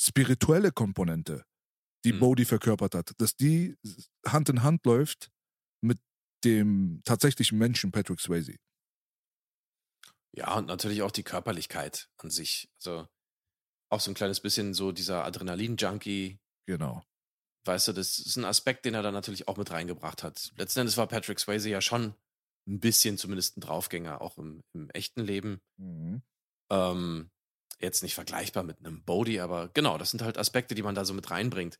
[0.00, 1.44] spirituelle Komponente,
[2.04, 2.20] die Mhm.
[2.20, 3.76] Bodhi verkörpert hat, dass die
[4.26, 5.30] Hand in Hand läuft
[5.82, 5.98] mit
[6.44, 8.56] dem tatsächlichen Menschen Patrick Swayze.
[10.34, 12.70] Ja, und natürlich auch die Körperlichkeit an sich.
[12.78, 13.06] Also
[13.90, 16.38] auch so ein kleines bisschen so dieser Adrenalin-Junkie.
[16.66, 17.04] Genau.
[17.64, 20.52] Weißt du, das ist ein Aspekt, den er dann natürlich auch mit reingebracht hat.
[20.56, 22.14] Letzten Endes war Patrick Swayze ja schon
[22.66, 25.60] ein bisschen zumindest ein Draufgänger, auch im, im echten Leben.
[25.76, 26.22] Mhm.
[26.70, 27.30] Ähm,
[27.78, 31.04] jetzt nicht vergleichbar mit einem Bodhi, aber genau, das sind halt Aspekte, die man da
[31.04, 31.78] so mit reinbringt.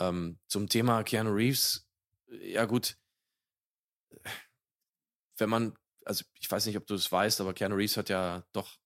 [0.00, 1.86] Ähm, zum Thema Keanu Reeves,
[2.28, 2.96] ja gut,
[5.38, 5.74] wenn man,
[6.04, 8.78] also ich weiß nicht, ob du es weißt, aber Keanu Reeves hat ja doch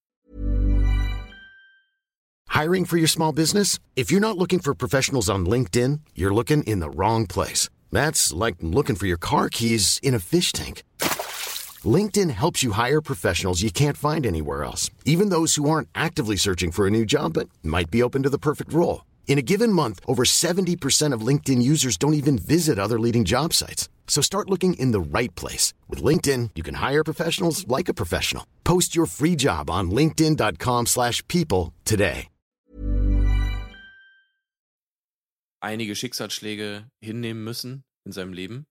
[2.58, 3.78] Hiring for your small business?
[3.94, 7.68] If you're not looking for professionals on LinkedIn, you're looking in the wrong place.
[7.92, 10.82] That's like looking for your car keys in a fish tank.
[11.84, 16.34] LinkedIn helps you hire professionals you can't find anywhere else, even those who aren't actively
[16.34, 19.02] searching for a new job but might be open to the perfect role.
[19.28, 23.52] In a given month, over 70% of LinkedIn users don't even visit other leading job
[23.52, 23.88] sites.
[24.08, 25.74] So start looking in the right place.
[25.86, 28.44] With LinkedIn, you can hire professionals like a professional.
[28.64, 32.28] Post your free job on linkedin.com/people slash people today.
[35.60, 38.66] einige Schicksalsschläge hinnehmen müssen in seinem Leben.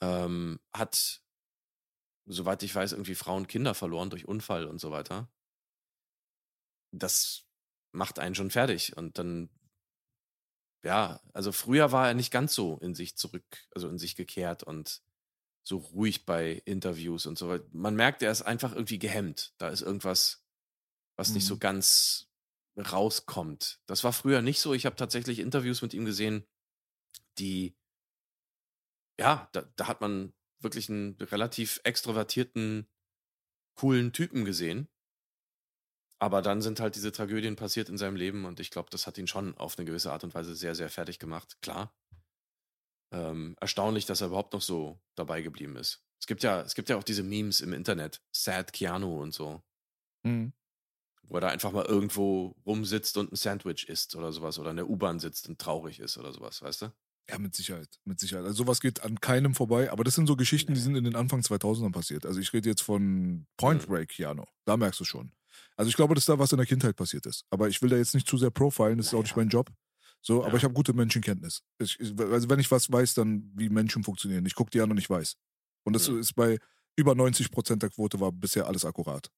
[0.00, 1.22] Ähm, hat,
[2.26, 5.30] soweit ich weiß, irgendwie Frauen, Kinder verloren durch Unfall und so weiter.
[6.92, 7.46] Das
[7.92, 8.96] macht einen schon fertig.
[8.96, 9.50] Und dann,
[10.84, 13.44] ja, also früher war er nicht ganz so in sich zurück,
[13.74, 15.02] also in sich gekehrt und
[15.64, 17.66] so ruhig bei Interviews und so weiter.
[17.72, 19.54] Man merkt, er ist einfach irgendwie gehemmt.
[19.58, 20.44] Da ist irgendwas,
[21.16, 21.60] was nicht so Mhm.
[21.60, 22.28] ganz
[22.78, 23.80] rauskommt.
[23.86, 24.74] Das war früher nicht so.
[24.74, 26.46] Ich habe tatsächlich Interviews mit ihm gesehen,
[27.38, 27.76] die,
[29.18, 32.88] ja, da, da hat man wirklich einen relativ extrovertierten,
[33.74, 34.88] coolen Typen gesehen.
[36.22, 39.18] Aber dann sind halt diese Tragödien passiert in seinem Leben und ich glaube, das hat
[39.18, 41.92] ihn schon auf eine gewisse Art und Weise sehr, sehr fertig gemacht, klar.
[43.12, 46.02] ähm, erstaunlich, dass er überhaupt noch so dabei geblieben ist.
[46.20, 49.62] Es gibt ja, es gibt ja auch diese Memes im Internet, Sad Keanu und so,
[50.24, 50.52] Mhm.
[51.24, 54.76] wo er da einfach mal irgendwo rumsitzt und ein Sandwich isst oder sowas oder in
[54.76, 56.92] der U-Bahn sitzt und traurig ist oder sowas, weißt du?
[57.30, 58.44] Ja, mit Sicherheit, mit Sicherheit.
[58.44, 61.14] Also sowas geht an keinem vorbei, aber das sind so Geschichten, die sind in den
[61.16, 62.26] Anfang 2000ern passiert.
[62.26, 63.86] Also ich rede jetzt von Point Mhm.
[63.86, 64.44] Break, Keanu.
[64.64, 65.32] Da merkst du schon.
[65.82, 67.44] Also ich glaube, dass da was in der Kindheit passiert ist.
[67.50, 69.68] Aber ich will da jetzt nicht zu sehr profilen, das ist auch nicht mein Job.
[70.20, 71.62] So, aber ich habe gute Menschenkenntnis.
[71.80, 74.46] Ich, also wenn ich was weiß, dann wie Menschen funktionieren.
[74.46, 75.34] Ich gucke die an und ich weiß.
[75.84, 76.20] Und das Mhm.
[76.20, 76.58] ist bei
[76.96, 79.28] über 90 Prozent der Quote war bisher alles akkurat.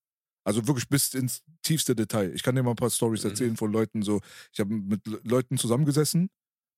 [0.46, 2.34] Also wirklich bis ins tiefste Detail.
[2.34, 3.30] Ich kann dir mal ein paar Stories Mhm.
[3.30, 4.20] erzählen von Leuten so.
[4.52, 6.28] Ich habe mit Le- Leuten zusammengesessen,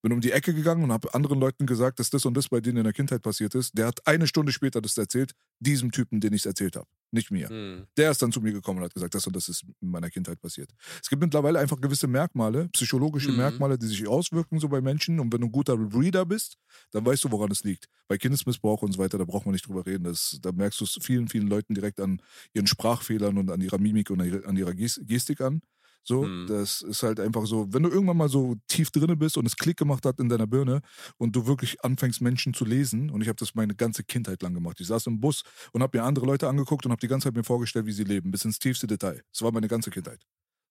[0.01, 2.61] bin um die Ecke gegangen und habe anderen Leuten gesagt, dass das und das bei
[2.61, 3.77] denen in der Kindheit passiert ist.
[3.77, 6.87] Der hat eine Stunde später das erzählt, diesem Typen, den ich es erzählt habe.
[7.11, 7.47] Nicht mir.
[7.47, 7.87] Hm.
[7.95, 10.09] Der ist dann zu mir gekommen und hat gesagt, das und das ist in meiner
[10.09, 10.69] Kindheit passiert.
[11.01, 13.37] Es gibt mittlerweile einfach gewisse Merkmale, psychologische Mhm.
[13.37, 15.19] Merkmale, die sich auswirken so bei Menschen.
[15.21, 16.57] Und wenn du ein guter Reader bist,
[16.91, 17.85] dann weißt du, woran es liegt.
[18.09, 20.03] Bei Kindesmissbrauch und so weiter, da braucht man nicht drüber reden.
[20.03, 22.21] Das, da merkst du es vielen, vielen Leuten direkt an
[22.53, 25.61] ihren Sprachfehlern und an ihrer Mimik und an ihrer- Gestik an.
[26.03, 26.47] So, Mhm.
[26.47, 29.57] das ist halt einfach so, wenn du irgendwann mal so tief drinne bist und es
[29.57, 30.81] Klick gemacht hat in deiner Birne
[31.17, 34.53] und du wirklich anfängst, Menschen zu lesen, und ich habe das meine ganze Kindheit lang
[34.53, 34.79] gemacht.
[34.79, 35.43] Ich saß im Bus
[35.73, 38.05] und habe mir andere Leute angeguckt und habe die ganze Zeit mir vorgestellt, wie sie
[38.05, 39.21] leben, bis ins tiefste Detail.
[39.33, 40.21] Das war meine ganze Kindheit.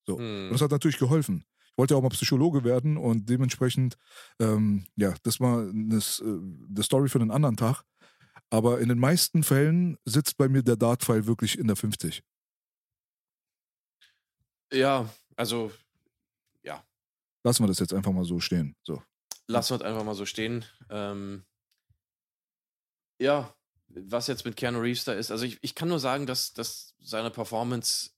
[0.06, 0.18] So.
[0.18, 0.46] Hm.
[0.46, 1.44] Und das hat natürlich geholfen.
[1.72, 3.96] Ich wollte ja auch mal Psychologe werden und dementsprechend,
[4.40, 6.22] ähm, ja, das war eine, äh,
[6.70, 7.82] eine Story für einen anderen Tag.
[8.50, 12.22] Aber in den meisten Fällen sitzt bei mir der Dartpfeil wirklich in der 50.
[14.72, 15.72] Ja, also
[17.46, 18.74] Lassen wir das jetzt einfach mal so stehen.
[18.82, 19.00] So.
[19.46, 20.64] lassen wir es einfach mal so stehen.
[20.90, 21.46] Ähm,
[23.20, 23.54] ja,
[23.86, 26.96] was jetzt mit Keanu Reeves da ist, also ich, ich kann nur sagen, dass, dass
[26.98, 28.10] seine Performance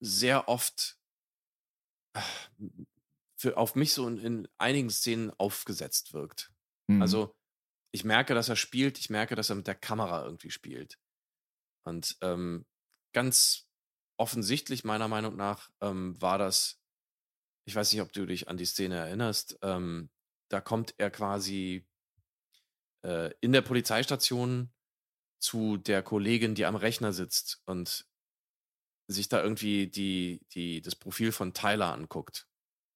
[0.00, 0.98] sehr oft
[2.12, 2.20] äh,
[3.38, 6.52] für, auf mich so in, in einigen Szenen aufgesetzt wirkt.
[6.86, 7.00] Mhm.
[7.00, 7.34] Also
[7.92, 10.98] ich merke, dass er spielt, ich merke, dass er mit der Kamera irgendwie spielt.
[11.84, 12.66] Und ähm,
[13.14, 13.65] ganz
[14.16, 16.80] offensichtlich meiner Meinung nach ähm, war das,
[17.64, 20.10] ich weiß nicht, ob du dich an die Szene erinnerst, ähm,
[20.48, 21.86] da kommt er quasi
[23.04, 24.72] äh, in der Polizeistation
[25.38, 28.06] zu der Kollegin, die am Rechner sitzt und
[29.08, 32.48] sich da irgendwie die, die, das Profil von Tyler anguckt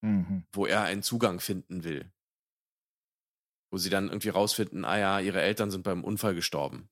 [0.03, 0.47] Mhm.
[0.53, 2.11] wo er einen Zugang finden will.
[3.71, 6.89] Wo sie dann irgendwie rausfinden, ah ja, ihre Eltern sind beim Unfall gestorben.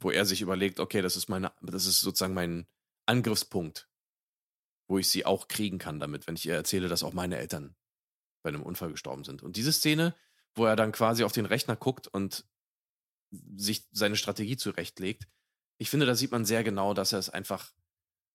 [0.00, 2.66] Wo er sich überlegt, okay, das ist meine, das ist sozusagen mein
[3.08, 3.88] Angriffspunkt,
[4.88, 7.76] wo ich sie auch kriegen kann damit, wenn ich ihr erzähle, dass auch meine Eltern
[8.42, 9.42] bei einem Unfall gestorben sind.
[9.42, 10.14] Und diese Szene,
[10.54, 12.46] wo er dann quasi auf den Rechner guckt und
[13.30, 15.28] sich seine Strategie zurechtlegt,
[15.78, 17.72] ich finde, da sieht man sehr genau, dass er es einfach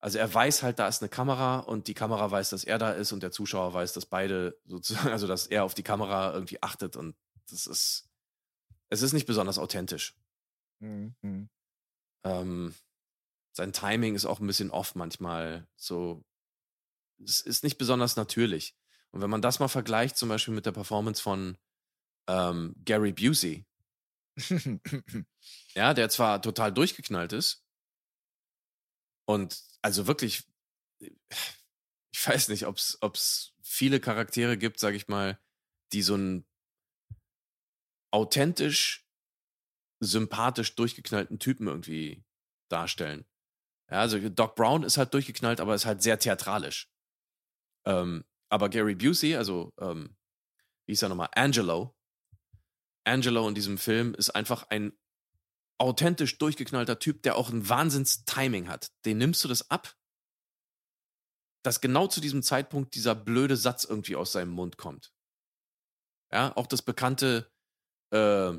[0.03, 2.91] also er weiß halt, da ist eine Kamera und die Kamera weiß, dass er da
[2.91, 6.61] ist und der Zuschauer weiß, dass beide sozusagen, also dass er auf die Kamera irgendwie
[6.61, 7.15] achtet und
[7.49, 8.09] das ist,
[8.89, 10.13] es ist nicht besonders authentisch.
[10.81, 11.47] Mhm.
[12.25, 12.75] Ähm,
[13.53, 15.67] sein Timing ist auch ein bisschen off manchmal.
[15.75, 16.25] So,
[17.23, 18.75] es ist nicht besonders natürlich.
[19.11, 21.57] Und wenn man das mal vergleicht, zum Beispiel mit der Performance von
[22.27, 23.65] ähm, Gary Busey,
[25.75, 27.63] ja, der zwar total durchgeknallt ist
[29.25, 30.43] und also wirklich,
[30.99, 35.39] ich weiß nicht, ob es viele Charaktere gibt, sag ich mal,
[35.91, 36.47] die so einen
[38.11, 39.07] authentisch,
[39.99, 42.23] sympathisch durchgeknallten Typen irgendwie
[42.69, 43.25] darstellen.
[43.89, 46.89] Ja, also Doc Brown ist halt durchgeknallt, aber ist halt sehr theatralisch.
[47.85, 50.15] Ähm, aber Gary Busey, also ähm,
[50.85, 51.95] wie hieß er nochmal, Angelo,
[53.05, 54.93] Angelo in diesem Film ist einfach ein
[55.79, 58.91] authentisch durchgeknallter Typ, der auch ein Wahnsinns-Timing hat.
[59.05, 59.95] Den nimmst du das ab,
[61.63, 65.13] dass genau zu diesem Zeitpunkt dieser blöde Satz irgendwie aus seinem Mund kommt.
[66.31, 67.51] Ja, auch das bekannte
[68.11, 68.53] äh,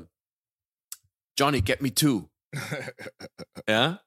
[1.37, 2.29] Johnny, get me too.
[3.67, 4.04] ja?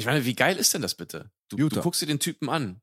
[0.00, 1.30] Ich meine, wie geil ist denn das bitte?
[1.50, 2.80] Du, du guckst dir den Typen an.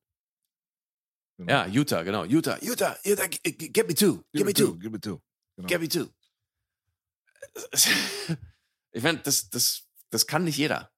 [1.38, 1.52] Genau.
[1.52, 2.24] Ja, Utah, genau.
[2.26, 4.24] Utah, Utah, Utah, get me too.
[4.34, 4.78] Get me too.
[4.78, 5.22] Give it to.
[5.56, 5.68] Genau.
[5.68, 6.08] Get me too.
[8.94, 10.92] Ich meine, das, das, das kann nicht jeder.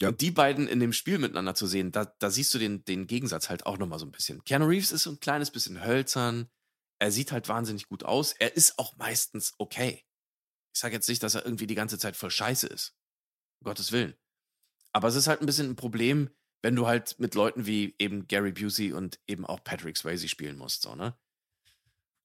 [0.00, 0.08] Ja.
[0.08, 3.06] Und die beiden in dem Spiel miteinander zu sehen, da, da siehst du den, den
[3.06, 4.42] Gegensatz halt auch nochmal so ein bisschen.
[4.44, 6.48] Keanu Reeves ist so ein kleines bisschen hölzern.
[6.98, 8.32] Er sieht halt wahnsinnig gut aus.
[8.32, 10.06] Er ist auch meistens okay.
[10.72, 12.96] Ich sage jetzt nicht, dass er irgendwie die ganze Zeit voll scheiße ist.
[13.60, 14.14] Um Gottes Willen.
[14.94, 16.30] Aber es ist halt ein bisschen ein Problem,
[16.62, 20.56] wenn du halt mit Leuten wie eben Gary Busey und eben auch Patrick Swayze spielen
[20.56, 21.18] musst, so, ne?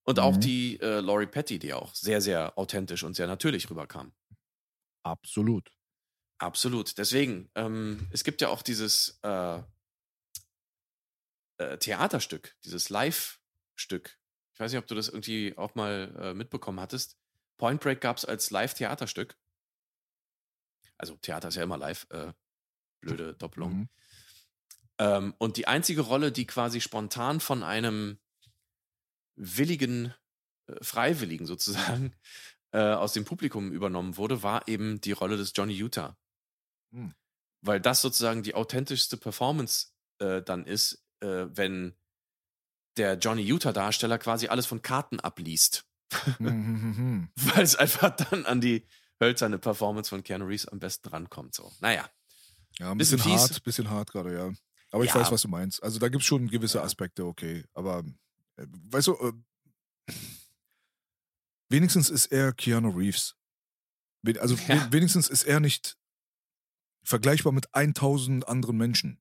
[0.06, 0.42] Und auch Mhm.
[0.42, 4.14] die äh, Laurie Petty, die auch sehr, sehr authentisch und sehr natürlich rüberkam.
[5.04, 5.72] Absolut.
[6.42, 6.98] Absolut.
[6.98, 9.62] Deswegen, ähm, es gibt ja auch dieses äh,
[11.58, 14.18] äh, Theaterstück, dieses Live-Stück.
[14.54, 17.18] Ich weiß nicht, ob du das irgendwie auch mal äh, mitbekommen hattest,
[17.58, 19.38] Point Break gab es als Live-Theaterstück.
[20.98, 22.08] Also Theater ist ja immer live.
[23.02, 23.74] Blöde Doppelung.
[23.74, 23.90] Mhm.
[25.00, 28.20] Ähm, und die einzige Rolle, die quasi spontan von einem
[29.36, 30.14] willigen,
[30.68, 32.14] äh, Freiwilligen sozusagen,
[32.72, 36.18] äh, aus dem Publikum übernommen wurde, war eben die Rolle des Johnny Utah.
[36.92, 37.14] Hm.
[37.62, 39.88] Weil das sozusagen die authentischste Performance
[40.20, 41.96] äh, dann ist, äh, wenn
[42.98, 45.86] der Johnny Utah-Darsteller quasi alles von Karten abliest.
[46.40, 47.30] Mhm.
[47.36, 48.86] Weil es einfach dann an die
[49.22, 51.56] hölzerne Performance von Keanu Reeves am besten rankommt.
[51.56, 51.72] So.
[51.80, 52.10] Naja.
[52.78, 53.42] Ja, ein Bisschen bisschen, fies.
[53.42, 54.52] hart, bisschen hart gerade, ja.
[54.92, 55.16] Aber ich Ja.
[55.16, 55.82] weiß, was du meinst.
[55.84, 56.82] Also da gibt es schon gewisse.
[56.82, 57.64] Aspekte, okay.
[57.74, 58.04] Aber
[58.58, 60.14] äh, weißt du, äh,
[61.70, 63.36] wenigstens ist er Keanu Reeves.
[64.40, 64.68] Also Ja.
[64.88, 65.98] we- wenigstens ist er nicht
[67.04, 69.20] vergleichbar mit 1000 anderen Menschen.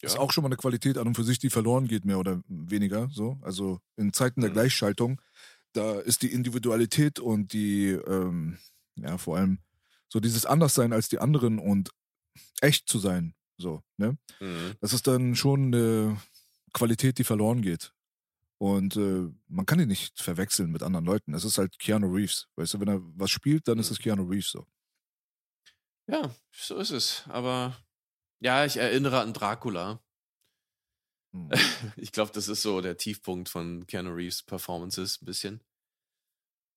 [0.00, 0.20] Ist Ja.
[0.20, 3.08] auch schon mal eine Qualität an und für sich, die verloren geht, mehr oder weniger.
[3.10, 3.38] So.
[3.42, 4.54] Also in Zeiten der Mhm.
[4.54, 5.20] Gleichschaltung,
[5.74, 8.58] da ist die Individualität und die, ähm,
[8.96, 9.58] ja, vor allem
[10.08, 11.90] so dieses Anderssein als die anderen und
[12.60, 13.34] echt zu sein.
[13.58, 14.18] So, ne?
[14.40, 14.74] Mhm.
[14.80, 16.20] Das ist dann schon eine
[16.72, 17.92] Qualität, die verloren geht.
[18.58, 21.34] Und äh, man kann ihn nicht verwechseln mit anderen Leuten.
[21.34, 22.48] Es ist halt Keanu Reeves.
[22.56, 23.92] Weißt du, wenn er was spielt, dann ist Mhm.
[23.94, 24.66] es Keanu Reeves so.
[26.08, 27.24] Ja, so ist es.
[27.28, 27.76] Aber
[28.40, 30.00] ja, ich erinnere an Dracula.
[31.34, 31.50] Hm.
[31.96, 35.60] Ich glaube, das ist so der Tiefpunkt von Keanu Reeves Performances ein bisschen.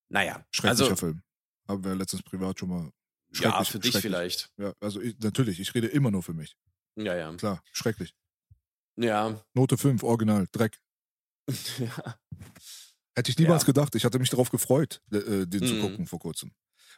[0.10, 1.23] Naja, Schrecklicher also Film.
[1.68, 2.91] Haben wir letztens privat schon mal.
[3.39, 4.51] Ja, für dich vielleicht.
[4.57, 6.55] Ja, also ich, natürlich, ich rede immer nur für mich.
[6.95, 7.33] Ja, ja.
[7.35, 8.13] Klar, schrecklich.
[8.97, 9.43] Ja.
[9.53, 10.79] Note 5, Original, Dreck.
[11.79, 12.15] ja.
[13.15, 13.67] Hätte ich niemals Ja.
[13.67, 13.95] gedacht.
[13.95, 15.81] Ich hatte mich darauf gefreut, äh, den zu Mhm.
[15.81, 16.53] gucken vor kurzem.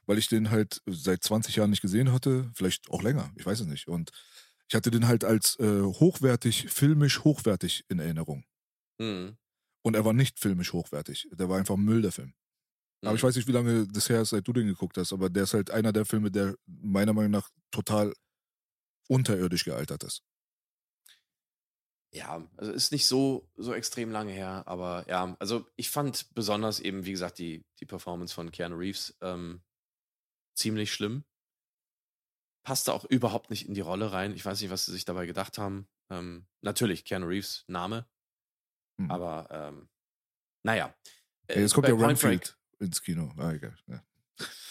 [0.05, 2.49] Weil ich den halt seit 20 Jahren nicht gesehen hatte.
[2.53, 3.87] Vielleicht auch länger, ich weiß es nicht.
[3.87, 4.11] Und
[4.69, 8.45] ich hatte den halt als äh, hochwertig, filmisch hochwertig in Erinnerung.
[9.01, 9.37] Hm.
[9.83, 11.27] Und er war nicht filmisch hochwertig.
[11.31, 12.33] Der war einfach Müll, der Film.
[13.03, 13.23] Aber ich Hm.
[13.23, 15.13] weiß nicht, wie lange das her ist, seit du den geguckt hast.
[15.13, 18.13] Aber der ist halt einer der Filme, der meiner Meinung nach total
[19.09, 20.23] unterirdisch gealtert ist.
[22.13, 26.79] Ja, also ist nicht so, so extrem lange her, aber ja, also ich fand besonders
[26.79, 29.61] eben, wie gesagt, die, die Performance von Keanu Reeves ähm,
[30.55, 31.25] ziemlich schlimm.
[32.63, 34.33] Passte auch überhaupt nicht in die Rolle rein.
[34.33, 35.87] Ich weiß nicht, was sie sich dabei gedacht haben.
[36.09, 38.07] Ähm, natürlich, Keanu Reeves, Name.
[38.99, 39.07] Hm.
[39.11, 39.89] Aber ähm,
[40.63, 40.95] naja.
[41.47, 43.33] Ey, jetzt Äh, kommt ja Renfield ins Kino.
[43.37, 43.75] Ah, egal.
[43.87, 44.03] Ja.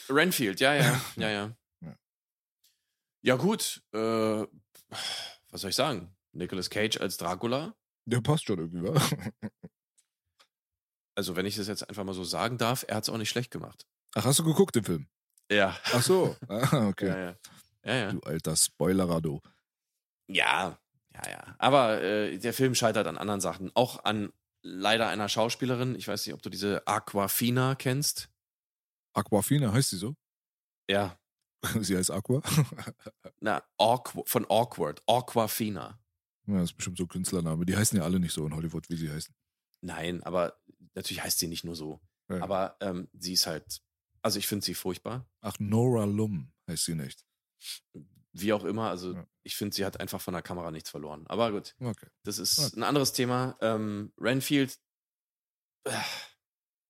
[0.09, 1.57] Renfield, ja, ja, ja, ja.
[1.81, 1.97] Ja.
[3.23, 3.83] Ja, gut.
[3.93, 3.99] Äh,
[5.51, 6.15] was soll ich sagen?
[6.33, 7.75] Nicolas Cage als Dracula.
[8.05, 8.95] Der passt schon irgendwie, wa?
[11.19, 13.31] Also, wenn ich das jetzt einfach mal so sagen darf, er hat es auch nicht
[13.31, 13.87] schlecht gemacht.
[14.15, 15.09] Ach, hast du geguckt, den Film?
[15.51, 15.75] Ja.
[15.95, 16.37] Ach so.
[16.49, 17.07] Ah, okay.
[17.09, 17.37] Ja, ja.
[17.85, 18.13] Ja, ja.
[18.13, 19.41] Du alter Spoilerer, du.
[20.27, 20.79] Ja,
[21.15, 21.57] ja, ja.
[21.59, 23.71] Aber äh, der Film scheitert an anderen Sachen.
[23.75, 24.31] Auch an
[24.67, 25.95] leider einer Schauspielerin.
[25.95, 28.29] Ich weiß nicht, ob du diese Aquafina kennst.
[29.15, 30.15] Aquafina, heißt sie so?
[30.91, 31.19] Ja.
[31.81, 32.43] sie heißt Aqua?
[33.41, 35.03] Na, Awk von Awkward.
[35.07, 35.99] Aquafina.
[36.47, 37.65] ja, das ist bestimmt so ein Künstlername.
[37.65, 39.35] Die heißen ja alle nicht so in Hollywood, wie sie heißen.
[39.81, 40.61] Nein, aber
[40.95, 42.01] natürlich heißt sie nicht nur so.
[42.29, 42.43] Ja.
[42.43, 43.83] Aber ähm, sie ist halt.
[44.23, 45.29] Also, ich finde sie furchtbar.
[45.41, 47.25] Ach, Nora Lum heißt sie nicht.
[48.39, 48.91] Wie auch immer.
[48.91, 49.27] Also, Ja.
[49.45, 51.25] ich finde, sie hat einfach von der Kamera nichts verloren.
[51.29, 51.75] Aber gut.
[51.81, 52.07] Okay.
[52.25, 52.77] Das ist Okay.
[52.81, 53.57] ein anderes Thema.
[53.61, 54.79] Ähm, Renfield.
[55.85, 55.93] Äh,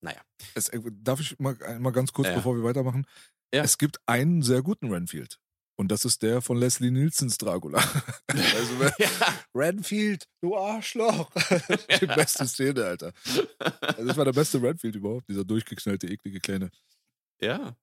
[0.01, 0.21] naja.
[0.55, 2.35] Es, äh, darf ich mal, mal ganz kurz, Ja.
[2.35, 3.07] bevor wir weitermachen?
[3.55, 3.63] Ja.
[3.63, 5.39] Es gibt einen sehr guten Renfield.
[5.79, 7.79] Und das ist der von Leslie Nielsens Dracula.
[8.29, 9.11] also, ja.
[9.55, 11.31] Renfield, du Arschloch.
[12.01, 13.13] Die beste Szene, Alter.
[13.81, 16.71] Also, das war der beste Renfield überhaupt, dieser durchgeknallte, eklige Kleine.
[17.41, 17.77] Ja.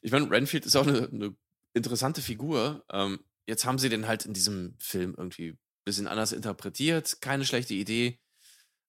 [0.00, 1.36] Ich meine, Renfield ist auch eine, eine
[1.74, 2.84] interessante Figur.
[2.90, 7.20] Ähm, jetzt haben sie den halt in diesem Film irgendwie ein bisschen anders interpretiert.
[7.20, 8.18] Keine schlechte Idee.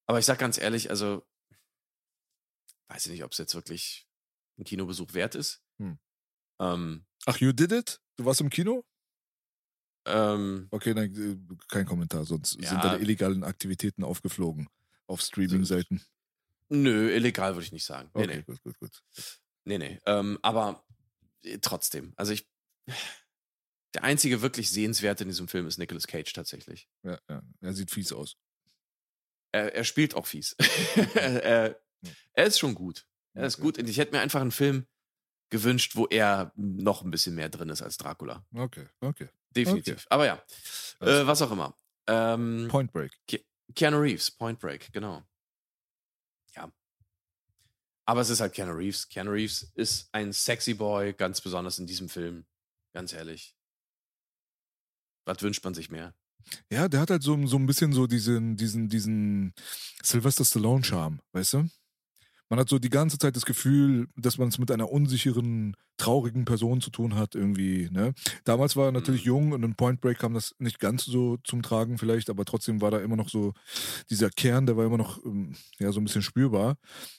[0.06, 1.26] Aber ich sag ganz ehrlich, also
[2.88, 4.08] weiß ich nicht, ob es jetzt wirklich
[4.58, 5.62] ein Kinobesuch wert ist.
[5.78, 5.98] Hm.
[6.60, 8.00] Ähm, Ach, you did it?
[8.16, 8.84] Du warst im Kino?
[10.06, 12.80] ähm, Okay, nein, äh, kein Kommentar, sonst sind Ja.
[12.80, 14.68] deine illegalen Aktivitäten aufgeflogen
[15.08, 16.00] auf Streaming-Seiten.
[16.68, 18.10] nö, illegal würde ich nicht sagen.
[18.14, 18.42] Nee, Okay, nee.
[18.42, 19.02] gut, gut, gut.
[19.64, 20.00] Nee, nee.
[20.06, 20.84] Ähm, aber
[21.42, 22.12] äh, trotzdem.
[22.16, 22.48] Also ich.
[23.94, 26.88] Der einzige wirklich Sehenswerte in diesem Film ist Nicolas Cage tatsächlich.
[27.02, 27.42] Ja, ja.
[27.60, 28.36] Er sieht fies aus.
[29.52, 30.54] Er, er spielt auch fies.
[31.14, 31.80] er,
[32.34, 33.06] er ist schon gut.
[33.32, 33.62] Er ist Okay.
[33.62, 33.78] gut.
[33.78, 34.86] Und ich hätte mir einfach einen Film
[35.48, 38.44] gewünscht, wo er noch ein bisschen mehr drin ist als Dracula.
[38.54, 39.28] Okay, okay.
[39.54, 40.06] Definitiv.
[40.10, 40.42] Aber ja,
[41.00, 41.74] äh, was auch immer.
[42.06, 43.12] Ähm, Point Break.
[43.74, 45.22] Keanu Reeves, Point Break, genau.
[46.54, 46.70] Ja.
[48.04, 49.08] Aber es ist halt Keanu Reeves.
[49.08, 52.44] Keanu Reeves ist ein sexy Boy, ganz besonders in diesem Film.
[52.96, 53.54] Ganz ehrlich.
[55.26, 56.14] Was wünscht man sich mehr?
[56.72, 59.52] Ja, der hat halt so, so ein bisschen so diesen, diesen, diesen
[60.02, 61.68] Sylvester Stallone-Charme, weißt du?
[62.48, 66.44] Man hat so die ganze Zeit das Gefühl, dass man es mit einer unsicheren, traurigen
[66.44, 67.88] Person zu tun hat, irgendwie.
[67.90, 68.12] Ne?
[68.44, 69.26] Damals war er natürlich Mhm.
[69.28, 72.80] jung und in Point Break kam das nicht ganz so zum Tragen, vielleicht, aber trotzdem
[72.82, 73.54] war da immer noch so
[74.10, 76.76] dieser Kern, der war immer noch ähm, ja, so ein bisschen spürbar.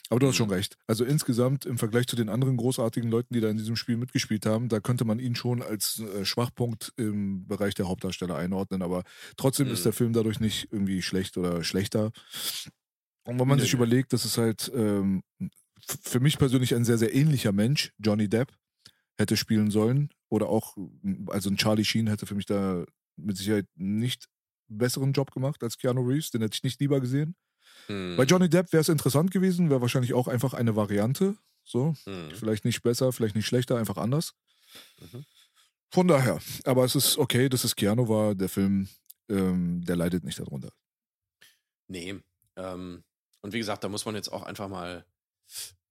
[0.09, 0.53] Aber du hast schon Mhm.
[0.53, 0.77] recht.
[0.87, 4.45] Also insgesamt im Vergleich zu den anderen großartigen Leuten, die da in diesem Spiel mitgespielt
[4.45, 8.81] haben, da könnte man ihn schon als äh, Schwachpunkt im Bereich der Hauptdarsteller einordnen.
[8.83, 9.03] Aber
[9.37, 9.83] trotzdem ist Mhm.
[9.83, 12.11] der Film dadurch nicht irgendwie schlecht oder schlechter.
[13.27, 15.21] Und wenn man Nö, sich überlegt, dass es halt ähm,
[16.01, 18.53] für mich persönlich ein sehr, sehr ähnlicher Mensch, Johnny Depp,
[19.17, 20.09] hätte spielen sollen.
[20.29, 20.77] Oder auch,
[21.27, 22.85] also ein Charlie Sheen hätte für mich da
[23.17, 24.27] mit Sicherheit nicht
[24.69, 26.31] besseren Job gemacht als Keanu Reeves.
[26.31, 27.35] Den hätte ich nicht lieber gesehen.
[27.87, 28.15] Hm.
[28.15, 31.35] Bei Johnny Depp wäre es interessant gewesen, wäre wahrscheinlich auch einfach eine Variante.
[31.65, 32.31] So, Hm.
[32.33, 34.33] vielleicht nicht besser, vielleicht nicht schlechter, einfach anders.
[35.01, 35.25] Mhm.
[35.91, 38.35] Von daher, aber es ist okay, dass es Keanu war.
[38.35, 38.87] Der Film,
[39.29, 40.71] ähm, der leidet nicht darunter.
[41.87, 42.15] Nee.
[42.55, 43.03] Ähm,
[43.47, 45.05] und wie gesagt, da muss man jetzt auch einfach mal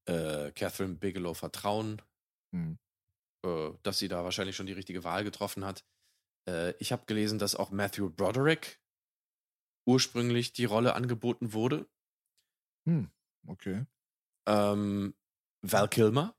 [0.05, 2.03] äh, Catherine Bigelow vertrauen,
[2.55, 2.79] Hm.
[3.47, 5.83] äh, dass sie da wahrscheinlich schon die richtige Wahl getroffen hat.
[6.47, 8.79] Äh, ich habe gelesen, dass auch Matthew Broderick
[9.89, 11.89] ursprünglich die Rolle angeboten wurde.
[12.87, 13.11] Hm,
[13.47, 13.87] okay.
[14.47, 15.15] Ähm,
[15.63, 16.37] Val Kilmer.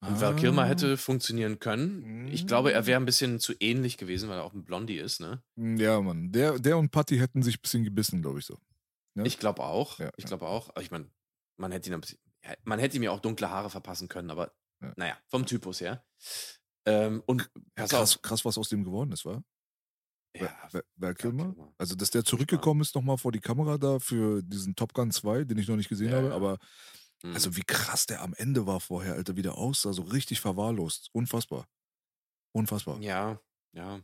[0.00, 0.66] Und Val Kilmer Ah.
[0.66, 2.28] hätte funktionieren können.
[2.28, 5.20] Ich glaube, er wäre ein bisschen zu ähnlich gewesen, weil er auch ein Blondie ist,
[5.20, 5.42] ne?
[5.56, 6.32] Ja, Mann.
[6.32, 8.58] Der, der und Patty hätten sich ein bisschen gebissen, glaube ich so.
[9.16, 9.24] Ja?
[9.24, 9.98] Ich glaube auch.
[9.98, 10.70] Ja, ich glaube auch.
[10.80, 11.10] Ich meine,
[11.56, 12.00] man hätte ihn
[12.64, 14.92] man hätte ihm ja auch dunkle Haare verpassen können, aber Ja.
[14.96, 16.04] naja, vom Typus her.
[16.86, 19.42] Ähm, und krass, krass, was aus dem geworden ist, war?
[20.36, 21.54] Ja, Val Kilmer?
[21.54, 21.74] Kilmer.
[21.78, 25.44] Also, dass der zurückgekommen ist nochmal vor die Kamera da für diesen Top Gun 2,
[25.44, 26.58] den ich noch nicht gesehen Ja, habe, aber
[27.22, 27.34] hm.
[27.34, 31.08] also wie krass der am Ende war vorher, Alter, wie der aussah, so richtig verwahrlost.
[31.12, 31.66] Unfassbar.
[32.52, 33.00] Unfassbar.
[33.00, 33.40] ja,
[33.72, 34.00] ja.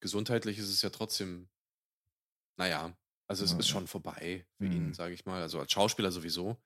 [0.00, 1.48] Gesundheitlich ist es ja trotzdem,
[2.56, 2.96] naja,
[3.28, 4.72] also es Ja, ist schon vorbei für Mhm.
[4.72, 5.40] ihn, sage ich mal.
[5.42, 6.56] Also als Schauspieler sowieso.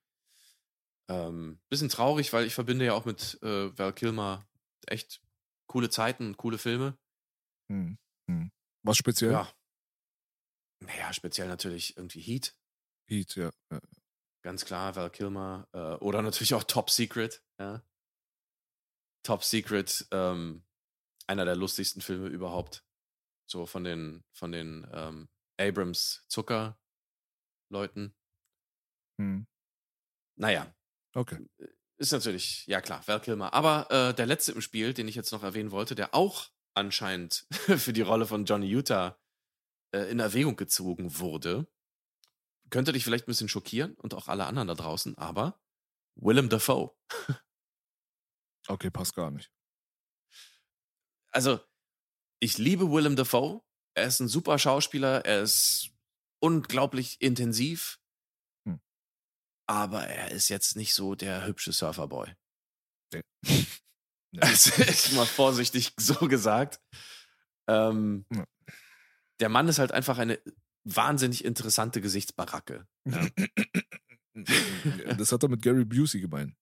[1.09, 4.47] Ähm, bisschen traurig, weil ich verbinde ja auch mit äh, Val Kilmer
[4.87, 5.21] echt
[5.67, 6.97] coole Zeiten, coole Filme.
[7.71, 7.99] Hm.
[8.29, 8.51] Hm.
[8.85, 9.33] Was speziell?
[9.33, 9.53] Ja.
[10.81, 12.57] Naja, speziell natürlich irgendwie Heat,
[13.09, 13.51] Heat, ja.
[13.71, 13.81] ja.
[14.43, 15.69] ganz klar, Val Kilmer.
[15.73, 17.43] Äh, oder natürlich auch Top Secret.
[17.59, 17.83] Ja.
[19.25, 20.65] Top Secret, ähm,
[21.27, 22.85] einer der lustigsten Filme überhaupt.
[23.49, 28.15] So von den, von den ähm, Abrams Zucker-Leuten.
[29.19, 29.47] Hm.
[30.37, 30.75] Naja,
[31.15, 31.47] Okay.
[31.99, 33.53] ist natürlich, ja klar, Val Kilmer.
[33.53, 37.47] Aber äh, der letzte im Spiel, den ich jetzt noch erwähnen wollte, der auch anscheinend
[37.51, 39.19] für die Rolle von Johnny Utah
[39.95, 41.67] äh, in Erwägung gezogen wurde,
[42.71, 45.61] könnte dich vielleicht ein bisschen schockieren und auch alle anderen da draußen, aber
[46.15, 46.97] Willem Dafoe.
[48.69, 49.51] Okay, passt gar nicht.
[51.31, 51.61] Also,
[52.41, 53.63] ich liebe Willem Dafoe.
[53.95, 55.91] Er ist ein super Schauspieler, er ist
[56.41, 57.99] unglaublich intensiv,
[58.67, 58.81] Hm.
[59.67, 62.35] aber er ist jetzt nicht so der hübsche Surferboy.
[63.13, 63.23] Nee.
[64.35, 64.41] Nee.
[64.41, 66.81] Also ist mal vorsichtig so gesagt.
[67.69, 68.47] Ähm, Ja.
[69.41, 70.41] Der Mann ist halt einfach eine
[70.85, 72.87] wahnsinnig interessante Gesichtsbaracke.
[73.05, 73.29] Ja.
[75.19, 76.57] das hat er mit Gary Busey gemeint.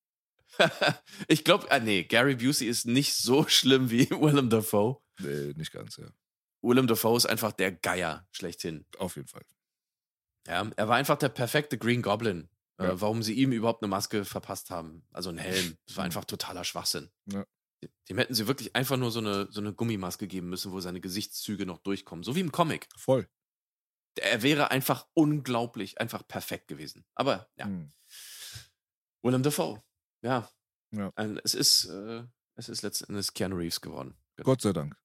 [1.28, 5.00] ich glaube, ah, nee, Gary Busey ist nicht so schlimm wie Willem Dafoe.
[5.20, 6.08] Nee, nicht ganz, ja.
[6.62, 8.84] Willem Dafoe ist einfach der Geier schlechthin.
[8.98, 9.44] Auf jeden Fall.
[10.46, 12.48] Ja, er war einfach der perfekte Green Goblin.
[12.78, 13.00] Äh, Ja.
[13.00, 15.06] warum sie ihm überhaupt eine Maske verpasst haben.
[15.12, 15.76] Also einen Helm.
[15.86, 16.06] Das war Mhm.
[16.06, 17.10] einfach totaler Schwachsinn.
[17.26, 17.46] Ja.
[18.08, 21.00] Dem hätten sie wirklich einfach nur so eine, so eine Gummimaske geben müssen, wo seine
[21.00, 22.22] Gesichtszüge noch durchkommen.
[22.24, 22.88] So wie im Comic.
[22.96, 23.28] Voll.
[24.18, 27.04] Er wäre einfach unglaublich, einfach perfekt gewesen.
[27.14, 27.92] Aber ja, Hm.
[29.22, 29.82] Willem Dafoe.
[30.22, 30.50] Ja.
[30.92, 31.12] Ja.
[31.44, 32.24] Es ist, äh,
[32.56, 34.16] es ist letzten Endes Keanu Reeves geworden.
[34.36, 34.44] Genau.
[34.46, 34.96] Gott sei Dank.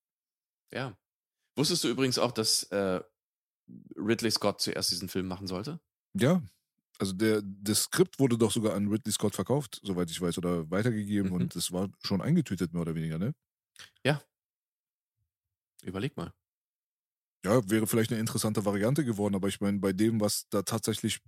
[0.73, 0.97] Ja.
[1.55, 3.01] Wusstest du übrigens auch, dass äh,
[3.97, 5.81] Ridley Scott zuerst diesen Film machen sollte?
[6.13, 6.41] Ja.
[6.99, 10.69] Also der, das Skript wurde doch sogar an Ridley Scott verkauft, soweit ich weiß, oder
[10.71, 11.33] weitergegeben Mhm.
[11.33, 13.33] und es war schon eingetütet, mehr oder weniger, ne?
[15.83, 16.33] Überleg mal.
[17.45, 21.19] Ja, wäre vielleicht eine interessante Variante geworden, aber ich meine, bei dem, was da tatsächlich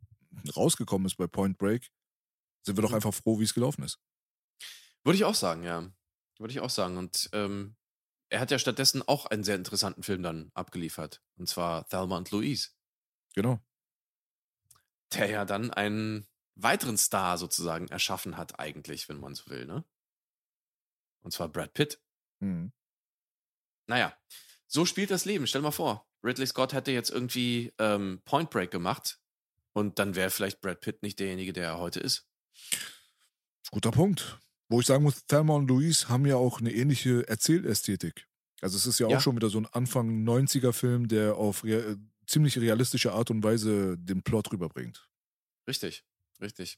[0.56, 1.90] rausgekommen ist bei Point Break,
[2.66, 2.94] sind wir doch Mhm.
[2.94, 4.00] einfach froh, wie es gelaufen ist.
[5.04, 5.90] Würde ich auch sagen, ja.
[6.40, 6.98] Würde ich auch sagen.
[6.98, 7.76] Und ähm,
[8.30, 11.22] er hat ja stattdessen auch einen sehr interessanten Film dann abgeliefert.
[11.38, 12.70] Und zwar Thelma und Louise.
[13.36, 13.60] Genau.
[15.14, 19.86] Der ja dann einen weiteren Star sozusagen erschaffen hat, eigentlich, wenn man so will, ne?
[21.22, 22.02] Und zwar Brad Pitt.
[22.40, 22.72] Mhm.
[23.88, 24.18] Naja,
[24.68, 25.48] so spielt das Leben.
[25.48, 29.20] Stell mal vor, Ridley Scott hätte jetzt irgendwie ähm, Point Break gemacht
[29.74, 32.28] und dann wäre vielleicht Brad Pitt nicht derjenige, der er heute ist.
[33.72, 34.40] Guter Punkt.
[34.70, 38.28] Wo ich sagen muss, Thelma und Louise haben ja auch eine ähnliche Erzählästhetik.
[38.62, 39.20] Also es ist ja auch Ja.
[39.22, 41.96] schon wieder so ein Anfang 90er Film, der auf rea
[42.26, 45.08] ziemlich realistische Art und Weise den Plot rüberbringt.
[45.68, 46.04] Richtig,
[46.42, 46.78] Richtig.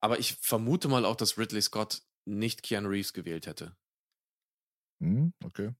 [0.00, 3.76] Aber ich vermute mal auch, dass Ridley Scott nicht Keanu Reeves gewählt hätte.
[5.00, 5.74] Hm, okay.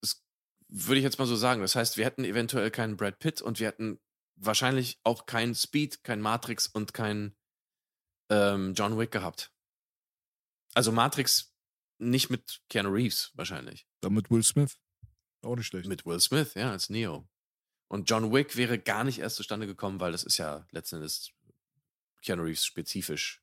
[0.00, 0.22] Das
[0.68, 1.60] würde ich jetzt mal so sagen.
[1.60, 4.00] Das heißt, wir hätten eventuell keinen Brad Pitt und wir hätten
[4.36, 7.34] wahrscheinlich auch keinen Speed, kein Matrix und keinen
[8.30, 9.52] ähm, John Wick gehabt.
[10.74, 11.52] Also Matrix
[11.98, 13.86] nicht mit Keanu Reeves wahrscheinlich.
[14.00, 14.78] Dann mit Will Smith.
[15.42, 15.88] Auch nicht schlecht.
[15.88, 17.28] Mit Will Smith, ja, als Neo.
[17.88, 21.32] Und John Wick wäre gar nicht erst zustande gekommen, weil das ist ja letzten Endes
[22.22, 23.42] Keanu Reeves spezifisch.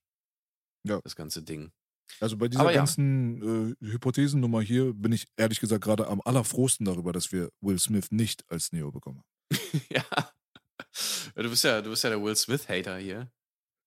[0.84, 1.02] Ja.
[1.02, 1.72] Das ganze Ding.
[2.20, 2.78] Also bei dieser Aber ja.
[2.78, 7.80] ganzen äh, Hypothesennummer hier bin ich ehrlich gesagt gerade am allerfrohsten darüber, dass wir Will
[7.80, 9.24] Smith nicht als Neo bekommen.
[9.90, 10.04] ja.
[10.12, 11.44] ja.
[11.44, 13.32] Du bist ja, du bist ja der Will Smith-Hater hier.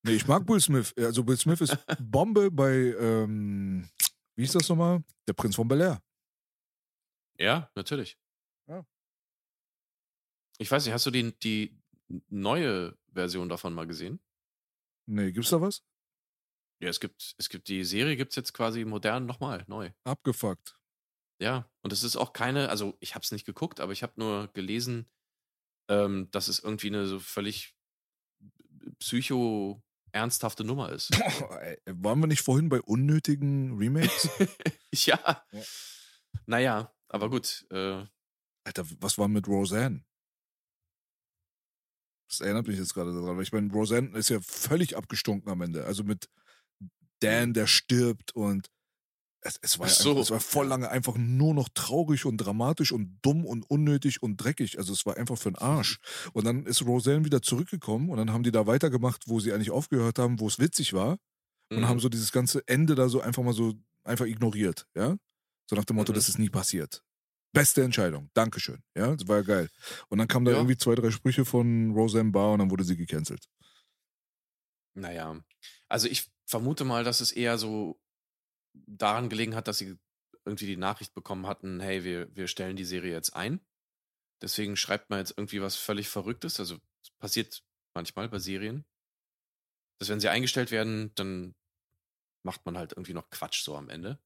[0.04, 0.92] Nee, ich mag Will Smith.
[0.96, 3.88] Also Will Smith ist Bombe bei, ähm,
[4.36, 5.04] wie hieß das nochmal?
[5.28, 6.02] Der Prinz von Bel Air.
[7.38, 8.18] Ja, natürlich.
[8.68, 8.84] Ja.
[10.58, 11.80] Ich weiß nicht, hast du die, die
[12.28, 14.20] neue Version davon mal gesehen?
[15.06, 15.84] Nee, gibt's da was?
[16.80, 19.92] Ja, es gibt, es gibt die Serie, gibt es jetzt quasi modern nochmal, neu.
[20.04, 20.76] Abgefuckt.
[21.40, 24.14] Ja, und es ist auch keine, also ich habe es nicht geguckt, aber ich habe
[24.16, 25.08] nur gelesen,
[25.88, 27.76] ähm, dass es irgendwie eine so völlig
[30.12, 31.10] psycho-ernsthafte Nummer ist.
[31.40, 34.28] Boah, ey, waren wir nicht vorhin bei unnötigen Remakes?
[34.94, 35.18] ja.
[35.52, 35.62] Ja.
[36.46, 37.66] Naja, aber gut.
[37.70, 38.04] Äh,
[38.64, 40.04] Alter, was war mit Roseanne?
[42.28, 45.60] Das erinnert mich jetzt gerade daran, weil ich meine, Roseanne ist ja völlig abgestunken am
[45.60, 45.84] Ende.
[45.84, 46.28] Also mit
[47.20, 48.70] Dan, der stirbt und
[49.42, 50.10] es, es, war, so.
[50.10, 54.22] einfach, es war voll lange einfach nur noch traurig und dramatisch und dumm und unnötig
[54.22, 54.78] und dreckig.
[54.78, 55.98] Also es war einfach für den Arsch.
[56.32, 59.70] Und dann ist Roseanne wieder zurückgekommen und dann haben die da weitergemacht, wo sie eigentlich
[59.72, 61.18] aufgehört haben, wo es witzig war.
[61.70, 61.88] Und mhm.
[61.88, 63.74] haben so dieses ganze Ende da so einfach mal so
[64.04, 65.16] einfach ignoriert, ja?
[65.68, 66.16] So nach dem Motto, Mhm.
[66.16, 67.02] das ist nie passiert.
[67.52, 68.30] Beste Entscheidung.
[68.34, 68.82] Dankeschön.
[68.96, 69.68] Ja, das war ja geil.
[70.08, 70.58] Und dann kamen da Ja.
[70.58, 73.46] irgendwie zwei, drei Sprüche von Roseanne Barr und dann wurde sie gecancelt.
[74.94, 75.40] Naja,
[75.88, 77.98] also ich vermute mal, dass es eher so
[78.74, 79.98] daran gelegen hat, dass sie
[80.44, 83.60] irgendwie die Nachricht bekommen hatten, hey, wir, wir stellen die Serie jetzt ein.
[84.40, 86.58] Deswegen schreibt man jetzt irgendwie was völlig Verrücktes.
[86.58, 86.78] Also
[87.18, 87.62] passiert
[87.94, 88.84] manchmal bei Serien,
[89.98, 91.54] dass wenn sie eingestellt werden, dann
[92.44, 94.18] macht man halt irgendwie noch Quatsch so am Ende.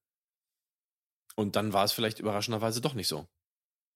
[1.34, 3.28] Und dann war es vielleicht überraschenderweise doch nicht so.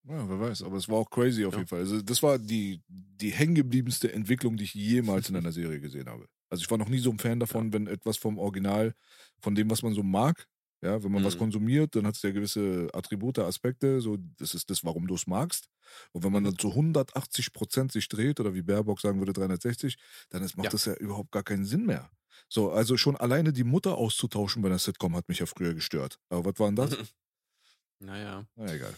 [0.09, 0.62] Ja, wer weiß.
[0.62, 1.56] Aber es war auch crazy auf Ja.
[1.56, 1.81] jeden Fall.
[1.81, 6.27] Also das war die, die hängengebliebenste Entwicklung, die ich jemals in einer Serie gesehen habe.
[6.48, 8.94] Also ich war noch nie so ein Fan davon, wenn etwas vom Original,
[9.40, 10.47] von dem, was man so mag,
[10.82, 11.36] ja, wenn man was Mhm.
[11.36, 15.27] konsumiert, dann hat es ja gewisse Attribute, Aspekte, so, das ist das, warum du es
[15.27, 15.66] magst.
[16.12, 16.44] Und wenn man Mhm.
[16.44, 19.97] dann zu 180 Prozent sich dreht, oder wie Baerbock sagen würde, 360,
[20.31, 20.72] dann ist, macht Ja.
[20.72, 22.10] das ja überhaupt gar keinen Sinn mehr.
[22.48, 26.18] So, also schon alleine die Mutter auszutauschen bei einer Sitcom hat mich ja früher gestört.
[26.31, 26.97] Aber was war denn das?
[28.01, 28.47] Naja.
[28.56, 28.94] Na egal.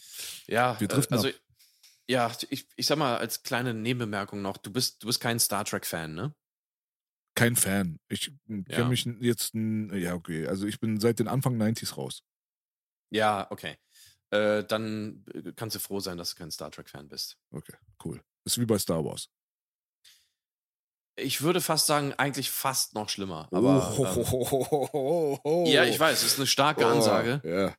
[0.46, 1.34] Ja, Wir äh, driften also ab.
[2.08, 5.64] ja, ich, ich sag mal als kleine Nebenbemerkung noch, du bist, du bist kein Star
[5.64, 6.34] Trek-Fan, ne?
[7.34, 7.98] Kein Fan.
[8.08, 8.84] Ich kenne Ja.
[8.84, 10.46] mich jetzt, ja, okay.
[10.46, 12.22] Also ich bin seit den Anfang 90s raus.
[13.10, 13.76] Ja, okay.
[14.30, 17.38] Äh, dann äh, kannst du froh sein, dass du kein Star Trek-Fan bist.
[17.50, 17.74] Okay,
[18.04, 18.22] cool.
[18.44, 19.28] Ist wie bei Star Wars.
[21.16, 23.48] Ich würde fast sagen, eigentlich fast noch schlimmer.
[23.52, 27.42] Aber oh, ähm, ja, ich weiß, es ist eine starke Ansage.
[27.44, 27.74] Ja.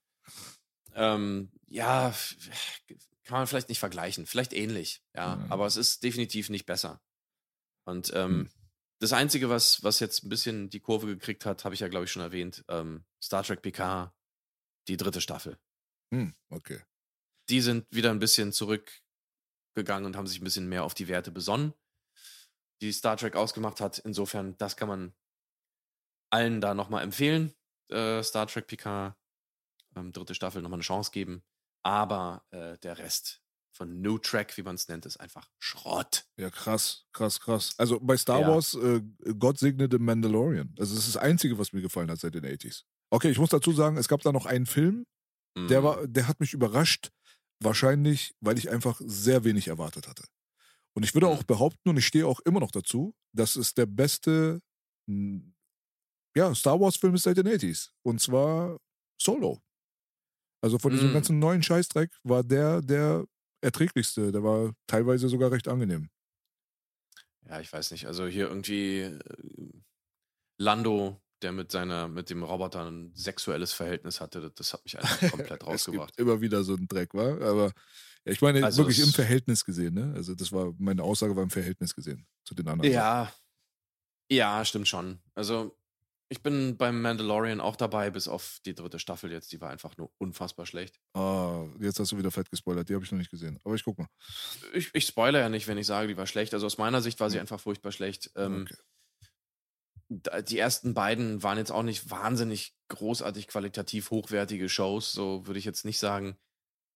[0.96, 2.14] Ähm, ja,
[3.24, 4.26] kann man vielleicht nicht vergleichen.
[4.26, 5.36] Vielleicht ähnlich, ja.
[5.36, 5.46] Ja.
[5.50, 7.02] Aber es ist definitiv nicht besser.
[7.86, 8.50] Und ähm, Hm.
[9.00, 12.06] das Einzige, was, was jetzt ein bisschen die Kurve gekriegt hat, habe ich ja, glaube
[12.06, 12.64] ich, schon erwähnt.
[12.68, 14.14] Ähm, Star Trek PK,
[14.88, 15.58] die dritte Staffel.
[16.14, 16.80] Hm, okay.
[17.50, 21.32] die sind wieder ein bisschen zurückgegangen und haben sich ein bisschen mehr auf die Werte
[21.32, 21.74] besonnen,
[22.82, 23.98] die Star Trek ausgemacht hat.
[24.00, 25.14] Insofern, das kann man
[26.30, 27.54] allen da nochmal empfehlen.
[27.90, 29.18] Äh, Star Trek PK,
[29.96, 31.44] ähm, dritte Staffel, nochmal eine Chance geben.
[31.84, 33.42] Aber äh, der Rest
[33.76, 36.26] von New Track, wie man es nennt, ist einfach Schrott.
[36.38, 37.74] Ja, krass, krass, krass.
[37.78, 38.48] Also bei Star Ja.
[38.50, 39.02] Wars, äh,
[39.40, 40.76] Gott segne den Mandalorian.
[40.80, 42.84] Also das ist das Einzige, was mir gefallen hat seit den 80s.
[43.12, 45.06] Okay, ich muss dazu sagen, es gab da noch einen Film,
[45.58, 45.84] der Mhm.
[45.86, 47.12] war, der hat mich überrascht.
[47.62, 50.26] Wahrscheinlich, weil ich einfach sehr wenig erwartet hatte.
[50.96, 51.34] Und ich würde Mhm.
[51.34, 54.60] auch behaupten, und ich stehe auch immer noch dazu, das ist der beste
[56.36, 57.92] ja, Star Wars-Film ist seit den 80s.
[58.04, 58.78] Und zwar
[59.22, 59.62] Solo.
[60.64, 61.14] Also von diesem Mhm.
[61.14, 63.26] ganzen neuen Scheißdreck war der der
[63.62, 64.32] erträglichste.
[64.32, 66.10] Der war teilweise sogar recht angenehm.
[67.48, 68.08] Ja, ich weiß nicht.
[68.08, 69.20] Also hier irgendwie äh,
[70.58, 75.26] Lando, der mit seiner, mit dem Roboter ein sexuelles Verhältnis hatte, das, hat mich einfach
[75.26, 76.14] komplett Es rausgebracht.
[76.16, 77.42] gibt immer wieder so einen Dreck, war.
[77.42, 77.72] Aber
[78.26, 80.14] ja, ich meine Also wirklich im Verhältnis gesehen, ne?
[80.16, 82.92] Also das war meine Aussage war im Verhältnis gesehen zu den anderen.
[82.92, 83.04] Sachen.
[83.04, 83.34] Ja,
[84.32, 85.22] ja, stimmt schon.
[85.36, 85.78] Also
[86.34, 89.52] ich bin beim Mandalorian auch dabei, bis auf die dritte Staffel jetzt.
[89.52, 91.00] Die war einfach nur unfassbar schlecht.
[91.14, 92.90] Ah, jetzt hast du wieder fett gespoilert.
[92.90, 93.60] Die habe ich noch nicht gesehen.
[93.64, 94.08] Aber ich guck mal.
[94.74, 96.54] Ich, ich spoilere ja nicht, wenn ich sage, die war schlecht.
[96.56, 98.32] Also aus meiner Sicht war sie einfach furchtbar schlecht.
[98.36, 98.68] Ähm,
[100.10, 100.44] Okay.
[100.44, 105.66] die ersten beiden waren jetzt auch nicht wahnsinnig großartig qualitativ hochwertige Shows, so würde ich
[105.66, 106.36] jetzt nicht sagen.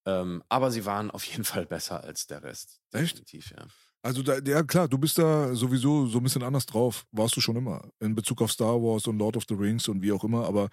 [0.06, 2.82] Ähm, aber sie waren auf jeden Fall besser als der Rest.
[2.92, 3.14] Echt?
[3.14, 3.68] Definitiv, ja.
[4.08, 7.06] Also, da, ja klar, du bist da sowieso so ein bisschen anders drauf.
[7.12, 7.90] Warst du schon immer.
[8.00, 10.46] In Bezug auf Star Wars und Lord of the Rings und wie auch immer.
[10.46, 10.70] Aber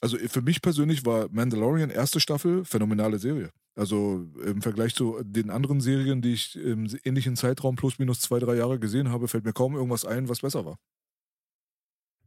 [0.00, 3.50] also für mich persönlich war Mandalorian erste Staffel phänomenale Serie.
[3.74, 8.38] Also im Vergleich zu den anderen Serien, die ich im ähnlichen Zeitraum plus minus zwei,
[8.38, 10.78] drei Jahre gesehen habe, fällt mir kaum irgendwas ein, was besser war.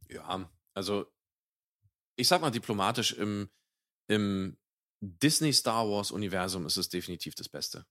[0.10, 1.08] Ja, also
[2.18, 3.50] ich sag mal diplomatisch, im,
[4.08, 4.58] im
[5.02, 7.84] Disney Star Wars Universum ist es definitiv das Beste.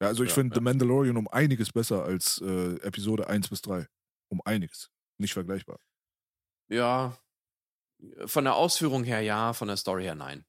[0.00, 0.08] Ja.
[0.08, 0.60] Also ich Ja, finde ja.
[0.60, 3.86] The Mandalorian um einiges besser als äh, Episode 1 bis 3.
[4.28, 4.90] Um einiges.
[5.18, 5.78] Nicht vergleichbar.
[6.68, 7.16] Ja,
[8.26, 10.44] von der Ausführung her ja, von der Story her nein.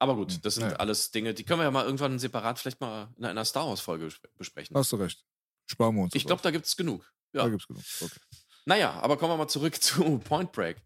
[0.00, 0.76] Aber gut, Hm, das sind naja.
[0.76, 3.80] alles Dinge, die können wir ja mal irgendwann separat vielleicht mal in einer Star Wars
[3.80, 4.76] Folge bes- besprechen.
[4.76, 5.24] Hast du recht.
[5.70, 6.14] Sparen wir uns.
[6.14, 7.12] ich glaube, da gibt es genug.
[7.34, 7.42] Ja.
[7.44, 7.82] da gibt's genug.
[8.00, 8.20] Okay.
[8.64, 10.80] Naja, aber kommen wir mal zurück zu Point Break.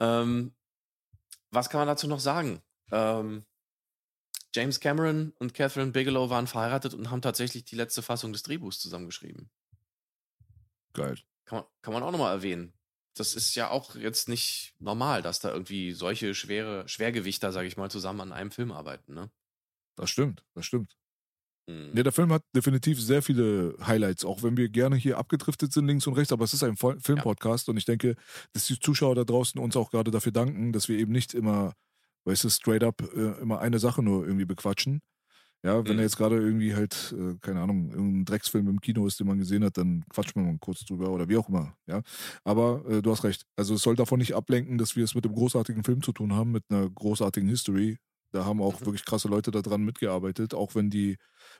[0.00, 0.54] Ähm,
[1.50, 2.62] was kann man dazu noch sagen?
[2.90, 3.46] Ähm,
[4.54, 8.80] James Cameron und Catherine Bigelow waren verheiratet und haben tatsächlich die letzte Fassung des Drehbuchs
[8.80, 9.50] zusammengeschrieben.
[10.94, 11.18] Geil.
[11.44, 12.72] Kann man, kann man auch nochmal erwähnen.
[13.14, 17.76] Das ist ja auch jetzt nicht normal, dass da irgendwie solche schwere Schwergewichter, sage ich
[17.76, 19.14] mal, zusammen an einem Film arbeiten.
[19.14, 19.30] Ne?
[19.96, 20.96] Das stimmt, das stimmt.
[21.68, 21.90] Hm.
[21.92, 25.86] Nee, der Film hat definitiv sehr viele Highlights, auch wenn wir gerne hier abgedriftet sind,
[25.86, 28.16] links und rechts, aber es ist ein Filmpodcast und ich denke,
[28.52, 31.74] dass die Zuschauer da draußen uns auch gerade dafür danken, dass wir eben nicht immer,
[32.24, 35.00] weißt du, straight up äh, immer eine Sache nur irgendwie bequatschen.
[35.64, 35.98] Ja, wenn Mhm.
[35.98, 39.38] er jetzt gerade irgendwie halt, äh, keine Ahnung, irgendein Drecksfilm im Kino ist, den man
[39.38, 42.02] gesehen hat, dann quatscht man mal kurz drüber oder wie auch immer, ja.
[42.44, 43.42] Aber äh, du hast recht.
[43.56, 46.32] Also es soll davon nicht ablenken, dass wir es mit einem großartigen Film zu tun
[46.34, 47.98] haben, mit einer großartigen History.
[48.32, 48.86] Da haben auch Mhm.
[48.86, 51.16] wirklich krasse Leute daran mitgearbeitet, auch wenn die,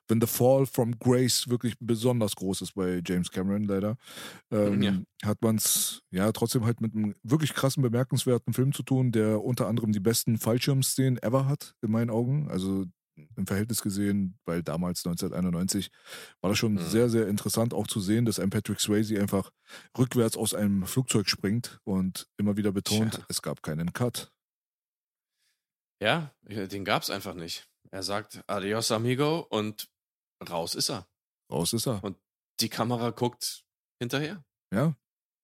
[0.08, 3.96] wenn The Fall from Grace wirklich besonders groß ist bei James Cameron leider,
[4.50, 5.04] ähm, Ja.
[5.24, 9.42] hat man es ja trotzdem halt mit einem wirklich krassen, bemerkenswerten Film zu tun, der
[9.44, 12.48] unter anderem die besten Fallschirmszenen ever hat, in meinen Augen.
[12.50, 12.86] Also
[13.36, 15.90] im Verhältnis gesehen, weil damals 1991
[16.40, 16.78] war das schon Mhm.
[16.78, 19.50] sehr, sehr interessant auch zu sehen, dass ein Patrick Swayze einfach
[19.98, 23.28] rückwärts aus einem Flugzeug springt und immer wieder betont, Tja.
[23.28, 24.30] es gab keinen Cut.
[26.02, 27.68] Ja, den gab es einfach nicht.
[27.90, 29.88] Er sagt Adios, amigo, und
[30.48, 31.08] raus ist er.
[31.50, 32.02] Raus ist er.
[32.04, 32.16] Und
[32.60, 33.64] die Kamera guckt
[34.00, 34.44] hinterher.
[34.72, 34.86] Ja.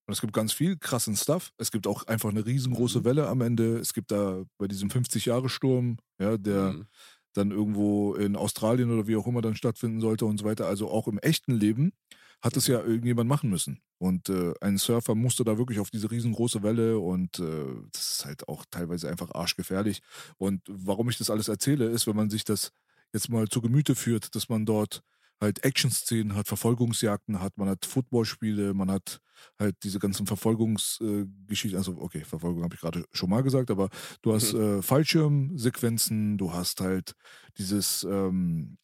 [0.07, 1.51] Und es gibt ganz viel krassen Stuff.
[1.57, 3.03] Es gibt auch einfach eine riesengroße Mhm.
[3.05, 3.79] Welle am Ende.
[3.79, 6.87] Es gibt da bei diesem 50-Jahre-Sturm, ja, der Mhm.
[7.33, 10.67] dann irgendwo in Australien oder wie auch immer dann stattfinden sollte und so weiter.
[10.67, 11.91] Also auch im echten Leben
[12.41, 13.81] hat es ja irgendjemand machen müssen.
[13.97, 18.25] Und äh, ein Surfer musste da wirklich auf diese riesengroße Welle und äh, das ist
[18.25, 20.01] halt auch teilweise einfach arschgefährlich.
[20.37, 22.71] Und warum ich das alles erzähle, ist, wenn man sich das
[23.13, 25.01] jetzt mal zu Gemüte führt, dass man dort
[25.41, 29.19] halt Action-Szenen hat, Verfolgungsjagden hat, man hat Footballspiele, man hat
[29.59, 33.89] halt diese ganzen Verfolgungsgeschichten, also okay, Verfolgung habe ich gerade schon mal gesagt, aber
[34.21, 37.15] du hast äh, Fallschirmsequenzen, du hast halt
[37.57, 38.77] dieses, ähm,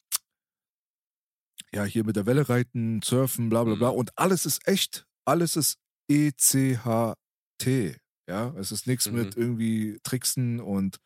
[1.74, 3.90] ja, hier mit der Welle reiten, surfen, bla bla bla Mhm.
[3.90, 5.78] und alles ist echt, alles ist
[6.08, 9.12] ECHT, ja, es ist nichts Mhm.
[9.12, 10.98] mit irgendwie Tricksen und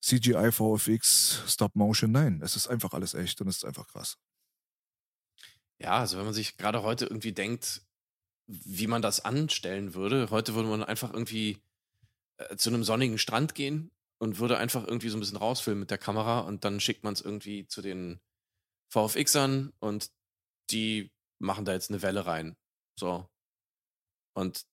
[0.00, 4.16] CGI, VFX, Stop Motion, nein, es ist einfach alles echt und es ist einfach krass.
[5.80, 7.82] Ja, also wenn man sich gerade heute irgendwie denkt,
[8.48, 11.58] wie man das anstellen würde, heute würde man einfach irgendwie
[12.38, 15.90] äh, zu einem sonnigen Strand gehen und würde einfach irgendwie so ein bisschen rausfilmen mit
[15.90, 18.20] der Kamera und dann schickt man es irgendwie zu den
[18.90, 20.10] VFXern und
[20.70, 22.56] die machen da jetzt eine Welle rein.
[22.98, 23.28] So.
[24.34, 24.66] Und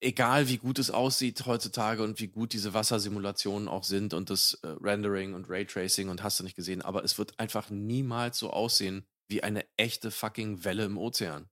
[0.00, 4.54] egal wie gut es aussieht heutzutage und wie gut diese Wassersimulationen auch sind und das
[4.62, 8.50] äh, Rendering und Raytracing und hast du nicht gesehen, aber es wird einfach niemals so
[8.50, 11.48] aussehen wie eine echte fucking Welle im Ozean.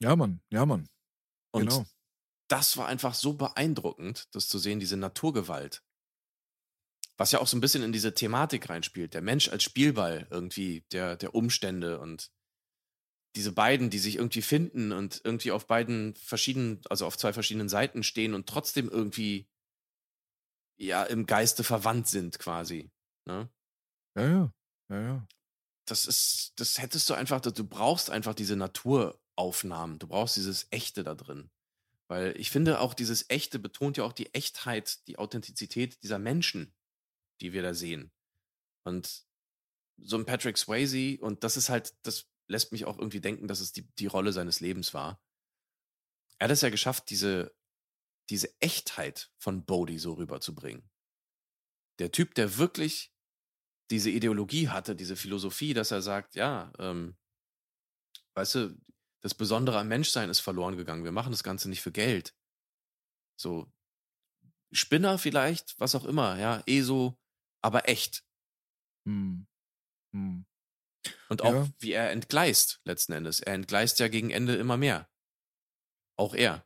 [0.00, 0.88] Ja, Mann, ja, Mann.
[1.52, 1.84] Und genau.
[2.48, 5.82] das war einfach so beeindruckend, das zu sehen, diese Naturgewalt.
[7.16, 9.14] Was ja auch so ein bisschen in diese Thematik reinspielt.
[9.14, 12.30] Der Mensch als Spielball irgendwie, der, der Umstände und
[13.36, 17.68] diese beiden, die sich irgendwie finden und irgendwie auf beiden verschiedenen, also auf zwei verschiedenen
[17.68, 19.48] Seiten stehen und trotzdem irgendwie
[20.76, 22.90] ja im Geiste verwandt sind quasi.
[23.26, 23.48] Ne?
[24.16, 24.52] Ja, ja,
[24.90, 25.28] ja, ja.
[25.86, 31.02] das ist, das hättest du einfach, du brauchst einfach diese Naturaufnahmen, du brauchst dieses Echte
[31.02, 31.50] da drin.
[32.06, 36.72] Weil ich finde auch dieses Echte betont ja auch die Echtheit, die Authentizität dieser Menschen,
[37.44, 38.10] die wir da sehen.
[38.84, 39.26] Und
[39.98, 43.60] so ein Patrick Swayze, und das ist halt, das lässt mich auch irgendwie denken, dass
[43.60, 45.22] es die, die Rolle seines Lebens war.
[46.38, 47.54] Er hat es ja geschafft, diese,
[48.30, 50.90] diese Echtheit von Bodhi so rüberzubringen.
[51.98, 53.12] Der Typ, der wirklich
[53.90, 57.16] diese Ideologie hatte, diese Philosophie, dass er sagt, ja, ähm,
[58.34, 58.80] weißt du,
[59.20, 61.04] das Besondere am Menschsein ist verloren gegangen.
[61.04, 62.34] Wir machen das Ganze nicht für Geld.
[63.36, 63.70] So,
[64.72, 67.16] Spinner vielleicht, was auch immer, ja, eh so,
[67.64, 68.22] aber echt.
[69.08, 69.46] Hm.
[70.14, 70.44] Hm.
[71.28, 71.68] Und auch Ja.
[71.80, 73.40] wie er entgleist letzten Endes.
[73.40, 75.08] Er entgleist ja gegen Ende immer mehr.
[76.16, 76.64] Auch er.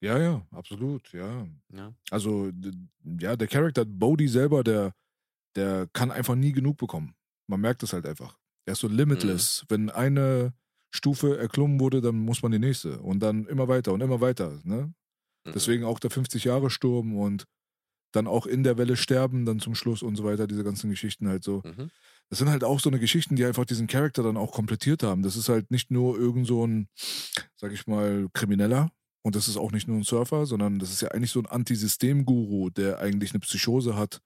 [0.00, 1.46] Ja, ja, absolut, ja.
[1.72, 1.94] Ja.
[2.10, 2.50] Also,
[3.20, 4.94] ja, der Charakter Bodhi selber, der,
[5.56, 7.14] der kann einfach nie genug bekommen.
[7.48, 8.38] Man merkt es halt einfach.
[8.66, 9.64] Er ist so limitless.
[9.68, 10.54] Wenn eine
[10.94, 13.00] Stufe erklommen wurde, dann muss man die nächste.
[13.00, 14.60] Und dann immer weiter und immer weiter.
[14.64, 14.94] Ne?
[15.46, 15.52] Mhm.
[15.52, 17.44] Deswegen auch der 50-Jahre-Sturm und
[18.14, 21.28] dann auch in der Welle sterben, dann zum Schluss und so weiter, diese ganzen Geschichten
[21.28, 21.62] halt so.
[21.64, 21.90] Mhm.
[22.30, 25.22] Das sind halt auch so eine Geschichten, die einfach diesen Charakter dann auch komplettiert haben.
[25.22, 26.88] Das ist halt nicht nur irgend so ein,
[27.56, 28.90] sag ich mal, Krimineller
[29.22, 31.46] und das ist auch nicht nur ein Surfer, sondern das ist ja eigentlich so ein
[31.46, 34.20] Antisystem-Guru, der eigentlich eine Psychose hat.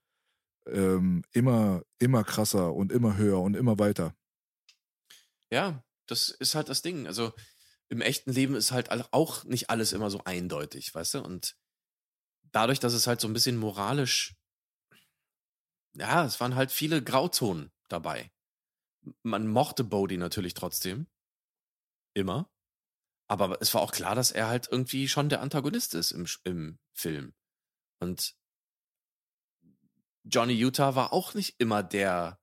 [0.67, 4.15] Ähm, immer, immer krasser und immer höher und immer weiter.
[5.51, 7.07] Ja, das ist halt das Ding.
[7.07, 7.33] Also
[7.89, 11.23] im echten Leben ist halt auch nicht alles immer so eindeutig, weißt du?
[11.23, 11.57] Und
[12.53, 14.35] dadurch, dass es halt so ein bisschen moralisch,
[15.95, 18.31] ja, es waren halt viele Grauzonen dabei.
[19.23, 21.09] Man mochte Bodhi natürlich trotzdem.
[22.15, 22.51] Immer.
[23.31, 26.79] Aber es war auch klar, dass er halt irgendwie schon der Antagonist ist im, im
[26.97, 27.35] Film.
[28.01, 28.37] Und
[30.25, 32.41] Johnny Utah war auch nicht immer der,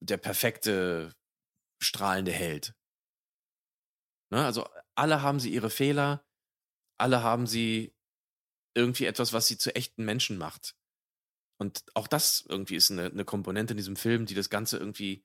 [0.00, 1.14] der perfekte,
[1.82, 2.74] strahlende Held.
[4.30, 4.44] Ne?
[4.44, 6.26] Also alle haben sie ihre Fehler,
[6.98, 7.94] alle haben sie
[8.78, 10.76] irgendwie etwas, was sie zu echten Menschen macht.
[11.58, 15.24] Und auch das irgendwie ist eine, eine Komponente in diesem Film, die das Ganze irgendwie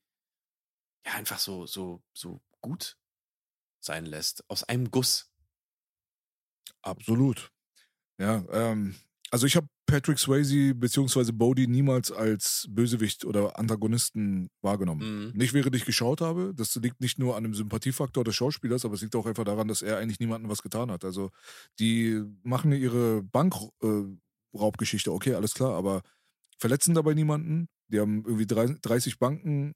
[1.06, 2.98] ja einfach so, so, so gut
[3.80, 4.50] sein lässt.
[4.50, 5.32] Aus einem Guss.
[6.82, 7.52] Absolut.
[8.18, 8.96] Ja, ähm,
[9.30, 15.28] also ich habe Patrick Swayze beziehungsweise Bodhi niemals als Bösewicht oder Antagonisten wahrgenommen.
[15.28, 15.38] Mhm.
[15.38, 16.54] Nicht während ich geschaut habe.
[16.56, 19.68] Das liegt nicht nur an dem Sympathiefaktor des Schauspielers, aber es liegt auch einfach daran,
[19.68, 21.04] dass er eigentlich niemandem was getan hat.
[21.06, 21.30] Also
[21.80, 26.02] die machen ihre Bankraubgeschichte, okay, alles klar, aber
[26.58, 27.68] verletzen dabei niemanden.
[27.90, 29.74] Die haben irgendwie drei- 30 Banken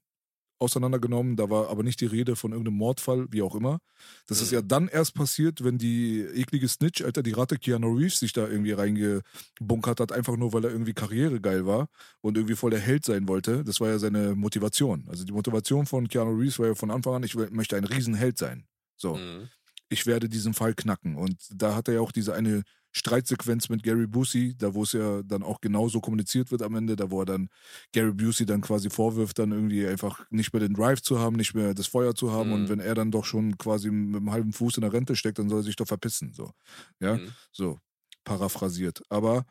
[0.58, 3.78] auseinandergenommen, da war aber nicht die Rede von irgendeinem Mordfall, wie auch immer.
[4.26, 4.54] Das ist Mhm.
[4.54, 8.48] ja dann erst passiert, wenn die eklige Snitch, Alter, die Ratte Keanu Reeves sich da
[8.48, 11.88] irgendwie reingebunkert hat, einfach nur, weil er irgendwie karrieregeil war
[12.20, 13.64] und irgendwie voll der Held sein wollte.
[13.64, 15.04] Das war ja seine Motivation.
[15.08, 18.38] Also die Motivation von Keanu Reeves war ja von Anfang an, ich möchte ein Riesenheld
[18.38, 18.64] sein.
[18.96, 19.48] So Mhm.
[19.90, 21.16] ich werde diesen Fall knacken.
[21.16, 22.62] Und da hat er ja auch diese eine
[22.98, 26.96] Streitsequenz mit Gary Busey, da wo es ja dann auch genauso kommuniziert wird am Ende,
[26.96, 27.48] da wo er dann
[27.92, 31.54] Gary Busey dann quasi vorwirft, dann irgendwie einfach nicht mehr den Drive zu haben, nicht
[31.54, 32.48] mehr das Feuer zu haben.
[32.48, 32.54] Mhm.
[32.54, 35.38] Und wenn er dann doch schon quasi mit einem halben Fuß in der Rente steckt,
[35.38, 36.32] dann soll er sich doch verpissen.
[36.34, 36.52] So.
[37.00, 37.32] Ja, Mhm.
[37.52, 37.78] so
[38.24, 39.02] paraphrasiert.
[39.08, 39.46] Aber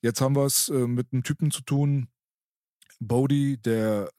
[0.00, 2.08] jetzt haben wir es äh, mit einem Typen zu tun,
[3.00, 4.10] Bodhi, der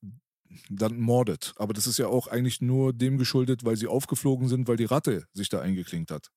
[0.69, 1.53] dann mordet.
[1.55, 4.85] Aber das ist ja auch eigentlich nur dem geschuldet, weil sie aufgeflogen sind, weil die
[4.85, 6.29] Ratte sich da eingeklinkt hat.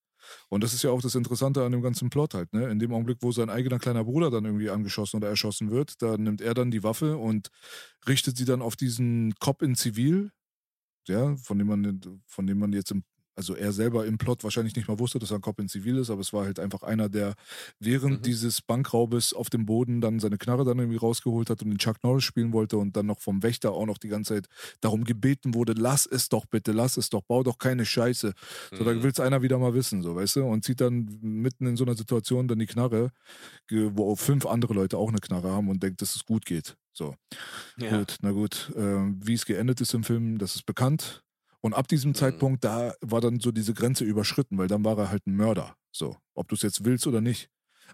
[0.48, 2.68] Und das ist ja auch das Interessante an dem ganzen Plot halt, ne?
[2.68, 6.16] In dem Augenblick, wo sein eigener kleiner Bruder dann irgendwie angeschossen oder erschossen wird, da
[6.16, 7.48] nimmt er dann die Waffe und
[8.08, 10.30] richtet sie dann auf diesen Cop in Zivil,
[11.08, 13.04] ja, von dem man, von dem man jetzt im,
[13.36, 15.98] also er selber im Plot wahrscheinlich nicht mal wusste, dass er ein Cop in Zivil
[15.98, 17.34] ist, aber es war halt einfach einer, der
[17.78, 18.26] während Mhm.
[18.26, 21.96] dieses Bankraubes auf dem Boden dann seine Knarre dann irgendwie rausgeholt hat und den Chuck
[22.02, 24.46] Norris spielen wollte und dann noch vom Wächter auch noch die ganze Zeit
[24.80, 28.32] darum gebeten wurde, lass es doch bitte, lass es doch, bau doch keine Scheiße.
[28.74, 29.02] So, da Mhm.
[29.02, 30.44] will es einer wieder mal wissen, so, weißt du?
[30.44, 33.10] Und zieht dann mitten in so einer Situation dann die Knarre,
[33.70, 36.76] wo auch fünf andere Leute auch eine Knarre haben und denkt, dass es gut geht.
[36.92, 37.14] So,
[37.76, 38.06] Ja.
[38.06, 38.72] gut, na gut.
[38.76, 41.22] Ähm, wie es geendet ist im Film, das ist bekannt.
[41.66, 42.14] Und ab diesem Mhm.
[42.14, 45.76] Zeitpunkt, da war dann so diese Grenze überschritten, weil dann war er halt ein Mörder.
[45.90, 47.48] So, ob du es jetzt willst oder nicht.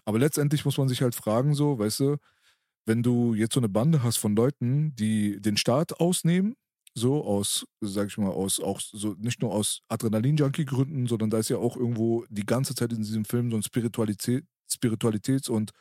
[0.05, 2.17] Aber letztendlich muss man sich halt fragen, so, weißt du,
[2.85, 6.53] wenn du jetzt so eine Bande hast von Leuten, die den Staat ausnehmen,
[6.93, 11.49] so aus, sag ich mal, aus auch so nicht nur aus Adrenalin-Junkie-Gründen, sondern da ist
[11.49, 15.71] ja auch irgendwo die ganze Zeit in diesem Film so ein Spiritualität, Spiritualitäts- und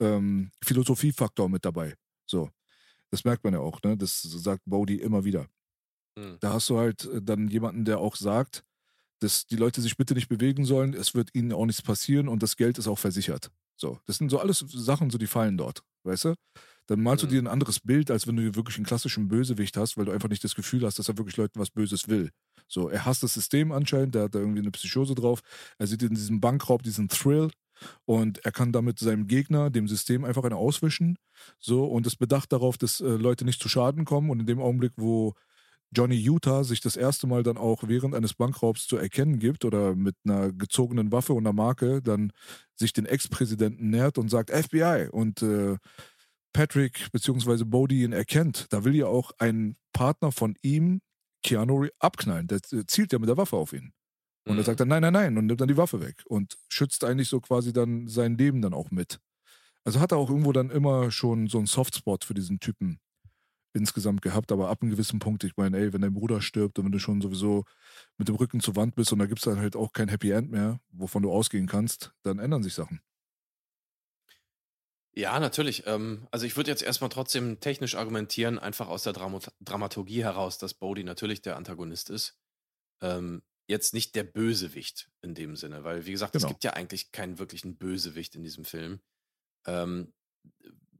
[0.00, 1.94] ähm, Philosophiefaktor mit dabei.
[2.26, 2.48] So.
[3.10, 3.96] Das merkt man ja auch, ne?
[3.96, 5.48] Das sagt Bodhi immer wieder.
[6.16, 6.38] Mhm.
[6.40, 8.64] Da hast du halt äh, dann jemanden, der auch sagt,
[9.20, 12.42] dass die Leute sich bitte nicht bewegen sollen, es wird ihnen auch nichts passieren und
[12.42, 13.50] das Geld ist auch versichert.
[13.76, 16.34] So, das sind so alles Sachen, so die fallen dort, weißt du?
[16.86, 17.28] Dann malst Mhm.
[17.28, 20.12] du dir ein anderes Bild, als wenn du wirklich einen klassischen Bösewicht hast, weil du
[20.12, 22.30] einfach nicht das Gefühl hast, dass er wirklich Leuten was Böses will.
[22.68, 25.40] So, er hasst das System anscheinend, der hat da irgendwie eine Psychose drauf.
[25.78, 27.50] Er sieht in diesem Bankraub diesen Thrill
[28.04, 31.16] und er kann damit seinem Gegner, dem System einfach eine auswischen.
[31.58, 34.30] So, und ist bedacht darauf, dass äh, Leute nicht zu Schaden kommen.
[34.30, 35.34] Und in dem Augenblick, wo
[35.92, 39.96] Johnny Utah sich das erste Mal dann auch während eines Bankraubs zu erkennen gibt oder
[39.96, 42.32] mit einer gezogenen Waffe und einer Marke dann
[42.76, 45.76] sich den Ex-Präsidenten nähert und sagt FBI und äh,
[46.52, 47.64] Patrick bzw.
[47.64, 51.00] Bodhi ihn erkennt, da will ja auch ein Partner von ihm
[51.44, 52.48] Keanu abknallen.
[52.48, 53.92] Der zielt ja mit der Waffe auf ihn.
[54.48, 54.58] Und Mhm.
[54.58, 57.28] er sagt dann, nein, nein, nein, und nimmt dann die Waffe weg und schützt eigentlich
[57.28, 59.20] so quasi dann sein Leben dann auch mit.
[59.84, 63.00] Also hat er auch irgendwo dann immer schon so einen Softspot für diesen Typen
[63.72, 66.86] insgesamt gehabt, aber ab einem gewissen Punkt, ich meine, ey, wenn dein Bruder stirbt und
[66.86, 67.64] wenn du schon sowieso
[68.18, 70.30] mit dem Rücken zur Wand bist und da gibt es dann halt auch kein Happy
[70.32, 73.00] End mehr, wovon du ausgehen kannst, dann ändern sich Sachen.
[75.14, 75.86] Ja, natürlich.
[75.86, 80.58] Ähm, also ich würde jetzt erstmal trotzdem technisch argumentieren, einfach aus der Drama Dramaturgie heraus,
[80.58, 82.38] dass Bodhi natürlich der Antagonist ist.
[83.02, 86.48] Ähm, jetzt nicht der Bösewicht in dem Sinne, weil wie gesagt, es Genau.
[86.48, 89.00] gibt ja eigentlich keinen wirklichen Bösewicht in diesem Film.
[89.66, 90.14] Ähm,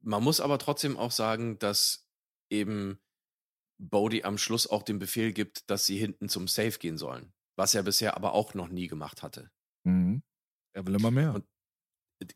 [0.02, 2.09] man muss aber trotzdem auch sagen, dass
[2.50, 2.98] eben
[3.78, 7.74] Bodhi am Schluss auch den Befehl gibt, dass sie hinten zum Safe gehen sollen, was
[7.74, 9.50] er bisher aber auch noch nie gemacht hatte.
[9.84, 10.22] Mhm.
[10.74, 11.34] Er will immer mehr.
[11.34, 11.46] Und-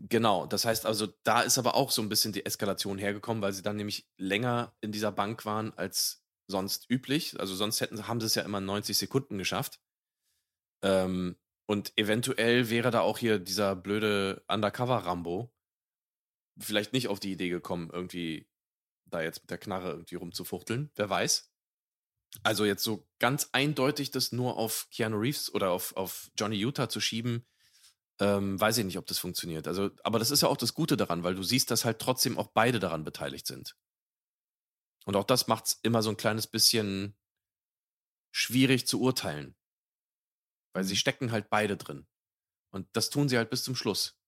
[0.00, 3.52] Genau, das heißt also, da ist aber auch so ein bisschen die Eskalation hergekommen, weil
[3.52, 7.38] sie dann nämlich länger in dieser Bank waren als sonst üblich.
[7.38, 9.82] Also sonst hätten, haben sie es ja immer in 90 Sekunden geschafft.
[10.82, 11.36] Ähm,
[11.66, 15.52] und eventuell wäre da auch hier dieser blöde Undercover-Rambo
[16.58, 18.48] vielleicht nicht auf die Idee gekommen, irgendwie
[19.14, 20.90] da jetzt mit der Knarre irgendwie rumzufuchteln.
[20.94, 21.50] Wer weiß.
[22.42, 26.88] Also jetzt so ganz eindeutig das nur auf Keanu Reeves oder auf, auf Johnny Utah
[26.88, 27.46] zu schieben,
[28.20, 29.68] ähm, weiß ich nicht, ob das funktioniert.
[29.68, 32.38] Also, aber das ist ja auch das Gute daran, weil du siehst, dass halt trotzdem
[32.38, 33.76] auch beide daran beteiligt sind.
[35.04, 37.16] Und auch das macht es immer so ein kleines bisschen
[38.32, 39.54] schwierig zu urteilen.
[40.72, 42.06] Weil sie stecken halt beide drin.
[42.70, 44.18] Und das tun sie halt bis zum Schluss.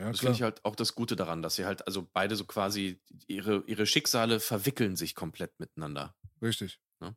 [0.00, 2.44] Ja, Das finde ich halt auch das Gute daran, dass sie halt, also beide so
[2.46, 6.14] quasi, ihre, ihre Schicksale verwickeln sich komplett miteinander.
[6.40, 6.80] Richtig.
[7.00, 7.14] Ne?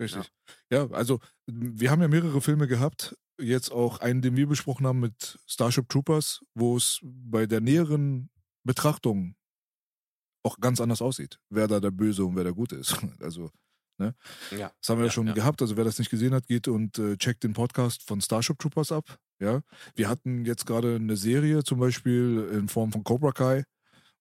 [0.00, 0.32] Richtig.
[0.70, 0.90] Ja.
[0.90, 3.16] also wir haben ja mehrere Filme gehabt.
[3.38, 8.30] Jetzt auch einen, den wir besprochen haben mit Starship Troopers, wo es bei der näheren
[8.64, 9.36] Betrachtung
[10.42, 12.96] auch ganz anders aussieht, wer da der Böse und wer der Gute ist.
[13.20, 13.50] Also,
[13.98, 14.14] Ja.
[14.50, 15.32] das haben wir ja, Ja, schon ja.
[15.34, 15.60] gehabt.
[15.60, 18.92] Also wer das nicht gesehen hat, geht und äh, checkt den Podcast von Starship Troopers
[18.92, 19.18] ab.
[19.40, 19.60] Ja,
[19.94, 23.64] wir hatten jetzt gerade eine Serie zum Beispiel in Form von Cobra Kai,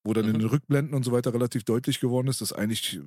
[0.03, 0.39] wo dann in Mhm.
[0.39, 2.99] den Rückblenden und so weiter relativ deutlich geworden ist, dass eigentlich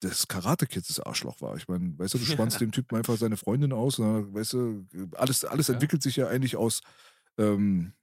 [0.00, 1.56] das Karate Kids das Arschloch war.
[1.56, 4.86] Ich meine, weißt du, du spannst dem Typen einfach seine Freundin aus, und weißt du,
[5.16, 5.74] alles, alles Ja.
[5.74, 6.82] entwickelt sich ja eigentlich aus,
[7.38, 7.94] ähm,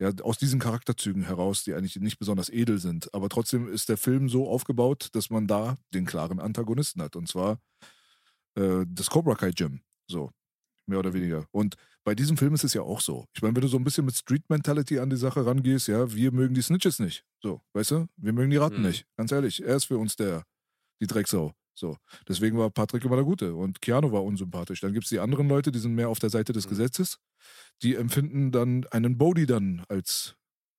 [0.00, 3.14] ja, aus diesen Charakterzügen heraus, die eigentlich nicht besonders edel sind.
[3.14, 7.16] Aber trotzdem ist der Film so aufgebaut, dass man da den klaren Antagonisten hat.
[7.16, 7.60] Und zwar
[8.56, 9.80] äh, das Cobra Kai Gym.
[10.06, 10.30] So,
[10.90, 11.46] mehr oder weniger.
[11.52, 13.26] Und bei diesem Film ist es ja auch so.
[13.34, 16.12] Ich meine, wenn du so ein bisschen mit Street Mentality an die Sache rangehst, ja,
[16.14, 17.24] wir mögen die Snitches nicht.
[17.42, 18.06] So, weißt du?
[18.16, 18.86] Wir mögen die Ratten Mhm.
[18.88, 19.06] nicht.
[19.16, 20.44] Ganz ehrlich, er ist für uns der,
[21.00, 21.52] die Drecksau.
[21.74, 21.96] So.
[22.28, 24.80] Deswegen war Patrick immer der Gute und Keanu war unsympathisch.
[24.80, 26.70] Dann gibt es die anderen Leute, die sind mehr auf der Seite des Mhm.
[26.70, 27.18] Gesetzes.
[27.82, 30.34] Die empfinden dann einen Bodhi dann als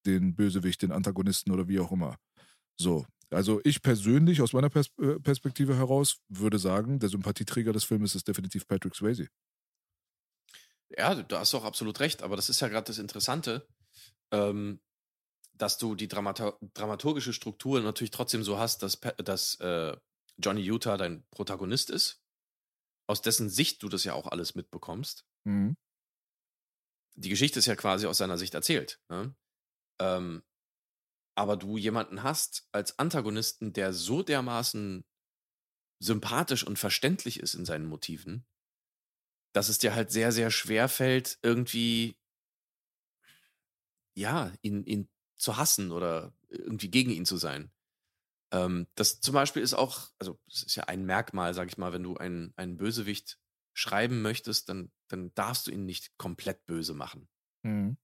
[0.06, 2.18] den Bösewicht, den Antagonisten oder wie auch immer.
[2.80, 3.06] So.
[3.30, 8.14] Also ich persönlich, aus meiner Pers äh, Perspektive heraus, würde sagen, der Sympathieträger des Filmes
[8.14, 9.28] ist definitiv Patrick Swayze.
[10.98, 13.68] Ja, da hast du auch absolut recht, aber das ist ja gerade das Interessante,
[14.32, 14.82] ähm,
[15.54, 19.96] dass du die Dramata dramaturgische Struktur natürlich trotzdem so hast, dass, dass äh,
[20.38, 22.22] Johnny Utah dein Protagonist ist,
[23.08, 25.26] aus dessen Sicht du das ja auch alles mitbekommst.
[25.44, 25.76] Mhm.
[27.16, 29.00] Die Geschichte ist ja quasi aus seiner Sicht erzählt.
[29.10, 29.36] Ne?
[30.00, 30.44] Ähm,
[31.36, 35.06] aber du jemanden hast als Antagonisten, der so dermaßen
[36.00, 38.46] sympathisch und verständlich ist in seinen Motiven,
[39.54, 42.16] dass es dir halt sehr, sehr schwer fällt, irgendwie,
[44.16, 47.72] ja, ihn, ihn zu hassen oder irgendwie gegen ihn zu sein.
[48.52, 51.94] Ähm, das zum Beispiel ist auch, also es ist ja ein Merkmal, sag ich mal,
[51.94, 53.40] wenn du einen, einen Bösewicht
[53.74, 57.30] schreiben möchtest, dann, dann darfst du ihn nicht komplett böse machen.
[57.64, 57.98] Mhm.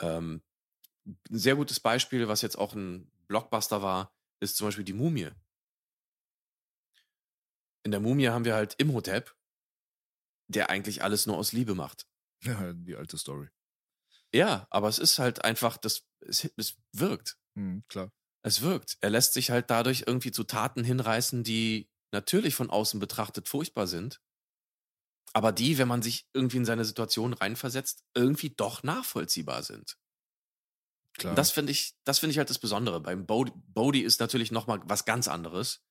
[0.00, 0.42] Ähm,
[1.04, 5.30] ein sehr gutes Beispiel, was jetzt auch ein Blockbuster war, ist zum Beispiel die Mumie.
[7.84, 9.34] In der Mumie haben wir halt Imhotep,
[10.52, 12.06] der eigentlich alles nur aus Liebe macht.
[12.44, 13.48] Ja, die alte Story.
[14.34, 17.36] Ja, aber es ist halt einfach, das, es, es wirkt.
[17.54, 18.10] Mhm, klar.
[18.44, 18.96] Es wirkt.
[19.00, 23.86] Er lässt sich halt dadurch irgendwie zu Taten hinreißen, die natürlich von außen betrachtet furchtbar
[23.86, 24.20] sind,
[25.32, 29.96] aber die, wenn man sich irgendwie in seine Situation reinversetzt, irgendwie doch nachvollziehbar sind.
[31.14, 31.32] klar.
[31.32, 33.00] Und Das finde ich, das finde ich halt das Besondere.
[33.00, 35.82] Beim Bodhi, Bodhi ist natürlich nochmal was ganz anderes.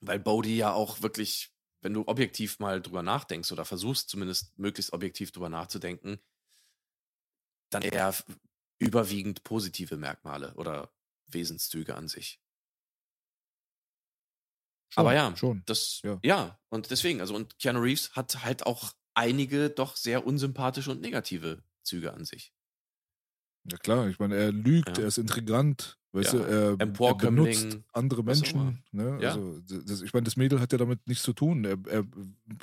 [0.00, 1.54] Weil Bodhi ja auch wirklich,
[1.86, 6.18] wenn du objektiv mal drüber nachdenkst oder versuchst zumindest möglichst objektiv drüber nachzudenken,
[7.70, 8.12] dann eher
[8.80, 10.92] überwiegend positive Merkmale oder
[11.28, 12.40] Wesenszüge an sich.
[14.88, 15.62] Schon, Aber ja, Schon.
[15.66, 16.18] Das, Ja.
[16.24, 16.58] ja.
[16.70, 21.62] und deswegen, also, und Keanu Reeves hat halt auch einige doch sehr unsympathische und negative
[21.84, 22.52] Züge an sich.
[23.70, 25.04] Ja klar, ich meine, er lügt, Ja.
[25.04, 28.24] er ist intrigant, Weißt Ja, du, er, er benutzt andere.
[28.24, 28.82] Menschen.
[28.90, 29.18] Ne?
[29.20, 29.34] Ja.
[29.34, 31.64] Also, das, ich meine, das Mädel hat ja damit nichts zu tun.
[31.66, 32.04] Er, er,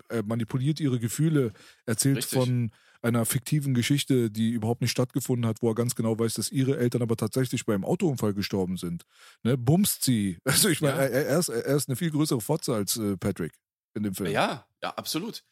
[0.09, 1.53] er manipuliert ihre Gefühle,
[1.85, 2.39] erzählt Richtig.
[2.39, 2.71] von
[3.03, 6.77] einer fiktiven Geschichte, die überhaupt nicht stattgefunden hat, wo er ganz genau weiß, dass ihre
[6.77, 9.03] Eltern aber tatsächlich beim Autounfall gestorben sind.
[9.43, 9.55] Ne?
[9.57, 10.39] Bumst sie.
[10.45, 11.03] Also ich meine, Ja.
[11.03, 13.53] er, er, ist, er ist eine viel größere Fotze als äh, Patrick
[13.93, 14.31] in dem Film.
[14.31, 15.43] Ja, ja, absolut.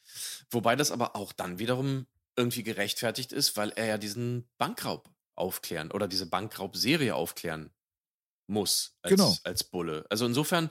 [0.49, 5.91] Wobei das aber auch dann wiederum irgendwie gerechtfertigt ist, weil er ja diesen Bankraub aufklären
[5.91, 7.69] oder diese Bankraubserie aufklären
[8.51, 9.35] muss als, Genau.
[9.43, 10.05] als Bulle.
[10.09, 10.69] Also insofern,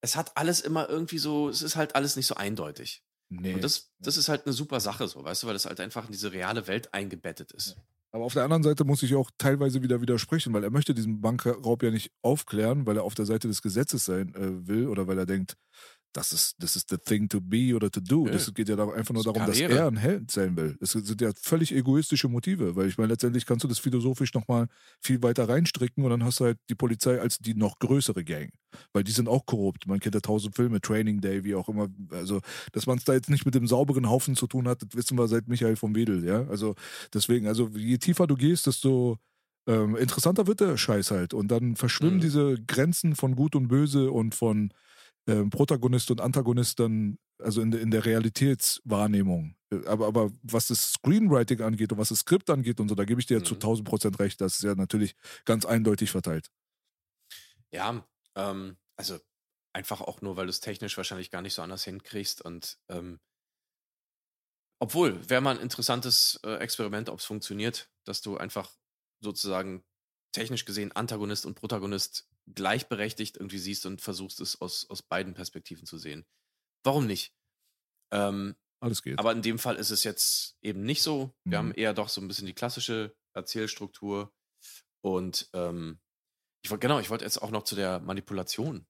[0.00, 3.02] es hat alles immer irgendwie so, es ist halt alles nicht so eindeutig.
[3.28, 3.54] Nee.
[3.54, 6.06] Und das, das ist halt eine super Sache so, weißt du, weil das halt einfach
[6.06, 7.76] in diese reale Welt eingebettet ist.
[8.12, 11.20] Aber auf der anderen Seite muss ich auch teilweise wieder widersprechen, weil er möchte diesen
[11.20, 15.06] Bankraub ja nicht aufklären, weil er auf der Seite des Gesetzes sein äh, will oder
[15.06, 15.56] weil er denkt,
[16.16, 18.26] das ist, das ist the thing to be oder to do.
[18.26, 19.78] Das geht ja einfach nur Das darum, dass Karriere.
[19.80, 20.76] er ein Held sein will.
[20.80, 24.68] Das sind ja völlig egoistische Motive, weil ich meine, letztendlich kannst du das philosophisch nochmal
[25.00, 28.50] viel weiter reinstricken und dann hast du halt die Polizei als die noch größere Gang.
[28.92, 29.86] Weil die sind auch korrupt.
[29.86, 31.88] Man kennt ja tausend Filme, Training Day, wie auch immer.
[32.10, 32.40] Also,
[32.72, 35.18] dass man es da jetzt nicht mit dem sauberen Haufen zu tun hat, das wissen
[35.18, 36.46] wir seit Michael vom Wedel, ja.
[36.48, 36.74] Also,
[37.12, 39.18] deswegen, also je tiefer du gehst, desto
[39.68, 41.34] ähm, interessanter wird der Scheiß halt.
[41.34, 42.20] Und dann verschwimmen Mhm.
[42.20, 44.70] diese Grenzen von Gut und Böse und von
[45.28, 49.56] ähm, Protagonist und Antagonist dann, also in, der- in der Realitätswahrnehmung.
[49.72, 53.04] Äh, Aber, aber was das Screenwriting angeht und was das Skript angeht und so, da
[53.04, 53.60] gebe ich dir ja zu Mhm.
[53.60, 54.40] 1000 Prozent recht.
[54.40, 56.50] Das ist ja natürlich ganz eindeutig verteilt.
[57.72, 59.18] Ja, ähm, also
[59.72, 63.20] einfach auch nur, weil du es technisch wahrscheinlich gar nicht so anders hinkriegst und ähm,
[64.78, 68.72] obwohl, wäre mal ein interessantes äh, Experiment, ob es funktioniert, dass du einfach
[69.20, 69.84] sozusagen
[70.36, 75.86] technisch gesehen Antagonist und Protagonist gleichberechtigt irgendwie siehst und versuchst es aus, aus beiden Perspektiven
[75.86, 76.24] zu sehen.
[76.84, 77.34] Warum nicht?
[78.12, 79.18] Ähm, Alles geht.
[79.18, 81.34] aber in dem Fall ist es jetzt eben nicht so.
[81.44, 81.68] Wir Mhm.
[81.68, 84.32] haben eher doch so ein bisschen die klassische Erzählstruktur.
[85.02, 85.98] Und ähm,
[86.62, 88.86] ich wollte, genau, ich wollte jetzt auch noch zu der Manipulation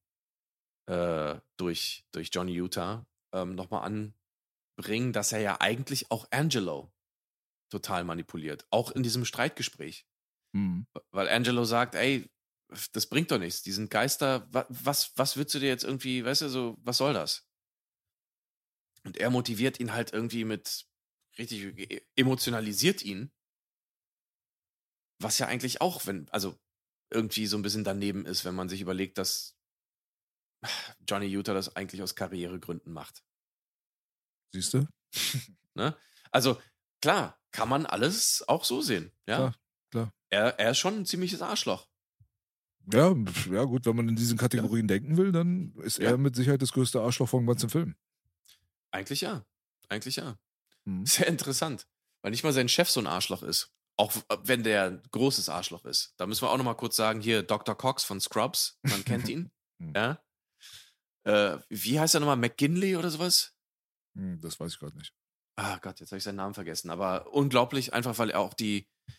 [0.86, 6.92] äh, durch, durch Johnny Utah ähm, nochmal anbringen, dass er ja eigentlich auch Angelo
[7.70, 8.66] total manipuliert.
[8.70, 10.06] Auch in diesem Streitgespräch.
[10.56, 10.86] Mhm.
[11.10, 12.30] Weil Angelo sagt, ey,
[12.92, 13.62] das bringt doch nichts.
[13.62, 14.48] Die sind Geister.
[14.52, 17.46] wa- Was, was würdest du dir jetzt irgendwie, weißt du, so, was soll das?
[19.04, 20.86] Und er motiviert ihn halt irgendwie mit,
[21.38, 23.30] richtig e- emotionalisiert ihn.
[25.20, 26.58] Was ja eigentlich auch, wenn, also
[27.10, 29.56] irgendwie so ein bisschen daneben ist, wenn man sich überlegt, dass
[31.08, 33.22] Johnny Utah das eigentlich aus Karrieregründen macht.
[34.52, 34.86] Siehst du?
[35.74, 35.94] Ne?
[36.30, 36.58] Also
[37.02, 39.12] klar, kann man alles auch so sehen.
[39.28, 39.54] Ja, Klar,
[39.90, 40.12] klar.
[40.30, 41.88] Er, er ist schon ein ziemliches Arschloch.
[42.92, 43.14] Ja,
[43.50, 46.10] ja, gut, wenn man in diesen Kategorien denken will, dann ist Ja.
[46.10, 47.96] er mit Sicherheit das größte Arschloch vom ganzen Film.
[48.92, 49.44] Eigentlich ja.
[49.88, 50.38] Eigentlich ja.
[50.84, 51.04] Mhm.
[51.04, 51.86] Sehr interessant.
[52.22, 53.72] Weil nicht mal sein Chef so ein Arschloch ist.
[53.96, 56.14] Auch w- wenn der ein großes Arschloch ist.
[56.16, 57.76] Da müssen wir auch nochmal kurz sagen, hier Dr.
[57.76, 59.50] Cox von Scrubs, man kennt ihn.
[59.78, 59.92] Mhm.
[59.96, 60.22] ja.
[61.24, 62.36] Äh, wie heißt er nochmal?
[62.36, 63.52] McGinley oder sowas?
[64.16, 65.12] Hm, Das weiß ich gerade nicht.
[65.56, 66.90] Ah Gott, jetzt habe ich seinen Namen vergessen.
[66.90, 69.12] Aber unglaublich, einfach weil er auch die, äh,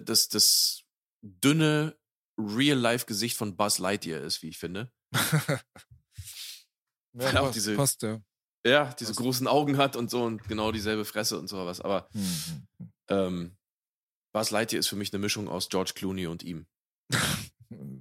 [0.00, 0.82] das, das
[1.22, 1.96] dünne
[2.38, 4.90] Real-Life-Gesicht von Buzz Lightyear ist, wie ich finde.
[7.12, 8.20] Weil auch passt, diese- passt, ja.
[8.64, 9.16] Ja, diese Was?
[9.16, 11.80] großen Augen hat und so und genau dieselbe Fresse und sowas.
[11.80, 12.66] Aber Mhm.
[13.08, 13.56] ähm,
[14.32, 16.66] Buzz Lightyear ist für mich eine Mischung aus George Clooney und ihm.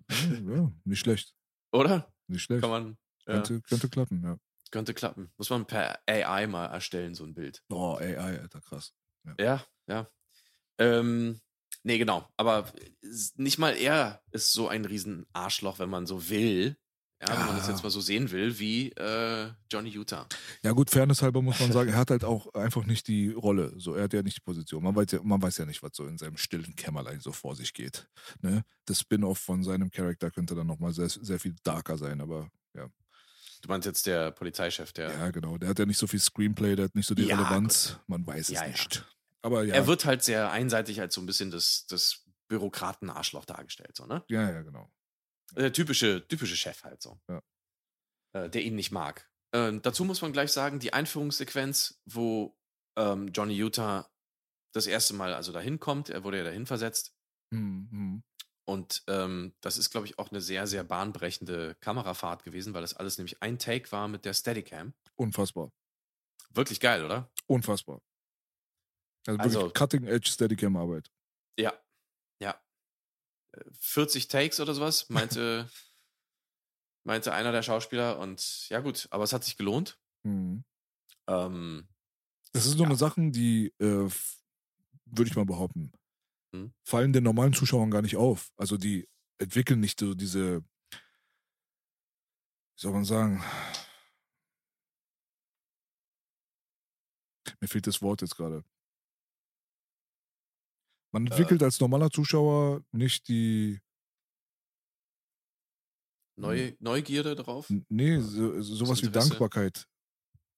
[0.09, 1.33] Ja, nicht schlecht.
[1.71, 2.13] Oder?
[2.27, 2.61] Nicht schlecht.
[2.61, 4.37] Kann man, ja, Könnte, könnte klappen, ja.
[4.69, 5.31] könnte klappen.
[5.37, 7.63] Muss man per AI mal erstellen, so ein Bild.
[7.69, 8.93] Oh, AI, Alter, krass.
[9.39, 10.09] Ja, ja.
[10.77, 11.39] Ähm,
[11.83, 12.27] nee, genau.
[12.37, 12.71] Aber
[13.35, 16.77] nicht mal er ist so ein riesen Arschloch, wenn man so will.
[17.21, 17.71] Ja, wenn man das Ah.
[17.73, 20.27] jetzt mal so sehen will, wie äh, Johnny Utah.
[20.63, 23.73] Ja, gut, Fairness halber muss man sagen, er hat halt auch einfach nicht die Rolle.
[23.77, 24.83] So, er hat ja nicht die Position.
[24.83, 27.55] Man weiß ja, man weiß ja nicht, was so in seinem stillen Kämmerlein so vor
[27.55, 28.07] sich geht.
[28.41, 28.63] Ne?
[28.85, 32.87] Das Spin-off von seinem Charakter könnte dann nochmal sehr, sehr viel darker sein, aber ja.
[33.61, 35.11] Du meinst jetzt der Polizeichef, der.
[35.11, 35.59] Ja, genau.
[35.59, 37.99] Der hat ja nicht so viel Screenplay, der hat nicht so die Ja, Relevanz.
[38.07, 38.73] Man weiß es Ja, ja.
[39.41, 39.73] Aber ja.
[39.73, 44.23] Er wird halt sehr einseitig als so ein bisschen das, das Bürokraten-Arschloch dargestellt, so, ne?
[44.27, 44.91] ja, ja, genau.
[45.55, 47.19] Der typische, typische Chef halt so.
[47.27, 47.41] Ja.
[48.33, 49.29] Äh, der ihn nicht mag.
[49.53, 52.57] Ähm, dazu muss man gleich sagen, die Einführungssequenz, wo
[52.97, 54.09] ähm, Johnny Utah
[54.73, 57.13] das erste Mal also dahin kommt, er wurde ja dahin versetzt.
[57.53, 58.23] Hm, hm.
[58.65, 62.93] Und ähm, das ist, glaube ich, auch eine sehr, sehr bahnbrechende Kamerafahrt gewesen, weil das
[62.93, 64.93] alles nämlich ein Take war mit der Steadicam.
[65.15, 65.71] Unfassbar.
[66.53, 67.29] Wirklich geil, oder?
[67.47, 68.01] Unfassbar.
[69.27, 71.11] Also, wirklich Also- Cutting-Edge Steadicam-Arbeit.
[71.57, 71.73] Ja.
[72.41, 72.59] Ja.
[73.53, 75.69] Äh, 40 Takes oder sowas, meinte,
[77.05, 78.19] meinte einer der Schauspieler.
[78.19, 79.99] Und ja, gut, aber es hat sich gelohnt.
[80.25, 80.63] Hm.
[81.27, 81.87] Ähm,
[82.53, 82.85] Das ist so Ja.
[82.85, 84.09] eine Sachen, die, äh,
[85.05, 85.91] würde ich mal behaupten,
[86.53, 86.73] Hm.
[86.83, 88.51] fallen den normalen Zuschauern gar nicht auf.
[88.57, 89.07] Also die
[89.39, 90.97] entwickeln nicht so diese, wie
[92.75, 93.43] soll man sagen,
[97.59, 98.63] mir fehlt das Wort jetzt gerade.
[101.13, 101.27] Man Äh.
[101.27, 103.79] entwickelt als normaler Zuschauer nicht die,
[106.37, 107.77] Neu, Neugierde drauf?
[107.89, 109.09] nee, so, sowas wie?
[109.09, 109.87] Dankbarkeit,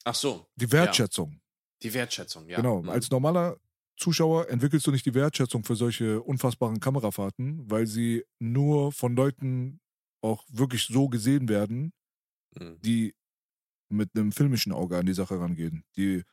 [0.05, 1.41] Ach so, die Wertschätzung.
[1.84, 2.57] die Wertschätzung, ja.
[2.57, 2.89] Genau, Mhm.
[2.89, 3.57] als normaler
[3.97, 9.80] Zuschauer entwickelst du nicht die Wertschätzung für solche unfassbaren Kamerafahrten, weil sie nur von Leuten
[10.21, 11.93] auch wirklich so gesehen werden,
[12.59, 12.84] Mhm.
[12.85, 13.15] die
[13.89, 16.23] mit einem filmischen Auge an die Sache rangehen, die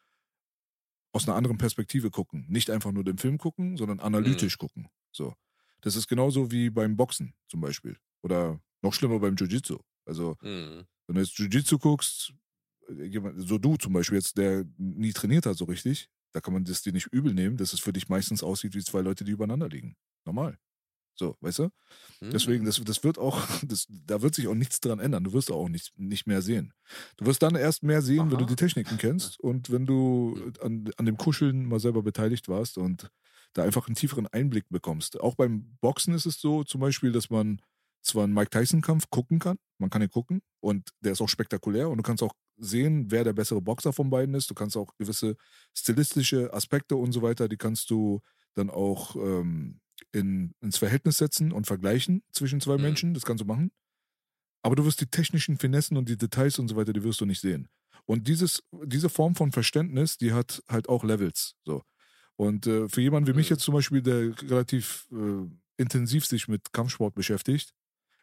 [1.12, 2.46] aus einer anderen Perspektive gucken.
[2.48, 4.88] Nicht einfach nur den Film gucken, sondern analytisch gucken.
[5.12, 5.34] So.
[5.82, 7.96] Das ist genauso wie beim Boxen zum Beispiel.
[8.22, 9.78] Oder noch schlimmer beim Jiu-Jitsu.
[10.06, 10.84] Also, Mhm.
[11.06, 12.32] wenn du jetzt Jiu-Jitsu guckst,
[12.88, 16.64] äh, so du zum Beispiel jetzt, der nie trainiert hat so richtig, da kann man
[16.64, 19.32] das dir nicht übel nehmen, dass es für dich meistens aussieht wie zwei Leute, die
[19.32, 19.96] übereinander liegen.
[20.24, 20.58] Normal.
[21.20, 21.64] So, weißt du?
[22.22, 22.30] Mhm.
[22.30, 25.22] Deswegen, das, das wird auch, das, da wird sich auch nichts dran ändern.
[25.22, 26.72] Du wirst auch nicht, nicht mehr sehen.
[27.18, 28.46] Du wirst dann erst mehr sehen, wenn du Aha.
[28.46, 33.10] die Techniken kennst und wenn du an, an dem Kuscheln mal selber beteiligt warst und
[33.52, 35.20] da einfach einen tieferen Einblick bekommst.
[35.20, 37.60] Auch beim Boxen ist es so zum Beispiel, dass man
[38.00, 41.90] zwar einen Mike Tyson-Kampf gucken kann, man kann ihn gucken und der ist auch spektakulär
[41.90, 44.48] und du kannst auch sehen, wer der bessere Boxer von beiden ist.
[44.48, 45.36] Du kannst auch gewisse
[45.74, 48.22] stilistische Aspekte und so weiter, die kannst du
[48.54, 49.80] dann auch ähm,
[50.12, 52.78] in, ins Verhältnis setzen und vergleichen zwischen zwei Mhm.
[52.78, 53.14] Menschen.
[53.14, 53.70] Das kannst du machen.
[54.62, 57.26] Aber du wirst die technischen Finessen und die Details und so weiter, die wirst du
[57.26, 57.68] nicht sehen.
[58.06, 61.54] Und dieses, diese Form von Verständnis, die hat halt auch Levels.
[61.64, 61.82] So.
[62.36, 63.50] Und äh, für jemanden wie mich Mhm.
[63.50, 65.46] jetzt zum Beispiel, der relativ äh,
[65.78, 67.72] intensiv sich mit Kampfsport beschäftigt,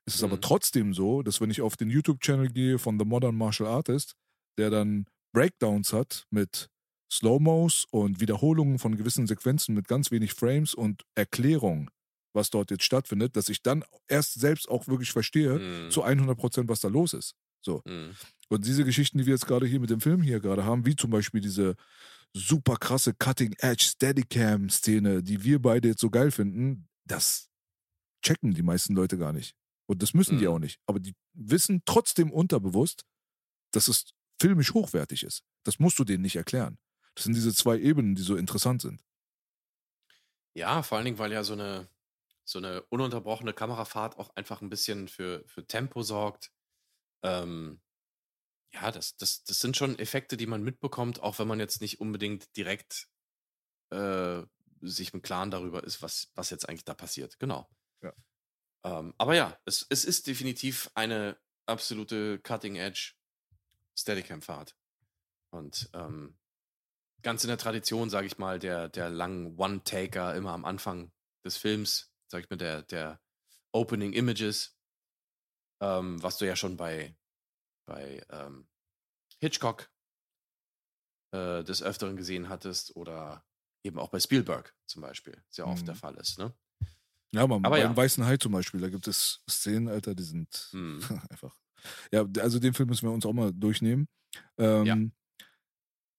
[0.05, 0.41] ist es aber Mhm.
[0.41, 4.15] trotzdem so, dass wenn ich auf den YouTube-Channel gehe von The Modern Martial Artist,
[4.57, 6.69] der dann Breakdowns hat mit
[7.11, 11.89] Slow-Mos und Wiederholungen von gewissen Sequenzen mit ganz wenig Frames und Erklärung,
[12.33, 15.91] was dort jetzt stattfindet, dass ich dann erst selbst auch wirklich verstehe, Mhm.
[15.91, 17.33] zu 100 Prozent, was da los ist.
[17.61, 17.81] So.
[17.85, 18.11] Mhm.
[18.49, 20.95] Und diese Geschichten, die wir jetzt gerade hier mit dem Film hier gerade haben, wie
[20.95, 21.75] zum Beispiel diese
[22.33, 27.49] super krasse Cutting-Edge Steadicam-Szene, die wir beide jetzt so geil finden, das
[28.23, 29.53] checken die meisten Leute gar nicht.
[29.89, 30.51] Und das müssen die Mhm.
[30.51, 30.79] auch nicht.
[30.85, 33.03] Aber die wissen trotzdem unterbewusst,
[33.71, 34.05] dass es
[34.41, 35.41] filmisch hochwertig ist.
[35.63, 36.77] Das musst du denen nicht erklären.
[37.17, 39.03] Das sind diese zwei Ebenen, die so interessant sind.
[40.53, 41.89] Ja, vor allen Dingen, weil ja so eine,
[42.43, 46.51] so eine ununterbrochene Kamerafahrt auch einfach ein bisschen für, für Tempo sorgt.
[47.23, 47.81] Ähm,
[48.71, 51.99] ja, das, das, das sind schon Effekte, die man mitbekommt, auch wenn man jetzt nicht
[51.99, 53.07] unbedingt direkt
[53.89, 54.43] äh,
[54.81, 57.39] sich im Klaren darüber ist, was, was jetzt eigentlich da passiert.
[57.39, 57.67] Genau.
[58.03, 58.13] Ja.
[58.83, 61.35] Ähm, aber ja, es, es ist definitiv eine
[61.65, 63.15] absolute Cutting-Edge
[63.95, 64.75] Steadicam-Fahrt.
[65.49, 66.37] Und ähm,
[67.23, 71.11] ganz in der Tradition, sage ich mal, der, der langen One-Taker immer am Anfang
[71.43, 73.19] des Films, sag ich mal, der, der
[73.71, 74.77] Opening Images,
[75.81, 77.15] ähm, was du ja schon bei,
[77.85, 78.67] bei ähm,
[79.39, 79.89] Hitchcock
[81.31, 83.45] äh, des Öfteren gesehen hattest oder
[83.83, 85.87] eben auch bei Spielberg zum Beispiel, sehr oft Mhm.
[85.87, 86.39] der Fall ist.
[86.39, 86.53] Ne?
[87.31, 87.95] Ja, man, Aber beim ja.
[87.95, 90.99] Weißen Hai zum Beispiel, da gibt es Szenen, Alter, die sind Mhm.
[91.29, 91.55] einfach.
[92.11, 94.07] Ja, also den Film müssen wir uns auch mal durchnehmen.
[94.57, 94.97] Ähm, Ja.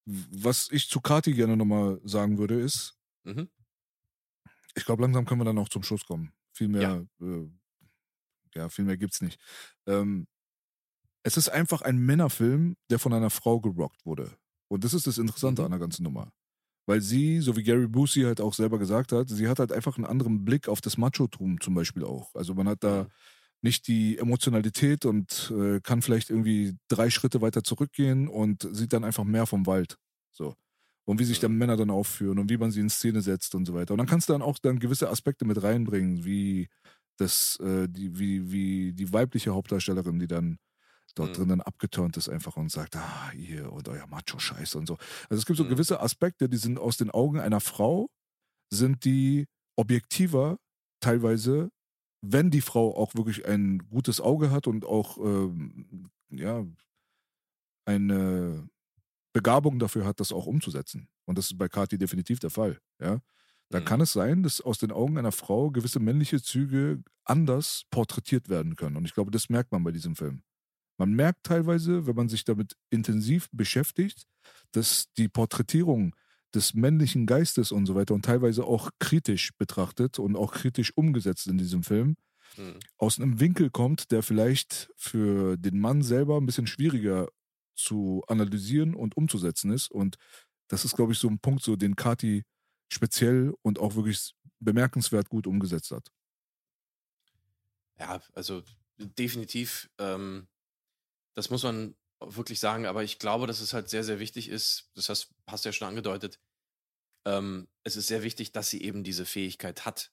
[0.08, 3.48] Was ich zu Kati gerne nochmal sagen würde, ist, Mhm.
[4.74, 6.32] ich glaube, langsam können wir dann auch zum Schluss kommen.
[6.52, 7.48] Viel mehr, äh,
[8.54, 9.40] ja, viel mehr gibt's nicht.
[9.86, 10.26] Ähm,
[11.22, 14.36] es ist einfach ein Männerfilm, der von einer Frau gerockt wurde.
[14.68, 15.66] Und das ist das Interessante Mhm.
[15.66, 16.32] an der ganzen Nummer.
[16.86, 19.96] Weil sie, so wie Gary Busey halt auch selber gesagt hat, sie hat halt einfach
[19.96, 22.34] einen anderen Blick auf das Machotum zum Beispiel auch.
[22.34, 23.12] Also man hat da Mhm.
[23.62, 29.04] Nicht die Emotionalität und äh, kann vielleicht irgendwie drei Schritte weiter zurückgehen und sieht dann
[29.04, 29.96] einfach mehr vom Wald.
[30.32, 30.54] So.
[31.04, 31.58] Und wie sich dann Mhm.
[31.58, 33.94] Männer dann aufführen und wie man sie in Szene setzt und so weiter.
[33.94, 36.68] Und dann kannst du dann auch dann gewisse Aspekte mit reinbringen, wie
[37.16, 40.58] das, äh, die, wie, wie die weibliche Hauptdarstellerin, die dann
[41.14, 41.38] dort Mhm.
[41.38, 44.96] drin dann abgeturnt ist einfach und sagt, ah, ihr und euer Macho-Scheiß und so.
[45.30, 45.66] Also es gibt so Mhm.
[45.66, 48.08] gewisse Aspekte, die sind aus den Augen einer Frau,
[48.72, 50.58] sind die objektiver
[51.00, 51.70] teilweise,
[52.22, 56.64] wenn die Frau auch wirklich ein gutes Auge hat und auch ähm, ja
[57.84, 58.68] eine
[59.34, 61.08] Begabung dafür hat, das auch umzusetzen.
[61.26, 62.78] Und das ist bei Kati definitiv der Fall.
[63.00, 63.20] Ja,
[63.70, 63.84] da Mhm.
[63.84, 68.76] kann es sein, dass aus den Augen einer Frau gewisse männliche Züge anders porträtiert werden
[68.76, 68.96] können.
[68.96, 70.42] Und ich glaube, das merkt man bei diesem Film.
[70.98, 74.24] Man merkt teilweise, wenn man sich damit intensiv beschäftigt,
[74.72, 76.16] dass die Porträtierung
[76.54, 81.46] des männlichen Geistes und so weiter und teilweise auch kritisch betrachtet und auch kritisch umgesetzt
[81.46, 82.16] in diesem Film
[82.58, 82.82] Mhm.
[82.98, 87.28] aus einem Winkel kommt, der vielleicht für den Mann selber ein bisschen schwieriger
[87.76, 89.90] zu analysieren und umzusetzen ist.
[89.90, 90.16] Und
[90.68, 92.44] das ist, glaube ich, so ein Punkt, so den Kati
[92.92, 96.08] speziell und auch wirklich bemerkenswert gut umgesetzt hat.
[97.98, 98.62] Ja, also
[98.96, 100.48] definitiv, ähm,
[101.34, 104.90] das muss man wirklich sagen, aber ich glaube, dass es halt sehr, sehr wichtig ist,
[104.94, 106.40] das hast, hast du ja schon angedeutet,
[107.26, 110.12] ähm, es ist sehr wichtig, dass sie eben diese Fähigkeit hat,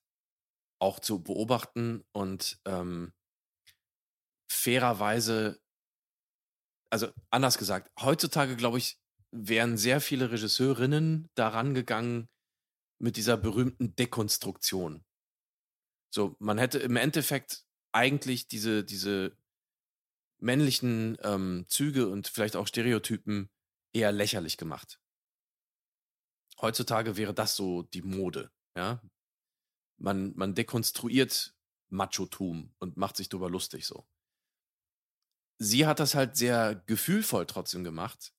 [0.80, 3.14] auch zu beobachten und ähm,
[4.52, 5.60] fairerweise,
[6.92, 9.00] also anders gesagt, heutzutage glaube ich,
[9.32, 12.30] wären sehr viele Regisseurinnen daran gegangen
[13.02, 15.04] mit dieser berühmten Dekonstruktion.
[16.14, 19.38] So, man hätte im Endeffekt eigentlich diese, diese
[20.46, 23.50] männlichen ähm, Züge und vielleicht auch Stereotypen
[23.94, 25.02] eher lächerlich gemacht.
[26.62, 29.02] Heutzutage wäre das so die Mode, ja.
[29.98, 31.56] Man, man dekonstruiert
[31.90, 34.06] Machotum und macht sich darüber lustig so.
[35.58, 38.34] Sie hat das halt sehr gefühlvoll trotzdem gemacht,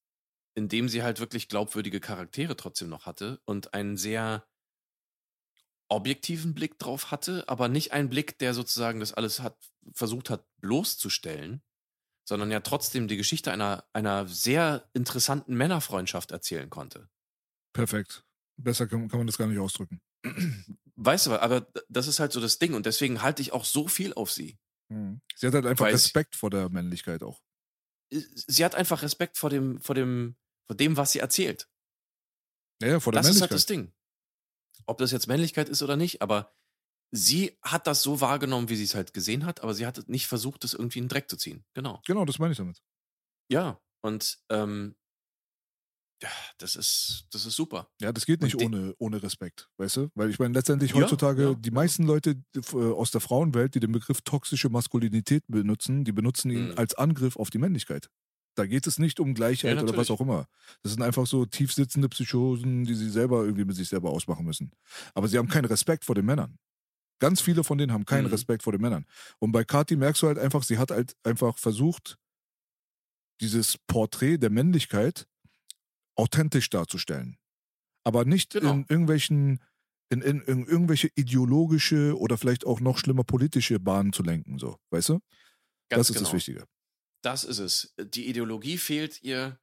[0.54, 4.46] indem sie halt wirklich glaubwürdige Charaktere trotzdem noch hatte und einen sehr
[5.88, 9.56] objektiven Blick drauf hatte, aber nicht einen Blick, der sozusagen das alles hat
[9.92, 11.62] versucht hat bloßzustellen,
[12.26, 17.08] sondern ja trotzdem die Geschichte einer, einer sehr interessanten Männerfreundschaft erzählen konnte.
[17.72, 18.24] Perfekt.
[18.56, 20.00] Besser kann, kann man das gar nicht ausdrücken.
[20.96, 23.86] Weißt du, aber das ist halt so das Ding und deswegen halte ich auch so
[23.86, 24.58] viel auf sie.
[24.88, 25.20] Mhm.
[25.34, 27.42] Sie hat halt einfach Weil Respekt vor der Männlichkeit auch.
[28.10, 30.36] Sie hat einfach Respekt vor dem, vor dem,
[30.66, 31.68] vor dem, was sie erzählt.
[32.80, 33.50] Ja, ja vor der Das ist Männlichkeit.
[33.50, 33.92] halt das Ding.
[34.86, 36.55] Ob das jetzt Männlichkeit ist oder nicht, aber
[37.12, 40.26] sie hat das so wahrgenommen, wie sie es halt gesehen hat, aber sie hat nicht
[40.26, 41.64] versucht, das irgendwie in den Dreck zu ziehen.
[41.74, 42.00] Genau.
[42.06, 42.82] Genau, das meine ich damit.
[43.50, 44.96] Ja, und ähm,
[46.22, 47.90] ja, das ist, das ist super.
[48.00, 50.08] Ja, das geht nicht Und die- ohne, ohne Respekt, weißt du?
[50.14, 51.74] Weil ich meine, letztendlich heutzutage, ja, die ja.
[51.74, 56.68] meisten Leute äh, aus der Frauenwelt, die den Begriff toxische Maskulinität benutzen, die benutzen ihn
[56.70, 56.78] Mhm.
[56.78, 58.08] als Angriff auf die Männlichkeit.
[58.54, 60.46] Da geht es nicht um Gleichheit Ja, oder was auch immer.
[60.82, 64.72] Das sind einfach so tiefsitzende Psychosen, die sie selber irgendwie mit sich selber ausmachen müssen.
[65.12, 66.56] Aber sie haben keinen Respekt vor den Männern.
[67.18, 68.30] Ganz viele von denen haben keinen Mhm.
[68.32, 69.06] Respekt vor den Männern.
[69.38, 72.18] Und bei Kati merkst du halt einfach, sie hat halt einfach versucht,
[73.40, 75.26] dieses Porträt der Männlichkeit
[76.16, 77.38] authentisch darzustellen.
[78.04, 78.72] Aber nicht Genau.
[78.72, 79.62] in irgendwelchen,
[80.10, 84.78] in, in, in irgendwelche ideologische oder vielleicht auch noch schlimmer politische Bahnen zu lenken, so,
[84.90, 85.12] weißt du?
[85.88, 86.24] Ganz das ist genau.
[86.26, 86.64] das Wichtige.
[87.22, 87.94] Das ist es.
[87.98, 89.58] Die Ideologie fehlt ihr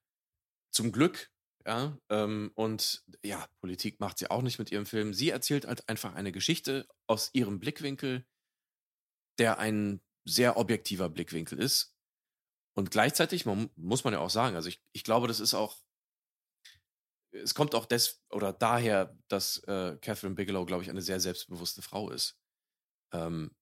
[0.72, 1.32] zum Glück,
[1.66, 1.98] ja.
[2.10, 5.14] Ähm, und ja, Politik macht sie auch nicht mit ihrem Film.
[5.14, 8.26] Sie erzählt halt einfach eine Geschichte aus ihrem Blickwinkel,
[9.40, 11.96] der ein sehr objektiver Blickwinkel ist.
[12.76, 15.78] Und gleichzeitig, man, muss man ja auch sagen, also ich, ich glaube, das ist auch,
[17.32, 21.82] es kommt auch des oder daher, dass äh, Catherine Bigelow, glaube ich, eine sehr selbstbewusste
[21.82, 22.40] Frau ist.
[23.12, 23.56] Ähm,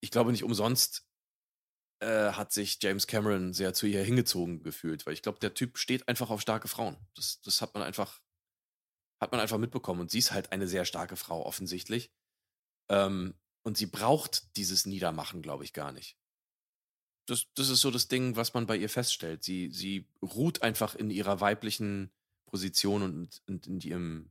[0.00, 1.03] ich glaube nicht umsonst
[2.04, 5.78] äh, hat sich James Cameron sehr zu ihr hingezogen gefühlt, weil ich glaube, der Typ
[5.78, 6.96] steht einfach auf starke Frauen.
[7.14, 8.20] Das, das hat man einfach,
[9.20, 10.02] hat man einfach mitbekommen.
[10.02, 12.12] Und sie ist halt eine sehr starke Frau, offensichtlich.
[12.90, 16.18] Ähm, und sie braucht dieses Niedermachen, glaube ich, gar nicht.
[17.26, 19.42] Das, das ist so das Ding, was man bei ihr feststellt.
[19.42, 22.12] Sie, sie ruht einfach in ihrer weiblichen
[22.44, 24.30] Position und, und in, ihrem,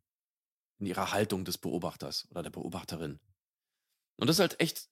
[0.80, 3.20] in ihrer Haltung des Beobachters oder der Beobachterin.
[4.18, 4.90] Und das ist halt echt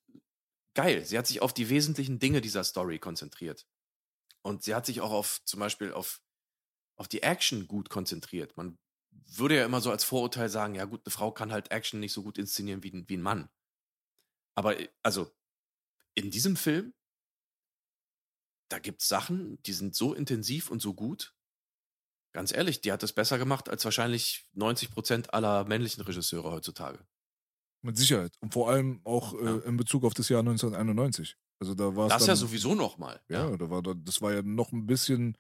[0.74, 1.06] geil.
[1.06, 3.68] Sie hat sich auf die wesentlichen Dinge dieser Story konzentriert.
[4.44, 6.22] Und sie hat sich auch auf zum Beispiel auf,
[6.98, 8.58] auf die Action gut konzentriert.
[8.58, 8.80] Man
[9.12, 12.14] würde ja immer so als Vorurteil sagen, ja gut, eine Frau kann halt Action nicht
[12.14, 13.50] so gut inszenieren wie, ein- wie ein Mann.
[14.56, 15.32] Aber äh, also
[16.16, 16.94] in diesem Film,
[18.70, 21.36] da gibt es Sachen, die sind so intensiv und so gut.
[22.34, 27.06] Ganz ehrlich, die hat es besser gemacht als wahrscheinlich 90 Prozent aller männlichen Regisseure heutzutage.
[27.84, 28.36] Mit Sicherheit.
[28.42, 29.58] Und vor allem auch äh, Ja.
[29.60, 31.36] in Bezug auf das Jahr 1991.
[31.60, 33.22] Also da war es Das dann, ja sowieso nochmal.
[33.30, 35.38] Ja, da war, da- das war ja noch ein bisschen,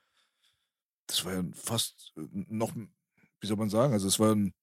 [1.07, 4.53] das war ja fast äh, noch, wie soll man sagen, also es war ein,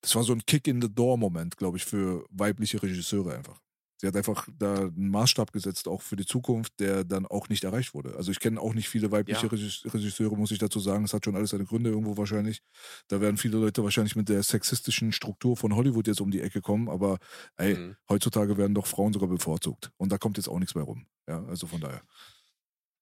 [0.00, 3.60] das war so ein Kick in the Door Moment, glaube ich, für weibliche Regisseure einfach.
[4.04, 7.64] Sie hat einfach da einen Maßstab gesetzt, auch für die Zukunft, der dann auch nicht
[7.64, 8.16] erreicht wurde.
[8.16, 9.48] Also ich kenne auch nicht viele weibliche Ja.
[9.50, 11.06] Regis- Regisseure, muss ich dazu sagen.
[11.06, 12.60] Es hat schon alles seine Gründe irgendwo wahrscheinlich.
[13.08, 16.60] Da werden viele Leute wahrscheinlich mit der sexistischen Struktur von Hollywood jetzt um die Ecke
[16.60, 17.16] kommen, aber
[17.56, 17.96] ey, Mhm.
[18.10, 19.90] heutzutage werden doch Frauen sogar bevorzugt.
[19.96, 21.06] Und da kommt jetzt auch nichts mehr rum.
[21.26, 22.02] Ja, also von daher.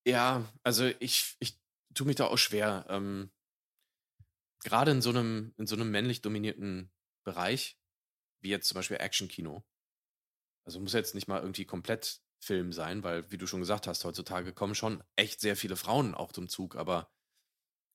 [0.07, 1.59] Ja, also ich, ich
[1.95, 2.87] tue mich da auch schwer.
[2.89, 3.33] Ähm,
[4.63, 6.93] Gerade in so einem, in so einem männlich dominierten
[7.25, 7.77] Bereich,
[8.41, 9.65] wie jetzt zum Beispiel Action-Kino.
[10.65, 14.05] Also muss jetzt nicht mal irgendwie komplett Film sein, weil, wie du schon gesagt hast,
[14.05, 17.11] heutzutage kommen schon echt sehr viele Frauen auch zum Zug, aber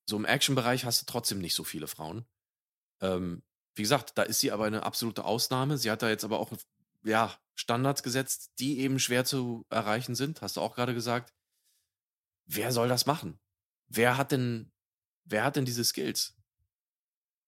[0.05, 2.25] so im Action-Bereich hast du trotzdem nicht so viele Frauen.
[3.01, 3.43] Ähm,
[3.75, 5.77] wie gesagt, da ist sie aber eine absolute Ausnahme.
[5.77, 6.51] Sie hat da jetzt aber auch
[7.03, 11.33] ja, Standards gesetzt, die eben schwer zu erreichen sind, hast du auch gerade gesagt.
[12.45, 13.39] Wer soll das machen?
[13.87, 14.71] Wer hat denn,
[15.25, 16.35] wer hat denn diese Skills?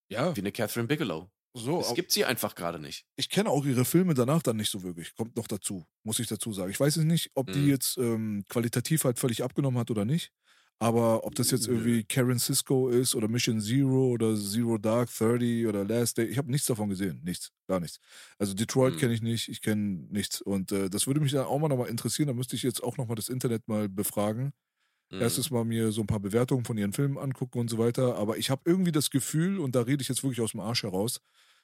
[0.10, 1.32] Ja, Wie eine Catherine Bigelow.
[1.56, 3.06] So, es gibt sie einfach gerade nicht.
[3.18, 5.16] ich kenne auch ihre Filme danach dann nicht so wirklich.
[5.16, 6.72] Kommt noch dazu, muss ich dazu sagen.
[6.72, 7.70] Ich weiß jetzt nicht, ob die Mhm.
[7.70, 10.32] jetzt ähm, qualitativ halt völlig abgenommen hat oder nicht.
[10.82, 15.66] Aber ob das jetzt irgendwie Karen Cisco ist oder Mission Zero oder Zero Dark 30
[15.68, 17.20] oder Last Day, ich habe nichts davon gesehen.
[17.24, 18.00] Nichts, gar nichts.
[18.38, 18.98] Also Detroit Mhm.
[18.98, 20.40] kenne ich nicht, ich kenne nichts.
[20.42, 22.28] Und äh, das würde mich dann auch mal nochmal interessieren.
[22.28, 24.54] Da müsste ich jetzt auch nochmal das Internet mal befragen.
[25.11, 25.22] Mhm.
[25.22, 28.15] Erstes Mal mir so ein paar Bewertungen von ihren Filmen angucken und so weiter.
[28.15, 30.84] Aber ich habe irgendwie das Gefühl, und da rede ich jetzt wirklich aus dem Arsch
[30.84, 31.19] heraus,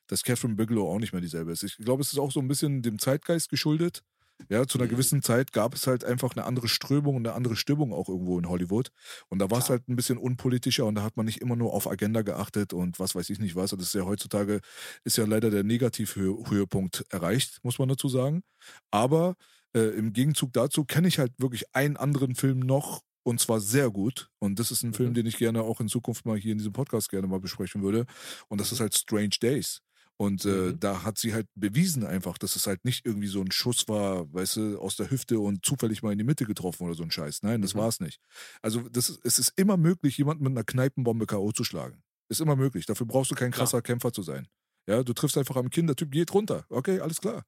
[0.08, 1.64] dass Catherine Bigelow auch nicht mehr dieselbe ist.
[1.64, 4.02] Ich glaube, es ist auch so ein bisschen dem Zeitgeist geschuldet.
[4.50, 4.90] Ja, zu einer Mhm.
[4.90, 8.38] gewissen Zeit gab es halt einfach eine andere Strömung und eine andere Stimmung auch irgendwo
[8.38, 8.90] in Hollywood.
[9.30, 11.74] Und da war es halt ein bisschen unpolitischer und da hat man nicht immer nur
[11.74, 13.72] auf Agenda geachtet und was weiß ich nicht was.
[13.72, 14.60] Und das ist ja heutzutage,
[15.06, 18.44] ist ja leider der Negativhöhepunkt erreicht, muss man dazu sagen.
[18.92, 19.36] Aber
[19.74, 23.90] äh, im Gegenzug dazu kenne ich halt wirklich einen anderen Film noch und zwar sehr
[23.90, 24.30] gut.
[24.40, 25.14] Und das ist ein Film, Mhm.
[25.16, 28.06] den ich gerne auch in Zukunft mal hier in diesem Podcast gerne mal besprechen würde.
[28.48, 29.82] Und das ist halt Strange Days.
[30.18, 30.80] Und äh, Mhm.
[30.80, 34.32] da hat sie halt bewiesen einfach, dass es halt nicht irgendwie so ein Schuss war,
[34.34, 37.12] weißt du, aus der Hüfte und zufällig mal in die Mitte getroffen oder so ein
[37.12, 37.42] Scheiß.
[37.44, 37.80] Nein, das Mhm.
[37.80, 38.22] war es nicht.
[38.62, 41.52] Also das ist, es ist immer möglich, jemanden mit einer Kneipenbombe K.O.
[41.52, 42.02] zu schlagen.
[42.30, 42.86] Ist immer möglich.
[42.86, 44.48] Dafür brauchst du kein krasser Kämpfer zu sein.
[44.88, 46.66] Ja, du triffst einfach am Kinn, der Typ geht runter.
[46.70, 47.44] Okay, alles klar.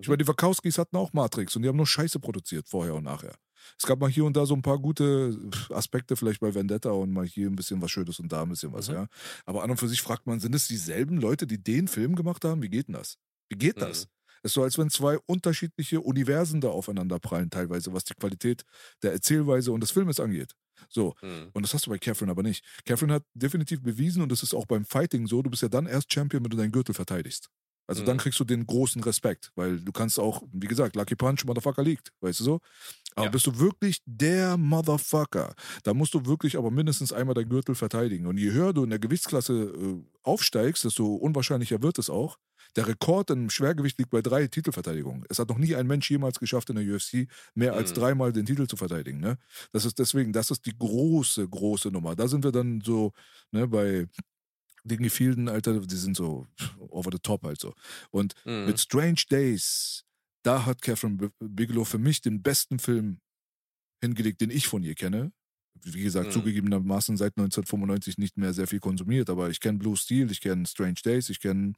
[0.00, 3.04] Ich meine, die Wachowskis hatten auch Matrix und die haben nur Scheiße produziert, vorher und
[3.04, 3.34] nachher.
[3.78, 5.38] Es gab mal hier und da so ein paar gute
[5.70, 8.72] Aspekte, vielleicht bei Vendetta und mal hier ein bisschen was Schönes und da ein bisschen
[8.72, 8.94] was, Mhm.
[8.94, 9.06] ja.
[9.44, 12.44] Aber an und für sich fragt man, sind es dieselben Leute, die den Film gemacht
[12.44, 12.62] haben?
[12.62, 13.18] Wie geht denn das?
[13.50, 14.06] Wie geht das?
[14.06, 14.10] Mhm.
[14.44, 18.64] Es ist so, als wenn zwei unterschiedliche Universen da aufeinander prallen, teilweise, was die Qualität
[19.02, 20.54] der Erzählweise und des Filmes angeht.
[20.88, 21.14] So.
[21.22, 21.50] Mhm.
[21.52, 22.64] Und das hast du bei Catherine aber nicht.
[22.84, 25.86] Catherine hat definitiv bewiesen, und das ist auch beim Fighting so, du bist ja dann
[25.86, 27.48] erst Champion, wenn du deinen Gürtel verteidigst.
[27.86, 28.18] Also dann Mhm.
[28.18, 32.12] kriegst du den großen Respekt, weil du kannst auch, wie gesagt, Lucky Punch, Motherfucker liegt,
[32.20, 32.60] weißt du so?
[33.16, 33.30] Aber Ja.
[33.30, 35.54] bist du wirklich der Motherfucker,
[35.84, 38.26] da musst du wirklich aber mindestens einmal deinen Gürtel verteidigen.
[38.26, 42.38] Und je höher du in der Gewichtsklasse äh, aufsteigst, desto unwahrscheinlicher wird es auch.
[42.76, 45.24] Der Rekord im Schwergewicht liegt bei drei Titelverteidigungen.
[45.28, 47.94] Es hat noch nie ein Mensch jemals geschafft, in der UFC mehr als Mhm.
[47.94, 49.20] dreimal den Titel zu verteidigen.
[49.20, 49.36] Ne?
[49.72, 52.16] Das ist deswegen, das ist die große, große Nummer.
[52.16, 53.12] Da sind wir dann so
[53.50, 54.06] ne, bei
[54.84, 56.46] den Gefilden, Alter, die sind so
[56.78, 57.74] over the top halt so.
[58.10, 58.66] Und Mhm.
[58.66, 60.04] mit Strange Days,
[60.44, 63.20] da hat Catherine Bigelow für mich den besten Film
[64.02, 65.32] hingelegt, den ich von ihr kenne.
[65.84, 66.32] Wie gesagt, Mhm.
[66.32, 70.66] zugegebenermaßen seit 1995 nicht mehr sehr viel konsumiert, aber ich kenne Blue Steel, ich kenne
[70.66, 71.72] Strange Days, ich kenne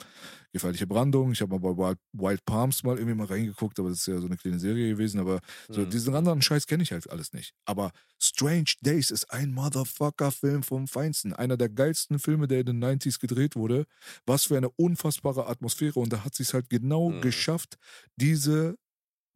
[0.53, 3.99] Gefährliche Brandung, ich habe mal bei Wild, Wild Palms mal irgendwie mal reingeguckt, aber das
[4.01, 5.41] ist ja so eine kleine Serie gewesen, aber
[5.71, 5.87] so Mhm.
[5.87, 7.53] diesen anderen Scheiß kenne ich halt alles nicht.
[7.65, 11.33] Aber Strange Days ist ein Motherfucker-Film vom Feinsten.
[11.33, 13.87] Einer der geilsten Filme, der in den 90s gedreht wurde.
[14.27, 15.99] Was für eine unfassbare Atmosphäre.
[16.01, 17.21] Und da hat sie es halt genau Mhm.
[17.21, 17.77] geschafft,
[18.17, 18.77] diese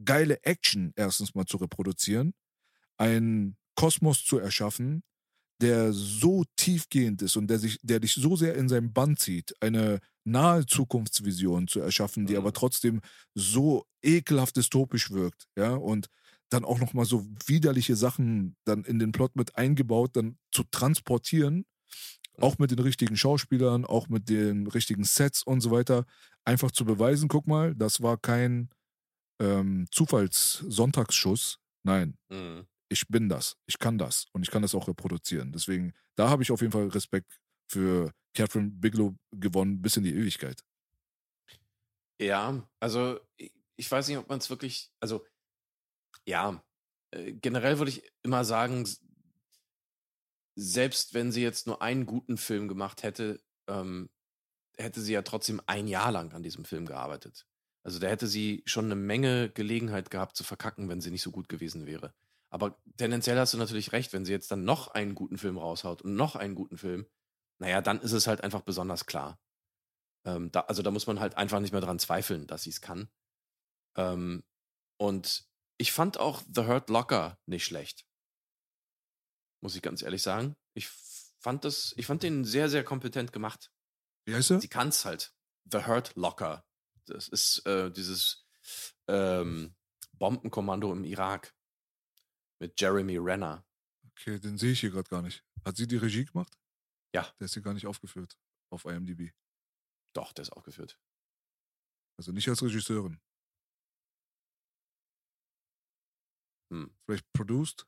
[0.05, 2.35] geile Action erstens mal zu reproduzieren,
[2.99, 5.02] einen Kosmos zu erschaffen,
[5.60, 9.55] der so tiefgehend ist und der sich, der dich so sehr in seinem Bann zieht,
[9.60, 12.38] eine nahe Zukunftsvision zu erschaffen, die Mhm.
[12.38, 13.00] aber trotzdem
[13.34, 16.09] so ekelhaft dystopisch wirkt, ja, und
[16.50, 21.64] dann auch nochmal so widerliche Sachen dann in den Plot mit eingebaut, dann zu transportieren,
[22.40, 26.05] auch mit den richtigen Schauspielern, auch mit den richtigen Sets und so weiter,
[26.44, 28.70] einfach zu beweisen, guck mal, das war kein
[29.40, 32.66] ähm, Zufalls-Sonntagsschuss, nein, Mhm.
[32.89, 35.52] Ich bin das, ich kann das und ich kann das auch reproduzieren.
[35.52, 37.39] Deswegen, da habe ich auf jeden Fall Respekt
[37.70, 40.62] für Catherine Bigelow gewonnen bis in die Ewigkeit.
[42.20, 43.20] Ja, also
[43.77, 45.24] ich, weiß nicht, ob man es wirklich, also
[46.27, 46.62] ja,
[47.12, 48.89] äh, generell würde ich immer sagen,
[50.56, 54.10] selbst wenn sie jetzt nur einen guten Film gemacht hätte, ähm,
[54.77, 57.47] hätte sie ja trotzdem ein Jahr lang an diesem Film gearbeitet.
[57.85, 61.31] Also da hätte sie schon eine Menge Gelegenheit gehabt zu verkacken, wenn sie nicht so
[61.31, 62.12] gut gewesen wäre.
[62.50, 66.02] Aber tendenziell hast du natürlich recht, wenn sie jetzt dann noch einen guten Film raushaut
[66.02, 67.06] und noch einen guten Film,
[67.58, 69.38] naja, dann ist es halt einfach besonders klar.
[70.24, 72.80] Ähm, da, also da muss man halt einfach nicht mehr dran zweifeln, dass sie es
[72.80, 73.10] kann.
[73.96, 74.44] Ähm,
[74.96, 75.46] und
[75.76, 78.06] ich fand auch The Hurt Locker nicht schlecht.
[79.60, 80.56] Muss ich ganz ehrlich sagen.
[80.74, 80.88] Ich
[81.40, 83.70] fand das, ich fand den sehr, sehr kompetent gemacht.
[84.24, 84.60] Wie heißt er?
[84.60, 85.32] Sie kann es halt.
[85.70, 86.64] The Hurt Locker.
[87.06, 88.46] Das ist äh, dieses
[89.06, 89.74] ähm,
[90.12, 91.54] Bombenkommando im Irak
[92.60, 93.64] mit Jeremy Renner.
[94.12, 95.44] Okay, den sehe ich hier gerade gar nicht.
[95.64, 96.59] Hat sie die Regie gemacht?
[97.14, 97.22] Ja.
[97.39, 98.39] Der ist hier gar nicht aufgeführt
[98.70, 99.32] auf IMDb.
[100.14, 100.98] Doch, der ist aufgeführt.
[102.18, 103.20] Also nicht als Regisseurin.
[106.72, 106.94] Hm.
[107.05, 107.86] Vielleicht produced?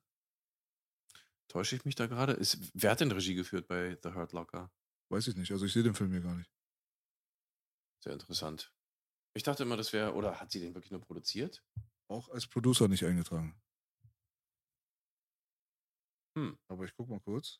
[1.48, 2.32] Täusche ich mich da gerade?
[2.32, 4.72] Ist, wer hat denn Regie geführt bei The Hurt Locker?
[5.10, 5.50] Weiß ich nicht.
[5.50, 6.50] Also ich sehe den Film hier gar nicht.
[8.04, 8.72] Sehr interessant.
[9.34, 11.64] Ich dachte immer, das wäre, oder hat sie den wirklich nur produziert?
[12.08, 13.60] Auch als Producer nicht eingetragen.
[16.36, 16.58] Hm.
[16.68, 17.58] Aber ich guck mal kurz.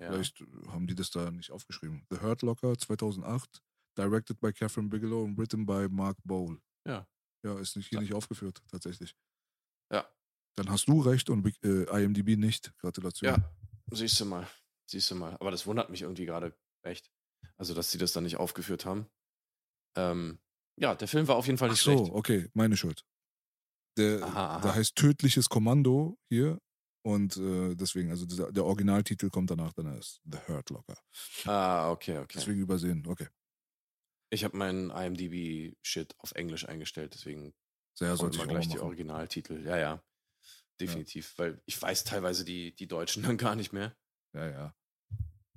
[0.00, 0.12] Ja.
[0.12, 2.06] Vielleicht haben die das da nicht aufgeschrieben.
[2.10, 3.62] The Hurt Locker 2008.
[3.96, 6.60] Directed by Catherine Bigelow und written by Mark Bowl.
[6.86, 7.06] Ja.
[7.44, 9.16] Ja, ist nicht, hier nicht aufgeführt, tatsächlich.
[9.92, 10.08] Ja.
[10.56, 12.76] Dann hast du recht und äh, IMDb nicht.
[12.78, 13.28] Gratulation.
[13.30, 13.52] Ja,
[13.90, 14.48] siehst du mal.
[14.88, 15.36] Siehst du mal.
[15.40, 17.10] Aber das wundert mich irgendwie gerade echt.
[17.56, 19.06] Also, dass sie das dann nicht aufgeführt haben.
[19.96, 20.38] Ähm,
[20.76, 22.12] ja, der Film war auf jeden Fall Ach nicht so, schlecht.
[22.12, 23.04] okay, meine Schuld.
[23.96, 24.60] Der, Aha, aha.
[24.60, 26.60] der heißt Tödliches Kommando hier
[27.14, 30.96] und äh, deswegen, also dieser, der Originaltitel kommt danach, dann ist The Hurt Locker.
[31.44, 32.34] Ah, okay, okay.
[32.38, 33.28] Deswegen übersehen, okay.
[34.30, 37.54] Ich habe meinen IMDb-Shit auf Englisch eingestellt, deswegen
[37.94, 38.78] Sehr sollte ich gleich die.
[38.78, 39.64] Originaltitel.
[39.64, 40.02] Ja, ja.
[40.80, 43.96] Definitiv, weil ich weiß teilweise die, die Deutschen dann gar nicht mehr.
[44.34, 44.74] Ja, ja.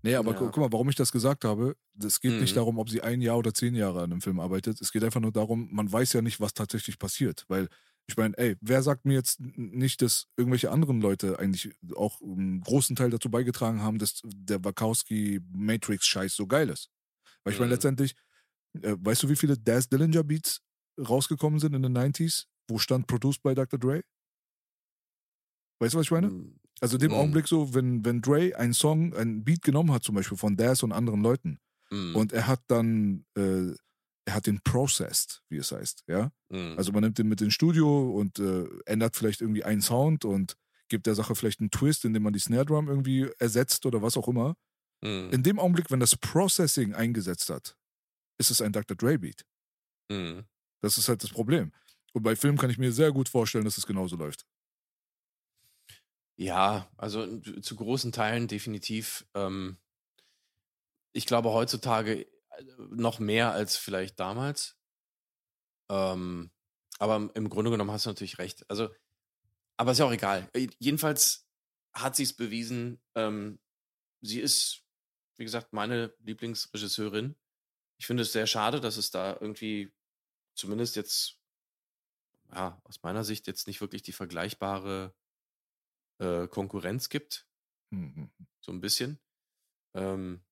[0.04, 0.40] Nee, aber Ja.
[0.40, 2.56] gu- guck mal, warum ich das gesagt habe, es geht nicht Mhm.
[2.56, 4.82] darum, ob sie ein Jahr oder zehn Jahre an einem Film arbeitet.
[4.82, 7.46] Es geht einfach nur darum, man weiß ja nicht, was tatsächlich passiert.
[7.50, 7.68] Weil,
[8.08, 12.62] ich meine, ey, wer sagt mir jetzt nicht, dass irgendwelche anderen Leute eigentlich auch einen
[12.62, 16.90] großen Teil dazu beigetragen haben, dass der Wachowski-Matrix-Scheiß so geil ist?
[17.44, 17.76] Weil ich meine, Mhm.
[17.76, 18.16] letztendlich,
[18.82, 20.62] äh, weißt du, wie viele Daz Dillinger Beats
[21.00, 22.48] rausgekommen sind in den 90s?
[22.70, 23.80] Wo stand Produced by Dr.
[23.80, 24.04] Dre?
[25.80, 26.28] Weißt du, was ich meine?
[26.28, 27.18] Hm, Also in dem Mhm.
[27.18, 30.84] Augenblick so, wenn, wenn Dre einen Song, einen Beat genommen hat, zum Beispiel von Daz
[30.84, 31.60] und anderen Leuten,
[31.92, 33.74] hm, und er hat dann, äh,
[34.32, 36.32] er hat den processed, wie es heißt, ja.
[36.52, 36.78] hm.
[36.78, 40.56] Also man nimmt den mit ins Studio und äh, ändert vielleicht irgendwie einen Sound und
[40.90, 44.18] gibt der Sache vielleicht einen Twist, indem man die Snare Drum irgendwie ersetzt oder was
[44.18, 44.56] auch immer.
[45.04, 47.78] Hm, In dem Augenblick, wenn das Processing eingesetzt hat,
[48.40, 48.98] ist es ein Dr.
[48.98, 49.46] Dre Beat.
[50.10, 50.42] hm.
[50.82, 51.72] Das ist halt das Problem.
[52.14, 54.46] Und bei Filmen kann ich mir sehr gut vorstellen, dass es genauso läuft.
[56.38, 59.26] Ja, also n- zu großen Teilen definitiv.
[59.36, 59.78] Ähm,
[61.14, 62.28] ich glaube heutzutage äh,
[62.78, 64.78] noch mehr als vielleicht damals.
[65.90, 66.52] Ähm,
[67.00, 68.70] aber im Grunde genommen hast du natürlich recht.
[68.70, 68.90] Also,
[69.78, 70.50] aber ist ja auch egal.
[70.54, 71.48] Äh, Jedenfalls
[71.94, 73.02] hat sie es bewiesen.
[73.16, 73.60] Ähm,
[74.22, 74.84] sie ist,
[75.38, 77.36] wie gesagt, meine Lieblingsregisseurin.
[77.98, 79.92] Ich finde es sehr schade, dass es da irgendwie
[80.56, 81.38] zumindest jetzt,
[82.54, 85.14] ja, aus meiner Sicht jetzt nicht wirklich die vergleichbare
[86.20, 87.48] äh, Konkurrenz gibt,
[87.94, 88.32] Mhm.
[88.62, 89.20] so ein bisschen.
[89.94, 90.46] Ähm,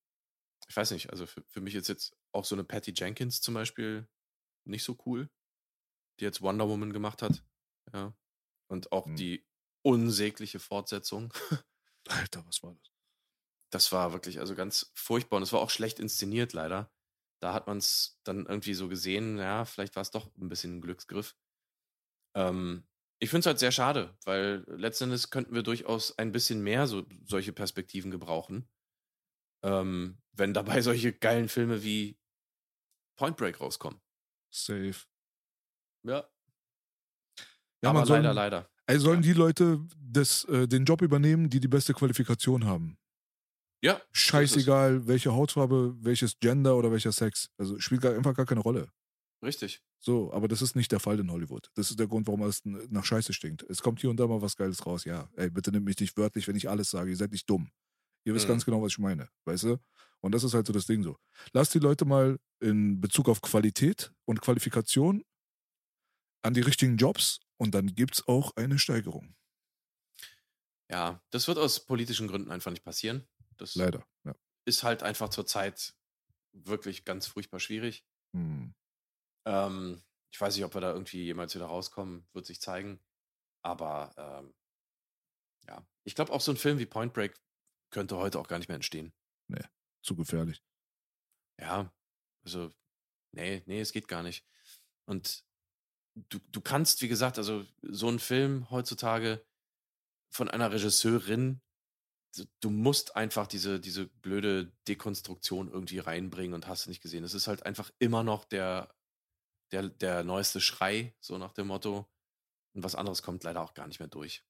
[0.69, 3.53] ich weiß nicht, also für, für mich ist jetzt auch so eine Patty Jenkins zum
[3.55, 4.07] Beispiel
[4.65, 5.29] nicht so cool,
[6.19, 7.43] die jetzt Wonder Woman gemacht hat.
[7.93, 8.15] Ja.
[8.69, 9.15] Und auch Hm.
[9.15, 9.45] die
[9.83, 11.33] unsägliche Fortsetzung.
[12.07, 12.91] Alter, was war das?
[13.71, 16.91] Das war wirklich also ganz furchtbar und es war auch schlecht inszeniert leider.
[17.41, 20.77] Da hat man es dann irgendwie so gesehen, ja, vielleicht war es doch ein bisschen
[20.77, 21.35] ein Glücksgriff.
[22.35, 22.87] Ähm,
[23.19, 27.05] ich finde es halt sehr schade, weil letztendlich könnten wir durchaus ein bisschen mehr so
[27.25, 28.69] solche Perspektiven gebrauchen.
[29.63, 32.17] Ähm, wenn dabei solche geilen Filme wie
[33.17, 33.99] Point Break rauskommen.
[34.51, 34.95] Safe.
[36.03, 36.29] Ja.
[37.83, 38.69] Ja, aber man soll- leider, leider.
[38.87, 39.33] Also sollen Ja.
[39.33, 42.97] die Leute das, äh, den Job übernehmen, die die beste Qualifikation haben.
[43.83, 44.01] Ja.
[44.11, 47.49] Scheißegal, welche Hautfarbe, welches Gender oder welcher Sex.
[47.57, 48.91] Also spielt gar, einfach gar keine Rolle.
[49.43, 49.81] Richtig.
[49.99, 51.69] So, aber das ist nicht der Fall in Hollywood.
[51.75, 53.63] Das ist der Grund, warum alles nach Scheiße stinkt.
[53.69, 55.05] Es kommt hier und da mal was Geiles raus.
[55.05, 57.09] Ja, ey, bitte nimmt mich nicht wörtlich, wenn ich alles sage.
[57.11, 57.69] Ihr seid nicht dumm.
[58.25, 58.51] Ihr wisst Mhm.
[58.51, 59.29] ganz genau, was ich meine.
[59.45, 59.77] Weißt du?
[60.21, 61.17] Und das ist halt so das Ding so.
[61.53, 65.23] Lasst die Leute mal in Bezug auf Qualität und Qualifikation
[66.41, 69.35] an die richtigen Jobs und dann gibt's auch eine Steigerung.
[70.89, 73.27] Ja, das wird aus politischen Gründen einfach nicht passieren.
[73.57, 74.05] Das Leider.
[74.25, 74.35] Ja.
[74.65, 75.93] ist halt einfach zurzeit
[76.51, 78.05] wirklich ganz furchtbar schwierig.
[78.33, 78.73] Hm.
[79.45, 80.01] Ähm,
[80.31, 82.99] ich weiß nicht, ob wir da irgendwie jemals wieder rauskommen, wird sich zeigen.
[83.61, 84.53] Aber ähm,
[85.67, 87.35] ja, ich glaube auch so ein Film wie Point Break
[87.91, 89.13] könnte heute auch gar nicht mehr entstehen.
[90.01, 90.63] Zu gefährlich.
[91.59, 91.93] Ja,
[92.45, 92.71] also,
[93.33, 94.45] nee, nee, es geht gar nicht.
[95.05, 95.43] Und
[96.15, 99.45] du, du kannst, wie gesagt, also so ein Film heutzutage
[100.31, 101.61] von einer Regisseurin,
[102.61, 107.23] du- musst einfach diese, diese blöde Dekonstruktion irgendwie reinbringen und hast du nicht gesehen.
[107.23, 108.95] Es ist halt einfach immer noch der,
[109.71, 112.09] der, der neueste Schrei, so nach dem Motto.
[112.75, 114.45] Und was anderes kommt leider auch gar nicht mehr durch.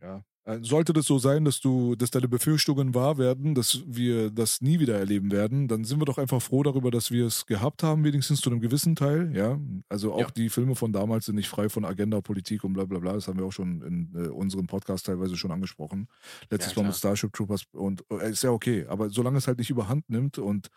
[0.00, 0.24] Ja.
[0.46, 4.60] Äh, Sollte das so sein, dass du, dass deine Befürchtungen wahr werden, dass wir das
[4.60, 7.82] nie wieder erleben werden, dann sind wir doch einfach froh darüber, dass wir es gehabt
[7.82, 9.34] haben, wenigstens zu einem gewissen Teil.
[9.36, 9.58] Ja,
[9.88, 10.30] also auch Ja.
[10.30, 13.14] die Filme von damals sind nicht frei von Agenda, Politik und bla bla bla.
[13.14, 16.06] Das haben wir auch schon in äh, unserem Podcast teilweise schon angesprochen.
[16.48, 16.96] Letztes Ja, Mal mit.
[16.96, 18.86] Starship Troopers und äh, ist ja okay.
[18.88, 20.68] Aber solange es halt nicht überhand nimmt und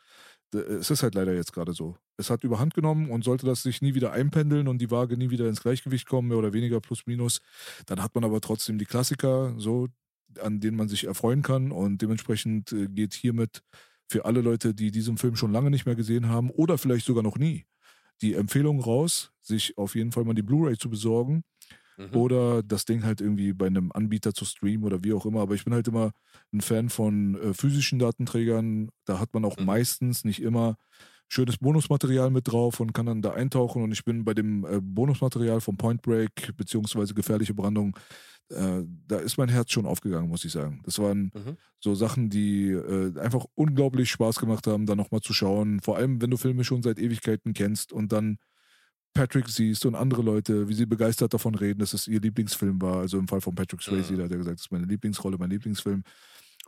[0.52, 1.98] es ist halt leider jetzt gerade so.
[2.18, 5.30] Es hat überhand genommen und sollte das sich nie wieder einpendeln und die Waage nie
[5.30, 7.40] wieder ins Gleichgewicht kommen, mehr oder weniger plus minus,
[7.86, 9.88] dann hat man aber trotzdem die Klassiker, so,
[10.42, 11.72] an denen man sich erfreuen kann.
[11.72, 13.64] Und dementsprechend äh, geht hiermit
[14.08, 17.24] für alle Leute, die diesen Film schon lange nicht mehr gesehen haben oder vielleicht sogar
[17.24, 17.66] noch nie,
[18.22, 21.44] die Empfehlung raus, sich auf jeden Fall mal die Blu-ray zu besorgen
[22.00, 22.16] Mhm.
[22.16, 25.42] oder das Ding halt irgendwie bei einem Anbieter zu streamen oder wie auch immer.
[25.42, 26.12] Aber ich bin halt immer
[26.54, 28.90] ein Fan von äh, physischen Datenträgern.
[29.06, 29.66] Da hat man auch Mhm.
[29.66, 30.78] meistens, nicht immer,
[31.28, 33.84] schönes Bonusmaterial mit drauf und kann dann da eintauchen.
[33.84, 37.96] Und ich bin bei dem äh, Bonusmaterial von Point Break beziehungsweise gefährliche Brandung,
[38.50, 40.82] äh, da ist mein Herz schon aufgegangen, muss ich sagen.
[40.86, 41.58] Das waren Mhm.
[41.80, 45.80] so Sachen, die äh, einfach unglaublich Spaß gemacht haben, da nochmal zu schauen.
[45.82, 48.38] Vor allem, wenn du Filme schon seit Ewigkeiten kennst und dann
[49.14, 52.98] Patrick siehst und andere Leute, wie sie begeistert davon reden, dass es ihr Lieblingsfilm war.
[53.00, 54.18] Also im Fall von Patrick Swayze, Mhm.
[54.18, 56.04] da hat er gesagt, das ist meine Lieblingsrolle, mein Lieblingsfilm.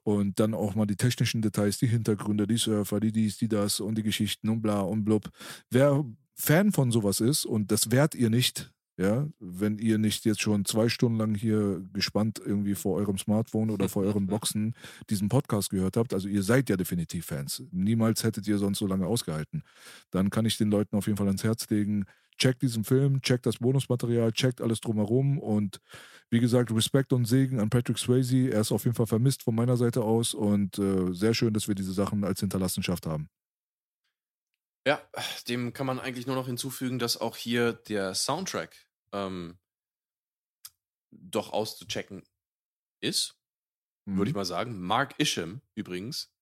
[0.03, 3.79] Und dann auch mal die technischen Details, die Hintergründe, die Surfer, die dies, die das
[3.79, 5.29] und die Geschichten und bla und blub.
[5.69, 6.03] Wer
[6.35, 10.65] Fan von sowas ist, und das wärt ihr nicht, ja, wenn ihr nicht jetzt schon
[10.65, 14.73] zwei Stunden lang hier gespannt irgendwie vor eurem Smartphone oder vor euren Boxen
[15.09, 17.63] diesen Podcast gehört habt, also ihr seid ja definitiv Fans.
[17.71, 19.61] Niemals hättet ihr sonst so lange ausgehalten.
[20.09, 22.05] Dann kann ich den Leuten auf jeden Fall ans Herz legen,
[22.41, 25.79] checkt diesen Film, checkt das Bonusmaterial, checkt alles drumherum und
[26.31, 28.49] wie gesagt, Respekt und Segen an Patrick Swayze.
[28.49, 31.67] Er ist auf jeden Fall vermisst von meiner Seite aus und äh, sehr schön, dass
[31.67, 33.29] wir diese Sachen als Hinterlassenschaft haben.
[34.87, 34.99] Ja,
[35.47, 39.59] dem kann man eigentlich nur noch hinzufügen, dass auch hier der Soundtrack ähm,
[41.11, 42.23] doch auszuchecken
[43.01, 43.37] ist,
[44.05, 44.81] würde ich mal sagen.
[44.81, 46.33] Mark Isham übrigens,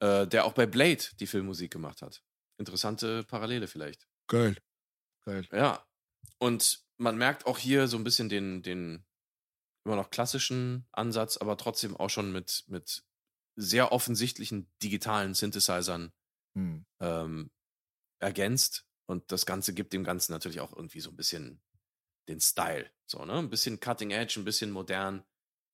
[0.00, 2.22] äh, der auch bei Blade die Filmmusik gemacht hat.
[2.58, 4.06] Interessante Parallele vielleicht.
[4.28, 4.56] Geil.
[5.26, 5.46] Geil.
[5.52, 5.86] Ja.
[6.38, 9.04] Und man merkt auch hier so ein bisschen den, den
[9.84, 13.04] immer noch klassischen Ansatz, aber trotzdem auch schon mit, mit
[13.56, 16.12] sehr offensichtlichen digitalen Synthesizern
[16.56, 16.86] Hm.
[17.00, 17.50] ähm,
[18.20, 18.86] ergänzt.
[19.06, 21.62] Und das Ganze gibt dem Ganzen natürlich auch irgendwie so ein bisschen
[22.28, 22.90] den Style.
[23.06, 23.34] So, ne?
[23.34, 25.24] Ein bisschen Cutting Edge, ein bisschen modern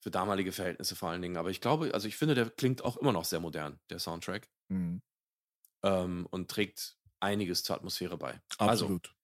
[0.03, 1.37] für damalige Verhältnisse vor allen Dingen.
[1.37, 4.49] Aber ich glaube, also ich finde, der klingt auch immer noch sehr modern, der Soundtrack.
[4.71, 5.03] Hm.
[5.85, 8.41] Ähm, und trägt einiges zur Atmosphäre bei.
[8.59, 9.15] Also, Absolut.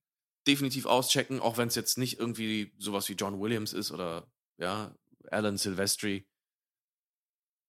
[0.47, 4.95] Definitiv auschecken, auch wenn es jetzt nicht irgendwie sowas wie John Williams ist oder ja,
[5.31, 6.27] Alan Silvestri.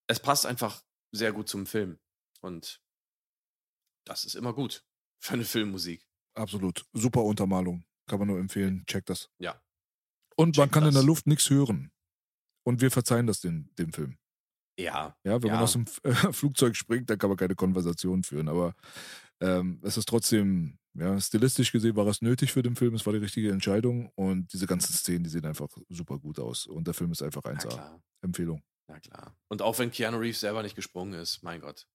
[0.06, 1.98] Es passt einfach sehr gut zum Film.
[2.40, 2.80] Und
[4.04, 4.84] das ist immer gut
[5.22, 6.06] für eine Filmmusik.
[6.34, 6.86] Absolut.
[6.92, 7.84] Super Untermalung.
[8.06, 8.84] Kann man nur empfehlen.
[8.86, 9.28] Checkt das.
[9.38, 9.60] Ja.
[10.36, 11.06] Und man Checkt kann in der das.
[11.06, 11.90] Luft nichts hören.
[12.64, 14.18] Und wir verzeihen das dem, dem Film.
[14.78, 15.16] Ja.
[15.24, 15.60] Ja, wenn man Ja.
[15.62, 15.86] aus dem
[16.32, 18.48] Flugzeug springt, dann kann man keine Konversation führen.
[18.48, 18.74] Aber
[19.40, 22.94] ähm, es ist trotzdem, ja, stilistisch gesehen war es nötig für den Film.
[22.94, 24.10] Es war die richtige Entscheidung.
[24.14, 26.66] Und diese ganzen Szenen, die sehen einfach super gut aus.
[26.66, 27.68] Und der Film ist einfach Na 1A.
[27.68, 28.02] klar.
[28.22, 28.62] Empfehlung.
[28.88, 29.36] Na klar.
[29.48, 31.86] Und auch wenn Keanu Reeves selber nicht gesprungen ist, mein Gott.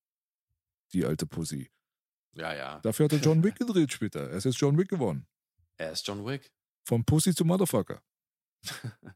[0.94, 1.70] Die alte Pussy.
[2.34, 2.80] Ja, ja.
[2.80, 4.30] Dafür hat er John Wick gedreht später.
[4.30, 5.28] Er ist jetzt John Wick geworden.
[5.78, 6.52] Er ist John Wick.
[6.86, 8.02] Von Pussy zu Motherfucker.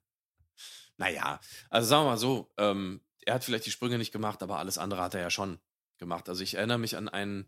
[0.98, 1.40] Naja,
[1.70, 4.78] also sagen wir mal so, ähm, er hat vielleicht die Sprünge nicht gemacht, aber alles
[4.78, 5.60] andere hat er ja schon
[6.00, 6.28] gemacht.
[6.28, 7.46] Also ich erinnere mich an einen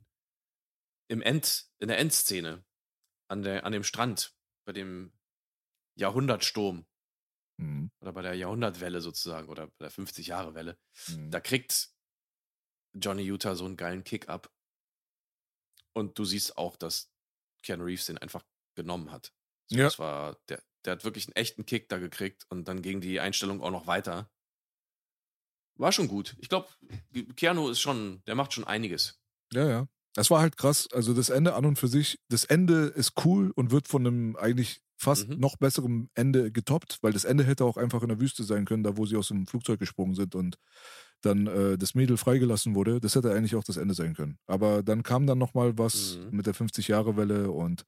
[1.10, 2.64] im End, in der Endszene,
[3.28, 4.34] an, der, an dem Strand,
[4.66, 5.12] bei dem
[5.96, 6.86] Jahrhundertsturm
[7.58, 7.92] Mhm.
[8.00, 10.80] oder bei der Jahrhundertwelle sozusagen oder bei der 50-Jahre-Welle.
[11.10, 11.30] Mhm.
[11.30, 11.90] Da kriegt
[12.94, 14.50] Johnny Utah so einen geilen Kick ab.
[15.94, 17.12] Und du siehst auch, dass
[17.62, 18.46] Keanu Reeves den einfach
[18.76, 19.34] genommen hat.
[19.68, 19.84] So, Ja.
[19.84, 23.20] Das war, der, der hat wirklich einen echten Kick da gekriegt und dann ging die
[23.20, 24.32] Einstellung auch noch weiter.
[25.76, 26.38] War schon gut.
[26.40, 26.70] Ich glaube,
[27.36, 29.20] Keanu ist schon, der macht schon einiges.
[29.52, 29.88] Ja, ja.
[30.16, 30.88] Das war halt krass.
[30.92, 34.36] Also das Ende an und für sich, das Ende ist cool und wird von einem
[34.36, 35.40] eigentlich fast Mhm.
[35.40, 38.84] noch besserem Ende getoppt, weil das Ende hätte auch einfach in der Wüste sein können,
[38.84, 40.58] da wo sie aus dem Flugzeug gesprungen sind und
[41.22, 43.00] dann äh, das Mädel freigelassen wurde.
[43.00, 44.40] Das hätte eigentlich auch das Ende sein können.
[44.48, 46.36] Aber dann kam dann nochmal was Mhm.
[46.38, 47.86] mit der 50-Jahre-Welle und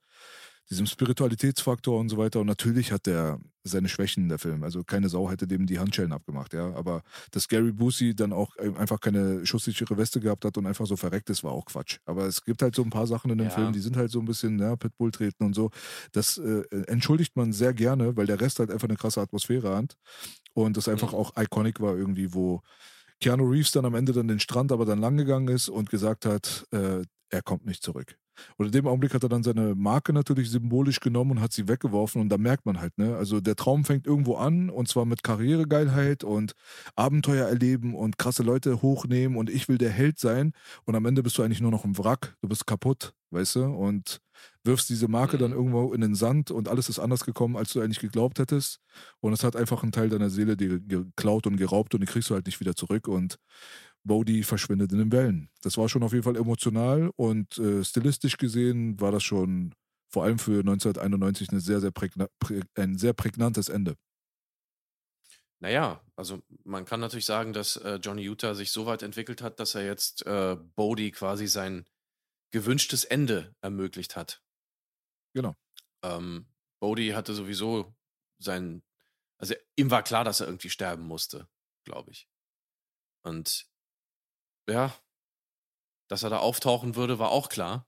[0.71, 2.39] diesem Spiritualitätsfaktor und so weiter.
[2.39, 4.63] Und natürlich hat der seine Schwächen, der Film.
[4.63, 6.73] Also keine Sau hätte dem die Handschellen abgemacht, ja.
[6.73, 10.95] Aber dass Gary Busey dann auch einfach keine schusssichere Weste gehabt hat und einfach so
[10.95, 11.99] verreckt ist, war auch Quatsch.
[12.05, 13.53] Aber es gibt halt so ein paar Sachen in dem Ja.
[13.53, 15.69] Film, die sind halt so ein bisschen, ja, Pitbull treten und so.
[16.11, 19.95] Das äh, entschuldigt man sehr gerne, weil der Rest halt einfach eine krasse Atmosphäre hat.
[20.53, 21.17] Und das einfach Mhm.
[21.19, 22.61] auch iconic war irgendwie, wo
[23.19, 26.25] Keanu Reeves dann am Ende dann den Strand aber dann lang gegangen ist und gesagt
[26.25, 28.17] hat, äh, er kommt nicht zurück.
[28.57, 31.67] Und in dem Augenblick hat er dann seine Marke natürlich symbolisch genommen und hat sie
[31.67, 32.21] weggeworfen.
[32.21, 35.23] Und da merkt man halt, ne, also der Traum fängt irgendwo an und zwar mit
[35.23, 36.53] Karrieregeilheit und
[36.95, 40.53] Abenteuer erleben und krasse Leute hochnehmen und ich will der Held sein.
[40.85, 43.63] Und am Ende bist du eigentlich nur noch ein Wrack, du bist kaputt, weißt du,
[43.65, 44.19] und
[44.63, 45.57] wirfst diese Marke dann Mhm.
[45.57, 48.79] irgendwo in den Sand und alles ist anders gekommen, als du eigentlich geglaubt hättest.
[49.19, 52.29] Und es hat einfach einen Teil deiner Seele dir geklaut und geraubt und die kriegst
[52.29, 53.07] du halt nicht wieder zurück.
[53.07, 53.37] Und
[54.03, 55.49] Bodhi verschwindet in den Wellen.
[55.61, 59.73] Das war schon auf jeden Fall emotional und äh, stilistisch gesehen war das schon
[60.09, 63.95] vor allem für 1991 eine sehr, sehr prägna prä ein sehr prägnantes Ende.
[65.59, 69.59] Naja, also man kann natürlich sagen, dass äh, Johnny Utah sich so weit entwickelt hat,
[69.59, 71.85] dass er jetzt äh, Bodhi quasi sein
[72.51, 74.41] gewünschtes Ende ermöglicht hat.
[75.33, 75.55] Genau.
[76.03, 76.47] Ähm,
[76.79, 77.95] Bodhi hatte sowieso
[78.39, 78.81] sein,
[79.37, 81.47] also ihm war klar, dass er irgendwie sterben musste,
[81.85, 82.27] glaube ich.
[83.23, 83.70] Und
[84.71, 84.95] ja,
[86.09, 87.87] dass er da auftauchen würde, war auch klar.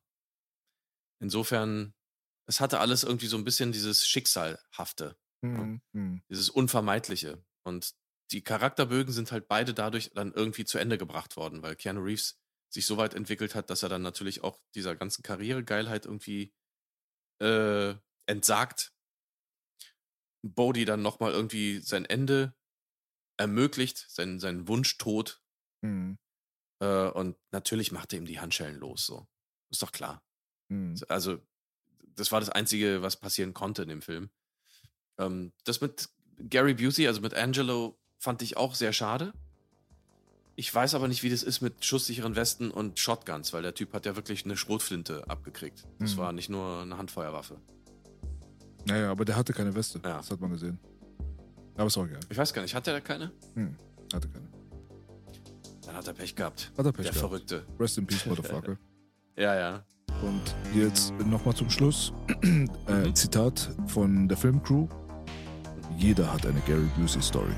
[1.22, 1.94] Insofern,
[2.48, 5.82] es hatte alles irgendwie so ein bisschen dieses Schicksalhafte, Mhm.
[5.94, 6.22] Mhm.
[6.30, 7.44] dieses Unvermeidliche.
[7.66, 7.94] Und
[8.32, 12.40] die Charakterbögen sind halt beide dadurch dann irgendwie zu Ende gebracht worden, weil Keanu Reeves
[12.70, 16.54] sich so weit entwickelt hat, dass er dann natürlich auch dieser ganzen Karrieregeilheit irgendwie
[17.42, 17.96] äh,
[18.26, 18.94] entsagt.
[20.46, 22.56] Bodhi dann nochmal irgendwie sein Ende
[23.38, 25.42] ermöglicht, sein, seinen Wunschtod.
[25.82, 26.18] Mhm.
[26.84, 29.06] Äh, und natürlich macht er ihm die Handschellen los.
[29.06, 29.26] So.
[29.70, 30.22] Ist doch klar.
[30.70, 30.96] Mhm.
[31.08, 31.40] Also,
[32.16, 34.30] das war das Einzige, was passieren konnte in dem Film.
[35.18, 39.34] Ähm, das mit Gary Busey, also mit Angelo, fand ich auch sehr schade.
[40.56, 43.94] Ich weiß aber nicht, wie das ist mit schusssicheren Westen und Shotguns, weil der Typ
[43.94, 45.88] hat ja wirklich eine Schrotflinte abgekriegt.
[46.00, 46.18] Das Mhm.
[46.18, 47.60] war nicht nur eine Handfeuerwaffe.
[48.86, 50.00] Naja, aber der hatte keine Weste.
[50.04, 50.18] Ja.
[50.18, 50.78] Das hat man gesehen.
[51.76, 52.20] Aber ist auch egal.
[52.30, 53.32] Ich weiß gar nicht, hat der da keine?
[53.56, 53.76] Hm.
[54.14, 54.48] Hatte keine.
[55.86, 56.72] Dann hat er Pech gehabt.
[56.78, 57.18] Hat er Pech der gehabt.
[57.20, 57.64] Verrückte.
[57.80, 58.78] Rest in peace, Motherfucker.
[59.36, 59.84] Ja, ja.
[60.22, 60.42] Und
[60.76, 62.14] jetzt nochmal zum Schluss.
[62.44, 62.46] äh,
[63.08, 63.16] Mhm.
[63.16, 64.88] Zitat von der Filmcrew.
[65.98, 67.52] Jeder hat eine Gary Busey Story.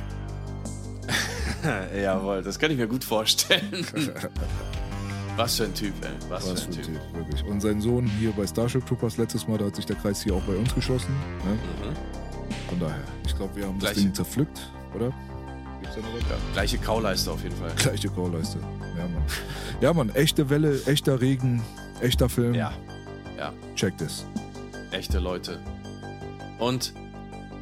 [2.01, 3.85] Jawohl, das kann ich mir gut vorstellen.
[5.35, 6.11] Was für ein Typ, ey.
[6.29, 6.83] Was, Was für ein Typ.
[6.85, 7.43] Typ, wirklich.
[7.43, 10.33] Und sein Sohn hier bei Starship Troopers letztes Mal, da hat sich der Kreis hier
[10.33, 11.13] auch bei uns geschlossen.
[11.43, 11.51] Ne?
[11.89, 12.69] Mhm.
[12.69, 13.99] Von daher, ich glaube, wir haben das Gleiche.
[14.01, 15.11] Ding zerpflückt, oder?
[15.85, 16.29] Gibt's da noch?
[16.29, 17.71] Ja, gleiche Kauleiste auf jeden Fall.
[17.75, 18.59] Gleiche Callleiste.
[18.97, 19.23] Ja, Mann.
[19.81, 21.61] Ja, Mann, echte Welle, echter Regen,
[22.01, 22.53] echter Film.
[22.53, 22.73] Ja,
[23.37, 24.25] ja, Check this.
[24.91, 25.59] echte Leute.
[26.59, 26.93] Und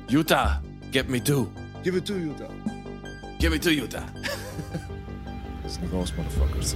[0.08, 1.48] Utah, get me to.
[1.84, 2.48] Give it to da.
[3.40, 4.04] Get me to Utah.
[5.64, 6.76] Das sind raus, Motherfuckers.